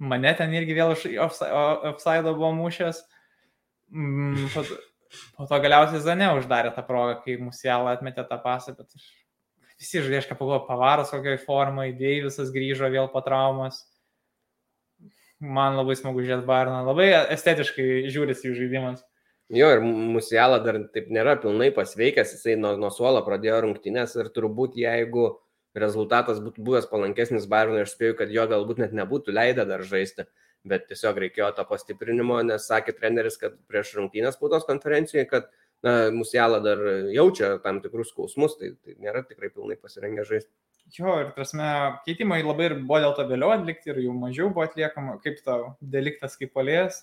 [0.00, 3.02] Mane ten irgi vėl offside buvo mušęs.
[3.92, 4.64] Mm, po,
[5.36, 8.96] po to galiausiai Zane uždarė tą progą, kai Musialą atmetė tą pasą, bet
[9.76, 13.84] visi žaidėjai, ką pagalvoju, Pavaras kokioj formai, Deivisas grįžo vėl po traumas
[15.40, 19.04] man labai smagu žiūrėti Barną, labai estetiškai žiūrisi jų žaidimas.
[19.48, 24.28] Jo, ir Musiala dar taip nėra pilnai pasveikęs, jisai nuo, nuo suolo pradėjo rungtynės ir
[24.34, 25.30] turbūt jeigu
[25.78, 30.26] rezultatas būtų buvęs palankesnis Baronui, aš spėju, kad jo galbūt net nebūtų leidę dar žaisti,
[30.68, 35.48] bet tiesiog reikėjo to pastiprinimo, nes sakė treneris, kad prieš rungtynės spaudos konferencijoje, kad
[35.86, 36.82] na, Musiala dar
[37.14, 40.50] jaučia tam tikrus skausmus, tai, tai nėra tikrai pilnai pasirengę žaisti.
[40.96, 41.68] Jo, ir prasme,
[42.06, 45.74] keitimai labai ir buvo dėl to vėliau atlikti ir jų mažiau buvo atliekama, kaip tau
[45.94, 47.02] deliktas kaip polėjas.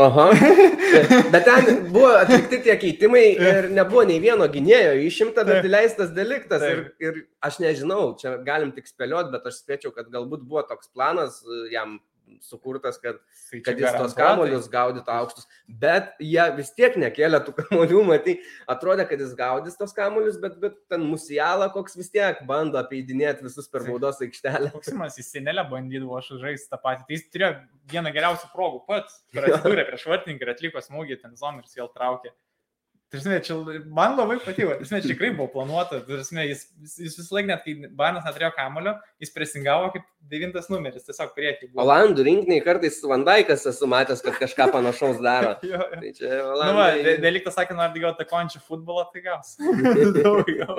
[0.00, 0.30] Aha.
[1.34, 5.66] Bet ten buvo atlikti tie keitimai ir nebuvo nei vieno gynėjo išimta, bet Taip.
[5.68, 6.62] įleistas deliktas.
[6.64, 10.88] Ir, ir aš nežinau, čia galim tik spėlioti, bet aš spėčiau, kad galbūt buvo toks
[10.94, 11.42] planas
[11.74, 11.98] jam
[12.44, 13.18] sukurtas, kad,
[13.50, 15.48] Tai kad jis tos kamolius gaudytų aukštus.
[15.82, 18.36] Bet jie vis tiek nekėlė tų kamolių, matai,
[18.70, 23.46] atrodė, kad jis gaudys tos kamolius, bet, bet ten musialą koks vis tiek bando apeidinėti
[23.46, 23.94] visus per Taip.
[23.94, 24.72] baudos aikštelę.
[24.74, 27.08] Koksimas į senelę bandydavo aš žaisti tą patį.
[27.08, 27.54] Tai jis turėjo
[27.94, 32.34] vieną geriausių progų pats, kur atsidūrė prieš vartininką ir atliko smūgį, ten zomeris vėl traukė.
[33.10, 33.56] Tarsi, čia
[33.90, 36.60] man labai patiko, tarsi, čia tikrai buvo planuota, tarsi, jis,
[36.94, 41.72] jis visą laiką, net kai Barnas neturėjo kamulio, jis presingavo kaip devintas numeris, tiesiog priekį.
[41.72, 41.82] buvo.
[41.82, 45.56] Olandų rinkiniai kartais Vandaikas esu matęs, kad kažką panašaus daro.
[45.70, 45.98] Jo, jo.
[45.98, 47.16] Tai čia Nu, va, Olandai.
[47.26, 49.56] Deliktas sakė, nori gauti končių futbolą, tai gaus.
[50.20, 50.78] Daugiau.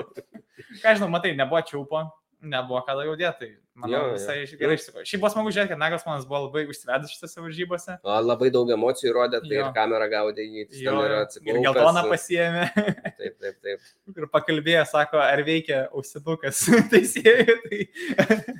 [0.80, 2.06] Ką žinau, matai, nebuvo čiaupo,
[2.40, 3.52] nebuvo ką daugiau dėti.
[3.72, 4.56] Manau, Jo, visai jo.
[4.60, 5.00] gerai išsiko.
[5.08, 7.94] Šiaip buvo smagu žiūrėti, kad Nagelsmanas buvo labai užsivedęs šitose varžybose.
[8.04, 9.62] O, labai daug emocijų rodė, tai Jo.
[9.64, 10.66] ir kamera gaudė jį.
[10.68, 11.40] jis Jo, yra jo.
[11.48, 12.66] ir geltoną pasiemė
[13.22, 13.86] Taip, taip, taip.
[14.12, 16.60] ir pakalbėjo, sako, ar veikia ausidukas
[16.92, 17.56] teisėjai.
[17.64, 17.80] Tai...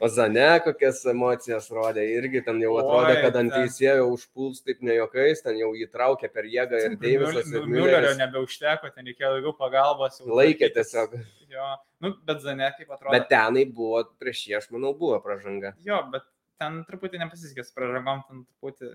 [0.01, 4.97] O Zane kokias emocijas rodė, irgi ten jau atrodė, kad ant teisėjo užpuls taip ne
[4.97, 9.37] jokais, ten jau jį traukė per jėgą ir Deivisas ir Müllerio Mülleris nebeužteko, ten reikėjo
[9.37, 10.23] daugiau pagalbos.
[10.25, 11.21] laikė tiesiog.
[11.53, 11.67] Jo,
[12.01, 13.13] nu, bet Zane, kaip atrodo.
[13.13, 15.75] Bet tenai buvo, prieš jį, aš manau, buvo pražanga.
[15.87, 16.27] Jo, bet
[16.63, 18.93] ten truputį nepasisekė su pražangom, ten truputį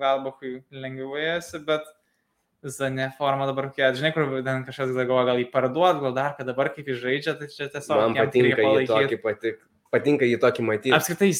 [0.00, 1.88] galbochui lengviau ėjasi, bet
[2.60, 6.48] Zane forma dabar kokia, žinai, kur ten kažkas galvoja, gal jį parduot, gal dar, kad
[6.50, 9.62] dabar kaip jis žaidžia, tai čia tiesiog Man patinka jį tokį patik.
[9.90, 10.92] Patinka jį tokį matyti.
[10.94, 11.32] Apskritai,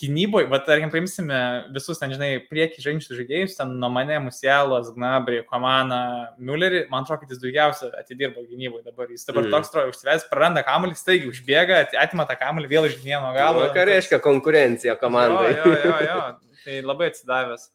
[0.00, 1.38] gynyboje, bet tarkim, paimsime
[1.74, 5.98] visus ten, žinai, prieki žaidžiančius žaidėjus, ten nuo mane, Musielas, Gnabri, Komana,
[6.40, 9.10] Müllerį, man atrodo, kad jis daugiausia atidirbo gynyboje dabar.
[9.12, 9.52] Jis dabar Mm.
[9.52, 13.68] toks trojo užsives, praranda kamuolį, staigi užbėga, ati- atima tą kamuolį vėl iš vieno galo.
[13.76, 15.52] Ką reiškia konkurencija komandai?
[15.58, 16.36] Jo, jo, jo, jo.
[16.64, 17.68] Tai labai atsidavęs.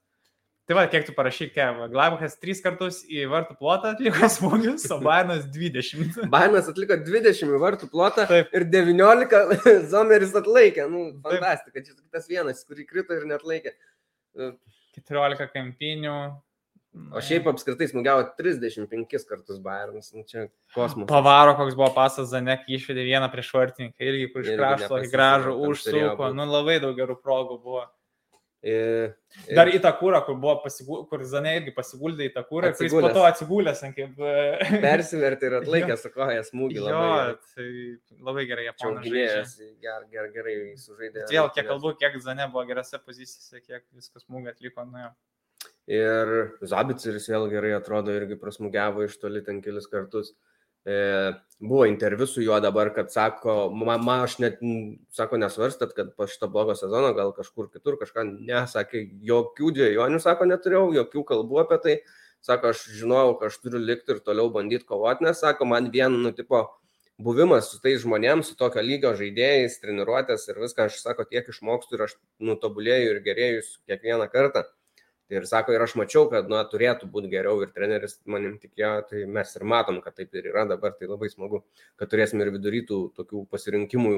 [0.64, 1.80] Tai va, kiek tu parašyk, kiek.
[1.91, 6.22] Glabachas 3 kartus į vartų plotą atliko smūgius, o Bairnas 20.
[6.34, 8.53] Bainas atliko 20 į vartų plotą Taip.
[8.56, 10.85] ir 19 Zomeris atlaikė.
[10.91, 13.76] Nu, fantastika, čia tas vienas, kurį krito ir net laikė.
[14.95, 16.15] 14 kampinių.
[17.11, 20.11] O šiaip apskritai smūgiavo 35 kartus Bayernas.
[20.14, 20.45] Nu, čia
[20.76, 21.10] kosmosas.
[21.10, 26.31] Pavaro, koks buvo pasas Zanek, išvedė vieną prieš vartininką irgi, kur iš krašto gražų užsuko.
[26.38, 27.84] Nu, labai daug gerų progų buvo.
[28.64, 29.10] Ir,
[29.44, 31.02] ir, Dar į tą kūrą, kur buvo pasigul...
[31.10, 34.22] kur Zane irgi pasiguldė į tą kūrą, kuris po to atsigulęs, kaip...
[34.23, 37.02] e, persivertė ir atlaikė su koja smūgį Jo,
[37.52, 37.68] tai
[38.23, 39.18] labai gerai Čia japonai žaidžia.
[39.18, 41.26] gynėjas ger, ger, gerai sužaidė.
[41.34, 45.11] Vėl, kiek kalbu, kiek Zane buvo gerose pozicijose, kiek viskas smūgį atliko, nu jo.
[45.91, 46.34] Ir
[46.64, 50.31] Zabiceris vėl gerai atrodo, irgi prasmugiavo iš toli ten kelis kartus.
[50.31, 50.53] E,
[51.64, 54.60] buvo interviu su juo dabar, kad sako, mama, aš net,
[55.16, 60.50] sako, nesvarstat, kad po šito blogo sezono gal kažkur kitur kažką nesakė, jokių dviejonių, sako,
[60.52, 61.98] neturėjau, jokių kalbų apie tai.
[62.44, 66.12] Sako, aš žinojau, kad aš turiu likti ir toliau bandyti kovoti, nes, sako, man vien,
[66.26, 66.66] nu, tipo,
[67.24, 71.96] buvimas su tais žmonėmis, su tokio lygio žaidėjais, treniruotės ir viską, aš, sako, tiek išmokstu
[71.96, 74.66] ir aš nutobulėjau ir gerėjus kiekvieną kartą.
[75.34, 78.90] Tai ir sako, ir aš mačiau, kad, na, turėtų būti geriau ir treneris manim tikėjo,
[79.10, 81.64] tai mes ir matom, kad taip ir yra dabar, tai labai smagu,
[81.98, 84.12] kad turėsime ir vidurytų tokių pasirinkimų,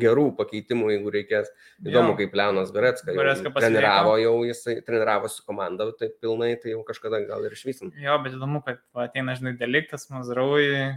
[0.00, 1.50] gerų pakeitimų, jeigu reikės.
[1.82, 2.16] Įdomu, Jo.
[2.22, 3.12] kaip Leonas Goretzka
[3.58, 7.92] treniravo jau, jisai treniravo su komanda, taip pilnai, tai jau kažkada gal ir išvysim.
[8.00, 10.94] Jo, bet įdomu, kad ateina, žinai, Deliktas, Mazrauji,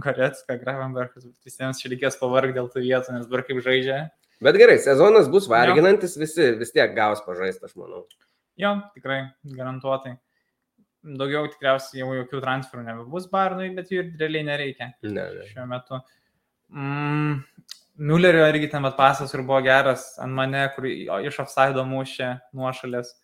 [0.00, 4.00] Goretska, Gravenbergas, visiems čia reikės pavargti dėl tų vietų, nes dabar kaip žaidžia.
[4.40, 8.06] Bet gerai, sezonas bus varginantis, visi vis tiek gaus pažaistą, aš manau.
[8.60, 9.22] Jo, tikrai,
[9.56, 10.16] garantuotai.
[11.16, 15.46] Daugiau tikriausiai jau jokių transferų nebebus Barnui, bet jų ir realiai nereikia Ne, ne.
[15.48, 16.00] šiuo metu.
[16.68, 17.38] Mm,
[18.10, 23.14] Müllerio irgi ten vat pasas, kur buvo geras ant mane, kur iš offside mušė nuošalės.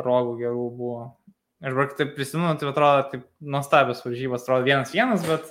[0.00, 1.02] Progų gerų buvo.
[1.60, 5.50] Aš dabar taip prisimenu, tai atrodo, taip nuostabios varžybos, atrodo vienas vienas, bet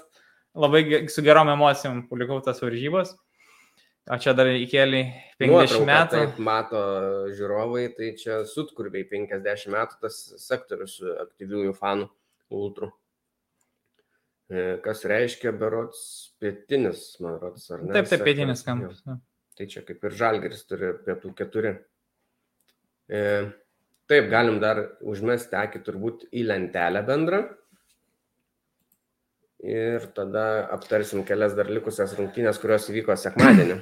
[0.57, 0.81] labai
[1.13, 3.13] su gerom emocijom palikau tas varžybos.
[4.10, 5.03] O čia dar įkėlė
[5.38, 6.19] 50 Nuotrauką metų.
[6.23, 6.80] Taip mato
[7.38, 10.95] žiūrovai, tai čia sutkurbiai 50 metų tas sektorius
[11.27, 12.07] aktyviųjų fanų
[12.57, 12.90] ultrų.
[14.49, 15.99] E, Kas reiškia berots
[16.41, 17.94] pietinis, man rodos, ar ne?
[17.99, 19.19] Taip, taip, pietinis jo.
[19.60, 21.76] Tai čia kaip ir žalgeris turi pietų keturi.
[23.14, 23.22] E,
[24.10, 27.44] taip, galim dar užmesti akį turbūt į lentelę bendrą.
[29.69, 33.80] Ir tada aptarsim kelias dar likusias rungtynės, kurios įvyko sekmadienį.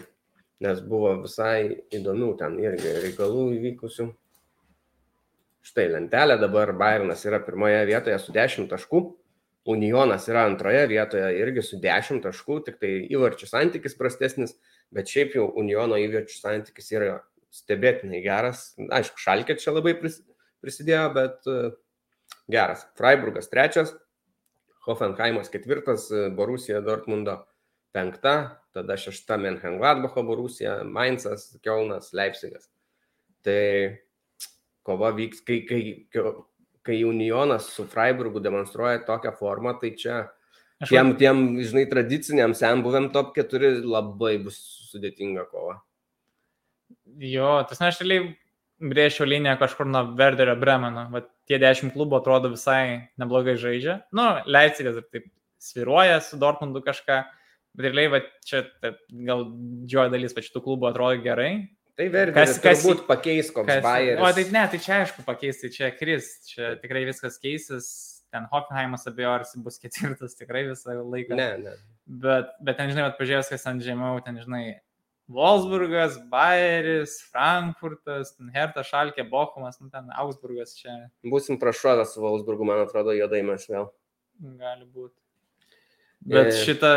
[0.64, 4.08] Nes buvo visai įdomių ten irgi reikalų įvykusių.
[5.68, 9.02] Štai lentelė dabar Bayernas yra pirmoje vietoje su 10 taškų.
[9.68, 14.56] Unionas yra antroje vietoje irgi su 10 taškų, tik tai įvarčių santykis prastesnis,
[14.96, 17.18] bet šiaip jau Uniono įvarčių santykis yra
[17.54, 18.70] stebėtinai geras.
[18.80, 20.22] Aišku, Šalkė čia labai pris-
[20.64, 21.58] prisidėjo, bet e,
[22.52, 22.86] geras.
[23.00, 23.94] Freiburgas trečias,
[24.88, 27.42] Hoffenheimas ketvirtas, e, Borusija Dortmundo
[27.98, 28.36] penkta,
[28.78, 32.70] tada šešta Menhengladbacho Borusija, Mainzas, Kielnas, Leipzigas.
[33.42, 33.98] Tai
[34.86, 35.82] kova vyks, kai, kai,
[36.86, 40.28] kai Unionas su Freiburgu demonstruoja tokią formą, tai čia
[40.78, 44.58] Aš tiem, tiem žinai, tradiciniam senbuviam top 4 labai bus
[44.92, 45.80] sudėtinga kova.
[47.18, 48.36] Jo, tas ne, aš realiai
[48.78, 51.08] brėšiau liniją kažkur nuo Verderio Bremeno.
[51.14, 54.04] Va, tie dešimt klubų atrodo visai neblogai žaidžia.
[54.14, 55.26] Nu, Leipzigas taip
[55.58, 57.24] sviruoja su Dortmundu kažką,
[57.78, 59.46] realiai va, čia taip, gal
[59.86, 61.52] didžioji dalis va šitų klubų atrodo gerai.
[61.98, 64.22] Tai verta, Kas- kas- turbūt pakeis Kas, Bayeris.
[64.22, 67.88] o tai ne, tai čia aišku pakeis, tai čia kris, čia tikrai viskas keisis.
[68.30, 71.34] Ten Hoffenheimas abejo, ar jis bus ketvirtas tikrai visą laiką.
[71.40, 71.74] Ne, ne.
[72.06, 74.82] Bet, bet ten, žinai, vat pažiūrėjus, kas ten žemiau, ten, žinai,
[75.32, 80.94] Wolfsburgas, Bayeris, Frankfurtas, ten Hertha, Šalkė, Bochumas, nu ten Augsburgas čia
[81.28, 83.90] Būsim prašovę su Valsburgu, man atrodo, juodai mes vėl.
[84.40, 85.18] gali būti.
[86.28, 86.58] Bet E.
[86.60, 86.90] šitą,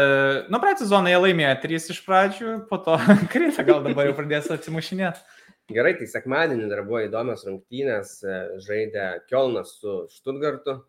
[0.51, 2.97] nu, praeitą sezoną jie laimėjo trys iš pradžių, po to
[3.33, 5.23] krita, gal dabar jau pradės atsimušinėti.
[5.71, 10.81] Gerai, tai sekmadienį dar buvo įdomios rungtynės, e, žaidė Kielnas su Stuttgartu,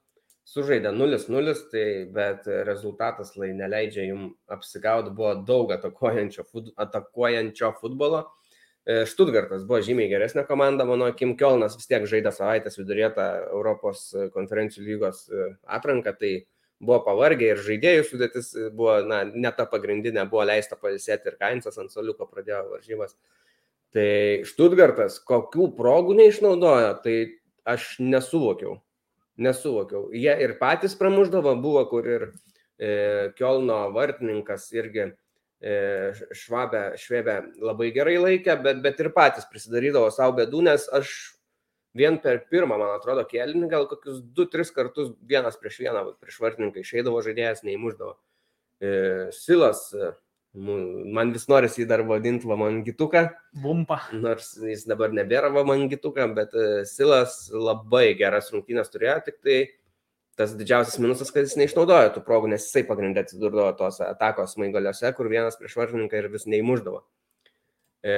[0.49, 1.83] sužaidė 0-0, tai,
[2.15, 8.23] bet rezultatas lai neleidžia jum apsigauti, buvo daug atakuojančio, fut, atakuojančio futbolo.
[8.81, 13.27] E, Stuttgartas buvo žymiai geresnė komanda, mano Kim Kielnas vis tiek žaidė savaitės vidurėje tą
[13.51, 16.33] Europos konferencijų lygos e, atranką, tai
[16.81, 21.37] buvo pavargę ir žaidėjų sudėtis e, buvo, na, ne ta pagrindinė, buvo leista palisėti ir
[21.41, 23.15] Kainsas ant soliuko pradėjo varžybas.
[23.91, 24.11] Tai
[24.47, 27.15] Štutgartas kokių progų neišnaudojo, tai
[27.67, 28.79] aš nesuvokiau.
[29.41, 30.09] Nesuvokiau.
[30.15, 32.29] Jie ir patys pramuždavo, buvo kur ir
[32.79, 35.75] e, Kielno vartininkas irgi e,
[36.37, 41.13] švabę, švėbę labai gerai laikė, bet, bet ir patys prisidarydavo savo bėdų, nes aš
[41.97, 46.83] vien per pirmą, man atrodo, kėlinį gal kokius 2-3 kartus vienas prieš vieną prieš vartininką
[46.83, 48.15] išeidavo žaidėjas, neįmuždavo.
[48.81, 48.91] E,
[49.35, 50.13] Silas, e,
[50.55, 53.27] man vis norisi jį dar vadinti Vamangituką.
[53.63, 53.99] Bumpa.
[54.15, 59.59] Nors jis dabar nebėra Vamangituką, bet e, Silas labai geras rungtynės turėjo, tik tai
[60.39, 65.11] tas didžiausias minusas, kad jis neišnaudojo tų progų, nes jisai pagrindė atsidurdavo tos atakos maigaliuose,
[65.17, 67.03] kur vienas prieš vartininką ir vis neįmuždavo.
[68.01, 68.15] E,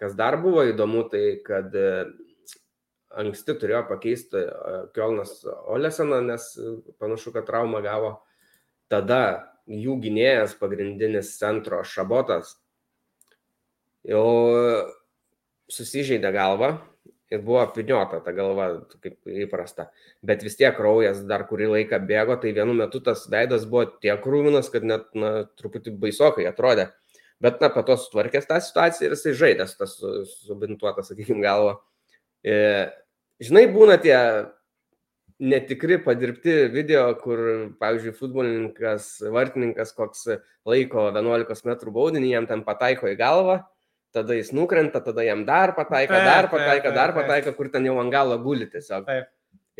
[0.00, 2.06] kas dar buvo įdomu, tai kad e,
[3.18, 6.50] anksti turėjo pakeisti e, Kielnas Oleseną, nes
[7.02, 8.18] panašu, kad traumą gavo.
[8.90, 9.22] Tada
[9.70, 12.56] jų gynėjas pagrindinis centro šabotas
[14.06, 14.26] jau
[15.70, 16.72] susižeidė galvą
[17.30, 18.70] ir buvo apviniota ta galva,
[19.02, 19.86] kaip įprasta.
[20.26, 24.18] Bet vis tiek kraujas dar kurį laiką bėgo, tai vienu metu tas veidas buvo tiek
[24.24, 26.90] krūvinas, kad net na, truputį baisokai atrodė.
[27.40, 29.94] Bet, na, po to sutvarkęs tą situaciją ir jisai žaidęs tas
[30.42, 31.78] subintuotas, sakykime, galvo.
[32.46, 32.56] E,
[33.42, 34.16] žinai, būna tie
[35.40, 37.40] netikri padirbti video, kur,
[37.80, 40.26] pavyzdžiui, futbolininkas, vartininkas koks
[40.68, 43.60] laiko 11 m baudinį, jam ten pataiko į galvą,
[44.14, 47.88] tada jis nukrenta, tada jam dar pataiko, taip, dar pataiko, taip, dar pataiko, kur ten
[47.88, 49.06] jau ant galo guli tiesiog.
[49.08, 49.30] Taip.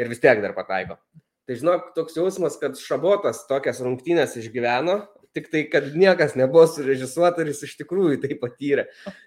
[0.01, 0.97] Ir vis tiek dar pataiko.
[1.45, 5.01] Tai žinok, toks jausmas, kad Šabotas tokias rungtynės išgyveno,
[5.37, 8.87] tik tai, kad niekas nebuvo surežisuota ir jis iš tikrųjų tai patyrė.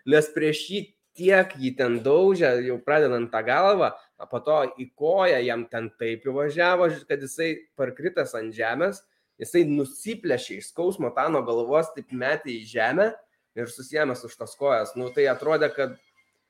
[0.09, 0.81] Nes prieš jį
[1.17, 5.89] tiek jį ten daužė, jau pradedant tą galvą, o po to į koją jam ten
[5.99, 9.03] taip įvažiavo, kad jisai parkritęs ant žemės,
[9.41, 13.11] jisai nusiplešė iš skausmo tą nuo galvos, taip metė į žemę
[13.57, 14.95] ir susijęs už tas kojas.
[14.97, 15.97] Nu, tai atrodė, kad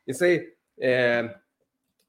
[0.09, 0.33] jisai,
[0.79, 0.93] e,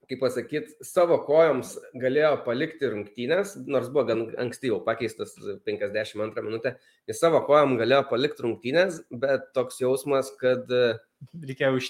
[0.09, 5.35] kaip pasakyti, savo kojoms galėjo palikti rungtynės, nors buvo gan anksti jau pakeistas
[5.69, 6.75] 52 minutė,
[7.11, 10.71] jis savo kojom galėjo palikti rungtynės, bet toks jausmas, kad.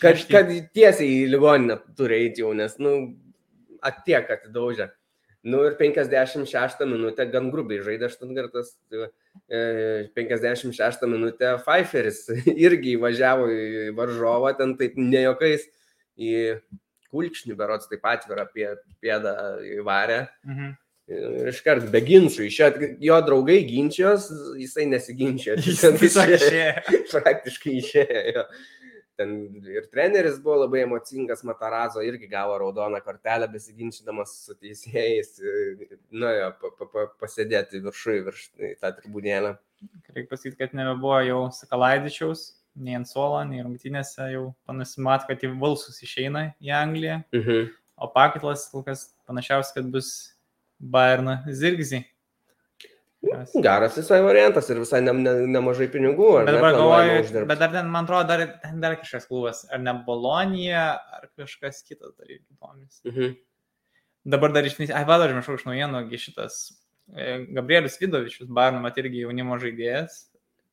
[0.05, 2.95] Kad, kad tiesiai į ligoninę turi eiti jau, nes, nu,
[3.85, 4.93] atiek atidaužė.
[5.45, 8.70] Nu ir 56 minutę gan grubiai žaidė Štutgartas.
[9.51, 12.23] 56 tai, e, minutę Pfeifferis
[12.66, 15.66] irgi įvažiavo į varžovą, ten taip nejokais
[16.16, 16.32] į
[17.15, 19.36] kulkšnį, berots taip atvirą pėdą
[19.78, 20.24] įvarę.
[20.49, 20.74] Mhm.
[21.15, 22.62] Ir iškart be ginčių, iš
[23.05, 25.59] jo draugai ginčios, jisai nesiginčia.
[25.61, 26.70] Jis išėjo.
[27.12, 28.47] Praktiškai išėjo
[29.19, 29.35] ten
[29.70, 35.36] ir treneris buvo labai emocingas, Matarazo irgi gavo raudoną kortelę besiginčydamas su teisėjais,
[36.11, 38.45] nuėjo pa, pa, pa, pasėdėti viršui, virš
[38.82, 39.55] tą tribunėlę.
[40.15, 45.52] Reikia pasakyti, kad nebebuvo jau Sakalaidičiaus, nei ant suolo, nei rungtynėse jau panašimat, kad į
[45.60, 47.70] Valsus išeina į Angliją, mhm.
[48.02, 50.10] o pakitlas kol kas panašiausias, kad bus
[50.78, 52.05] Bayern Zirgzi.
[53.64, 56.28] Geras visai variantas ir visai ne, ne, nemažai pinigų.
[56.44, 59.62] Bet dabar galvoju, bet dar ten, man atrodo, dar, dar kažkas klubas.
[59.72, 60.84] Ar ne Bolonija,
[61.16, 63.01] ar kažkas kitas dar įdomus.
[63.09, 63.36] Mhm.
[64.34, 64.76] Dabar dar iš...
[64.88, 66.60] Ai, vadar, žinau, iš naujienų, šitas
[67.12, 70.22] e, Gabrielius Vidovičius, Barno, mat irgi jaunimo žaidėjas,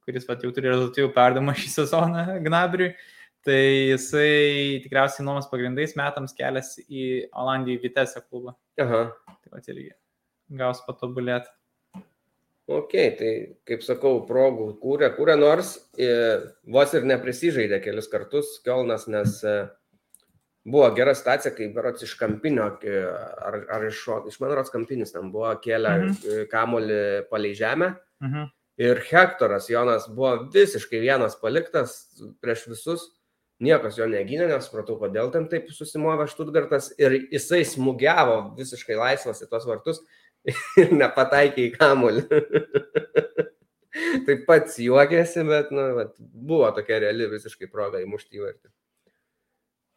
[0.06, 2.94] kuris vat, jau turi rezultatyvų perdamą šį sezoną Gnabriui.
[3.42, 7.06] Tai jisai tikriausiai nuomas pagrindais metams keliasi į
[7.42, 8.54] Olandiją Vitesę klubą.
[8.84, 9.08] Aha.
[9.32, 9.90] Tai va irgi
[10.62, 11.50] gaus patobulėti.
[12.72, 13.32] Ok, tai
[13.68, 16.08] kaip sakau, progų kūrė, kūrė nors e,
[16.72, 19.56] vos ir neprisižaidė kelis kartus Kielnas, nes e,
[20.64, 23.02] buvo gera situacija, kai berots iš kampinio, e,
[23.50, 26.48] ar, ar iš, iš mano rots kampinis tam buvo kėlę mhm.
[26.54, 27.02] kamolį
[27.34, 27.96] palei žemę.
[28.24, 28.50] Mhm.
[28.80, 31.98] Ir Hektoras Jonas buvo visiškai vienas paliktas
[32.42, 33.04] prieš visus,
[33.62, 39.50] niekas jo negynė, nesupratau, kodėl ten taip susimovė Štutgartas ir jisai smūgiavo visiškai laisvas į
[39.52, 40.02] tos vartus
[40.80, 42.26] ir nepataikė į kamulį.
[44.26, 48.72] Taip pat juokėsi, bet nu, vat, buvo tokia reali visiškai proga įmušti įvartį.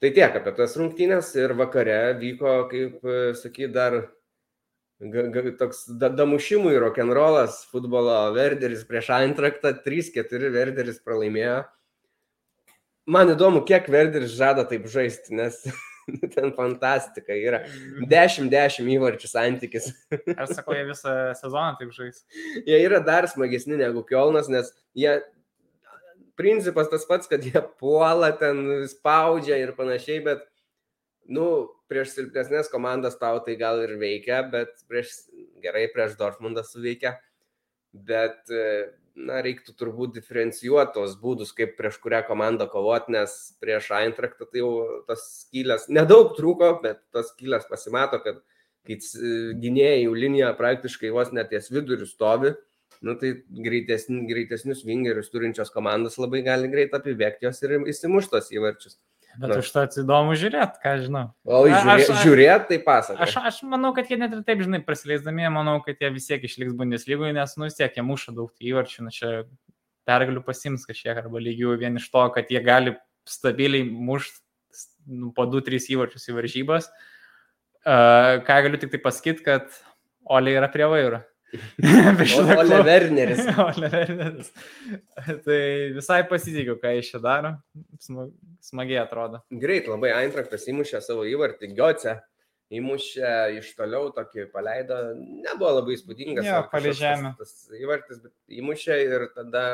[0.02, 3.06] Tai tiek apie tas rungtynės ir vakare vyko, kaip
[3.38, 4.00] sakyt, dar
[5.58, 11.64] toks damušimui rock'n'rollas futbolo Verderis prieš Eintraktą, 3-4 Verderis pralaimėjo.
[13.04, 15.58] Man įdomu, kiek Verderis žada taip žaisti, nes
[16.34, 17.64] ten fantastika yra.
[18.08, 19.90] 10-10 įvarčių santykis.
[20.40, 22.24] Aš sakau, jie visą sezoną taip žais.
[22.64, 25.18] Jie yra dar smagesni negu Kielnas, nes jie
[26.38, 30.46] principas tas pats, kad jie puola, ten spaudžia ir panašiai, bet,
[31.30, 31.46] nu,
[31.90, 35.14] prieš silpnesnės komandas tau tai gal ir veikia, bet prieš,
[35.64, 37.16] gerai, prieš Dortmundą suveikia,
[37.94, 38.50] bet
[39.14, 44.62] na, reiktų turbūt diferencijuoti tos būdus, kaip prieš kurią komandą kovoti, nes prieš Eintraktą tai
[44.62, 44.72] jau
[45.08, 48.42] tas skylės nedaug trūko, bet tas skylės pasimato, kad
[48.84, 48.98] kai
[49.62, 52.52] gynėjai jau linija praktiškai vos neties vidurių stovi,
[53.04, 53.32] nu, tai
[53.64, 58.98] greitesni, greitesnius vingerius turinčios komandos labai gali greit apibėgti jos ir įsimuštos įvarčius.
[59.34, 59.56] Bet Na.
[59.58, 61.24] užtat įdomu žiūrėti, ką žinau.
[61.42, 63.22] O žiūrėti, žiūrėt, tai pasakoju.
[63.24, 66.44] Aš, aš manau, kad jie net ir taip, žinai, prasileisdami, manau, kad jie vis tiek
[66.46, 69.32] išliks Bundeslygoje, nes, nu, vis tiek jie muša daug įvarčių, nu, čia
[70.06, 72.94] pergalių pasims kažkiek arba lygių vien iš to, kad jie gali
[73.26, 74.38] stabiliai mušti
[75.06, 76.88] nu, po 2-3 įvarčius į varžybas.
[77.84, 79.82] Uh, ką galiu tik tai pasakyti, kad
[80.24, 81.20] Olė yra prie vairo.
[82.60, 83.42] Ole Werneris.
[83.68, 84.52] Ole Werneris.
[85.46, 85.62] tai
[85.96, 87.54] visai pasitikiu, ką jis čia daro.
[88.64, 89.42] Smagiai atrodo.
[89.64, 92.18] Greit, labai Eintraktas įmušė savo įvartį, Gioce
[92.74, 96.46] įmušė iš toliau tokį paleido, nebuvo labai įspūdingas.
[96.48, 97.34] Jo, palei žemę.
[97.38, 99.64] Tas, tas įvartis, bet įmušė ir tada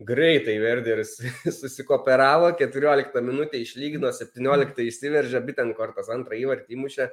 [0.00, 1.16] Greitai Verderis
[1.60, 7.10] susikooperavo, 14 minutę išlygino, 17 įsiveržė, bitent kortas antrą įvartį įmušė,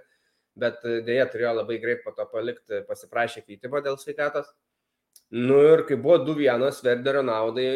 [0.59, 4.49] bet e, dėja turėjo labai greit po to palikti, pasiprašė keitimo dėl sveikatos.
[5.34, 7.69] Nu ir kai buvo 2-1 Verderio naudai,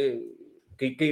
[0.80, 1.10] kai, kai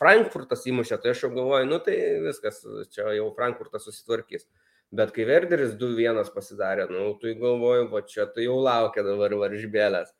[0.00, 2.60] Frankfurtas įmušė, tai aš jau galvoju, nu tai viskas,
[2.92, 4.46] čia jau Frankfurtas susitvarkys.
[4.94, 10.12] Bet kai Verderis 2-1 pasidarė, nu tai galvoju, va čia tai jau laukia dabar varžybėlės.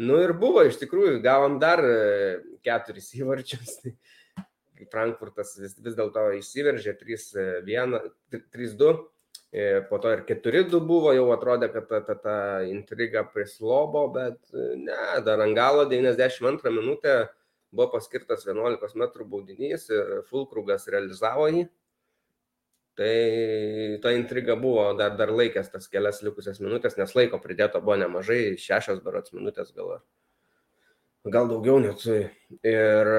[0.00, 1.94] Nu ir buvo, iš tikrųjų, gavom dar e,
[2.64, 3.78] keturis įvarčius.
[4.82, 7.48] Tai Frankfurtas vis, vis dėlto išsiveržė 3-2, e,
[8.32, 8.40] e,
[9.90, 14.96] po to ir 4-2 buvo, jau atrodė, kad ta, ta, ta intriga prislobo, bet ne,
[15.26, 17.16] dar Angalo 92 minutę
[17.72, 21.66] buvo paskirtas 11 m baudinys ir Fulkrugas realizavo jį.
[22.96, 23.12] Tai
[24.04, 28.58] ta intriga buvo dar, dar laikęs tas kelias likusias minutės, nes laiko pridėto buvo nemažai,
[28.60, 29.94] šešios berots minutės gal,
[31.24, 32.04] gal daugiau net.
[32.68, 33.12] Ir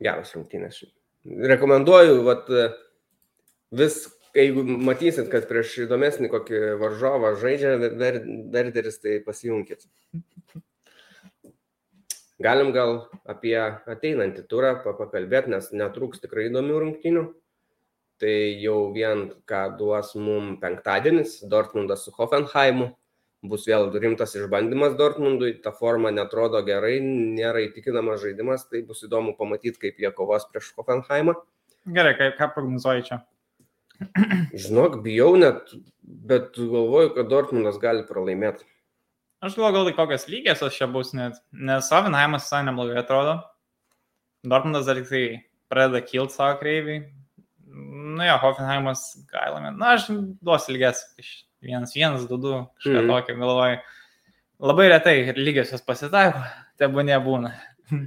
[0.00, 0.82] geras rungtynės.
[1.24, 2.52] Rekomenduoju, vat,
[3.76, 4.02] vis,
[4.36, 9.86] jeigu matysit, kad prieš įdomesnį kokį varžovą žaidžia Verderis, tai pasijunkit.
[12.40, 17.28] Galim gal apie ateinantį turą pakalbėti, nes netrūks tikrai įdomių rungtynių
[18.20, 22.90] tai jau vien ką duos mum penktadienis, Dortmundas su Hoffenheimu,
[23.50, 29.32] bus vėl rimtas išbandymas Dortmundui, ta forma netrodo gerai, nėra įtikinamas žaidimas, tai bus įdomu
[29.38, 31.38] pamatyti, kaip jie kovos prieš Hoffenheimą.
[31.96, 33.22] Gerai, ką, ką prognozuoji čia?
[34.64, 35.72] Žinok, bijau net,
[36.02, 38.66] bet galvoju, kad Dortmundas gali pralaimėti.
[39.44, 43.38] Aš galvoju, gal tai kokios lygios čia bus net, nes Hoffenheimas visai neblogai atrodo.
[44.44, 45.24] Dortmundas dar tik tai
[45.72, 46.98] pradeda kilti savo kreivį,
[47.70, 49.72] nu jo, Hoffenheimas gailame.
[49.76, 50.10] Na, aš
[50.44, 51.04] duosiu ilges,
[51.60, 53.14] vienas, du, du, kažką mm.
[53.14, 53.80] tokio galvoju.
[54.70, 56.44] Labai retai lygiosios pasitaiko,
[56.80, 57.56] tebu nebūna.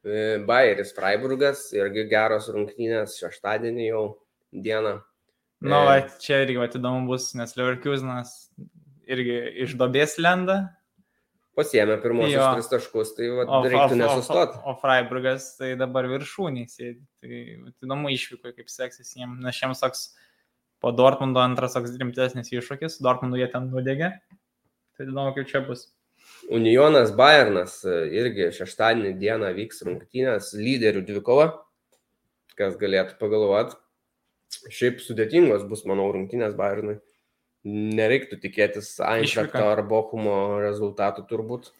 [0.00, 4.04] E, Bayeris Freiburgas irgi geros rungtynės šeštadienį jau
[4.52, 4.98] dieną.
[5.60, 6.04] Na, nu, e...
[6.22, 8.36] čia irgi įdomu bus, nes Leverkusenas
[9.10, 10.62] irgi iš dobės lenda,
[11.60, 14.58] pasiemė pirmosius tris taškus, tai va, o, reiktų nesustoti.
[14.60, 17.00] O, o, Freiburgas tai dabar viršūniai sėdi.
[17.20, 17.40] Tai
[17.86, 20.04] įdomu išvyko, kaip seksis jiems, nes šiems toks
[20.80, 24.14] po Dortmundo antras toks rimtesnis iššūkis, Dortmundo jie ten nudegė.
[24.96, 25.88] Tai įdomu, kaip čia bus.
[26.52, 31.46] Unionas Bayernas e, irgi šeštadienį dieną vyks rungtynės lyderių dvikova,
[32.58, 33.78] kas galėtų pagalvoti.
[34.50, 36.98] Šiaip sudėtingos bus, manau, rungtynės Bayernui
[37.66, 41.70] nereiktų tikėtis Einšvekto ar Bochumo rezultatų turbūt.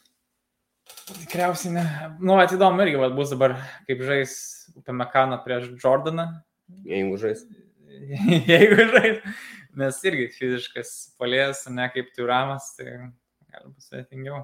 [1.11, 1.85] Tikriausiai ne.
[2.21, 3.57] Nu, atidomu irgi, vad bus dabar,
[3.89, 4.35] kaip žais
[4.77, 6.27] Upemekano prieš Jordaną.
[6.87, 7.47] Jeigu žais.
[8.51, 9.23] Jeigu žais.
[9.79, 14.43] Nes irgi fiziškas palės, ne kaip Turamas, tai gali būti sudėtingiau.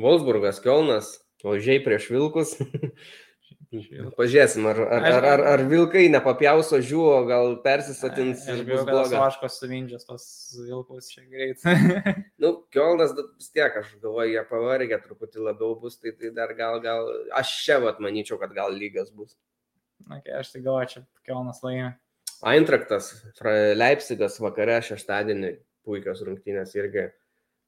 [0.00, 1.14] Wolfsburgas, Kielnas,
[1.44, 2.54] ožiai prieš Vilkus.
[3.70, 9.12] Pažiūrėsim, ar, ar, ar, ar, ar vilkai nepapjauso žuvo, gal persisatins ir bus blogas.
[9.14, 10.24] Aš vaškos suvindžios tos
[10.58, 11.62] vilkus čia greit.
[12.42, 16.80] nu, Kielnas vis tiek, aš galvoju, jie pavargę truputį labiau bus, tai, tai dar gal,
[16.82, 19.36] gal, aš čia vat manyčiau, kad gal lygas bus.
[20.02, 21.92] Na, okay, aš tai galvoju, čia Kielnas laimė.
[22.50, 23.12] Eintraktas,
[23.78, 25.54] Leipzigas vakare šeštadienį,
[25.86, 27.06] puikios rungtynės irgi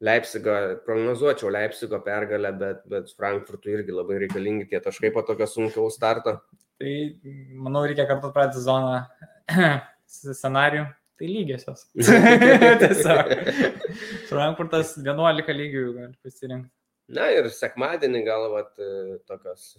[0.02, 0.54] Leipzigą,
[0.86, 6.40] prognozuočiau Leipzigo pergalę, bet, bet Frankfurtui irgi labai reikalingi tie taškai po tokio sunkiaus starto.
[6.82, 6.94] Tai
[7.62, 9.04] manau, reikia kartu pradėti zoną
[10.10, 10.88] scenarių.
[11.22, 11.84] Tai lygiosios.
[12.82, 13.28] Tiesiog.
[14.26, 16.72] Frankfurtas 11 lygių gali pasirinkti.
[17.12, 18.72] Na ir sekmadienį gal vat,
[19.28, 19.74] tokios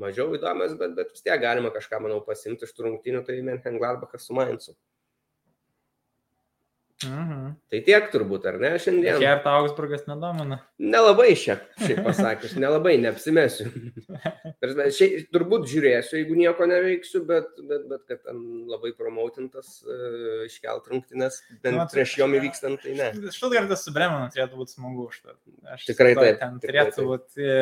[0.00, 3.76] mažiau įdomios, bet, bet vis tiek galima kažką, manau, pasimti iš tų rungtynių, tai Menhen
[3.80, 4.76] Gladbachas su Mainzu.
[7.00, 7.44] Mhm.
[7.72, 9.16] Tai tiek turbūt, ar ne, šiandien?
[9.22, 10.58] Kiek tau Augsburgas nedomina?
[10.82, 13.70] Nelabai šiaip, šiaip pasakius, nelabai, neapsimesiu.
[14.98, 20.92] šiaip, turbūt žiūrėsiu, jeigu nieko neveiksiu, bet, bet, bet kad ten labai promautintas uh, iškelt
[20.92, 23.10] rungtynės, bent nu, prieš jom įvykstant, tai ne.
[23.32, 25.38] Štutgartas su Bremenu turėtų būti smagu už tai.
[25.88, 26.40] Tikrai taip.
[26.42, 27.60] Ten turėtų būti e,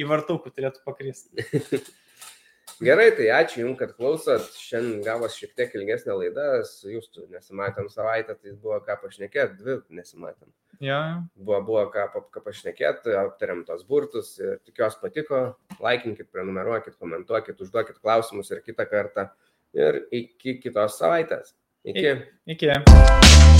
[0.00, 1.44] į vartukų, turėtų pakristi.
[2.80, 4.46] Gerai, tai ačiū Jums, kad klausot.
[4.56, 9.76] Šiandien gavos šiek tiek ilgesnė laida, su Jūsų nesimatėm savaitę, tai buvo ką pašnekėti, dvi
[9.98, 10.48] nesimatėm.
[10.80, 11.00] Ja.
[11.36, 15.42] Buvo, buvo ką, ką pašnekėti, aptarėm tos burtus ir tikiuosi patiko.
[15.84, 19.28] Laikinkit, prenumeruokit, komentuokit, užduokit klausimus ir kitą kartą.
[19.76, 21.52] Ir iki kitos savaitės.
[21.84, 22.16] Iki.
[22.56, 23.59] Iki.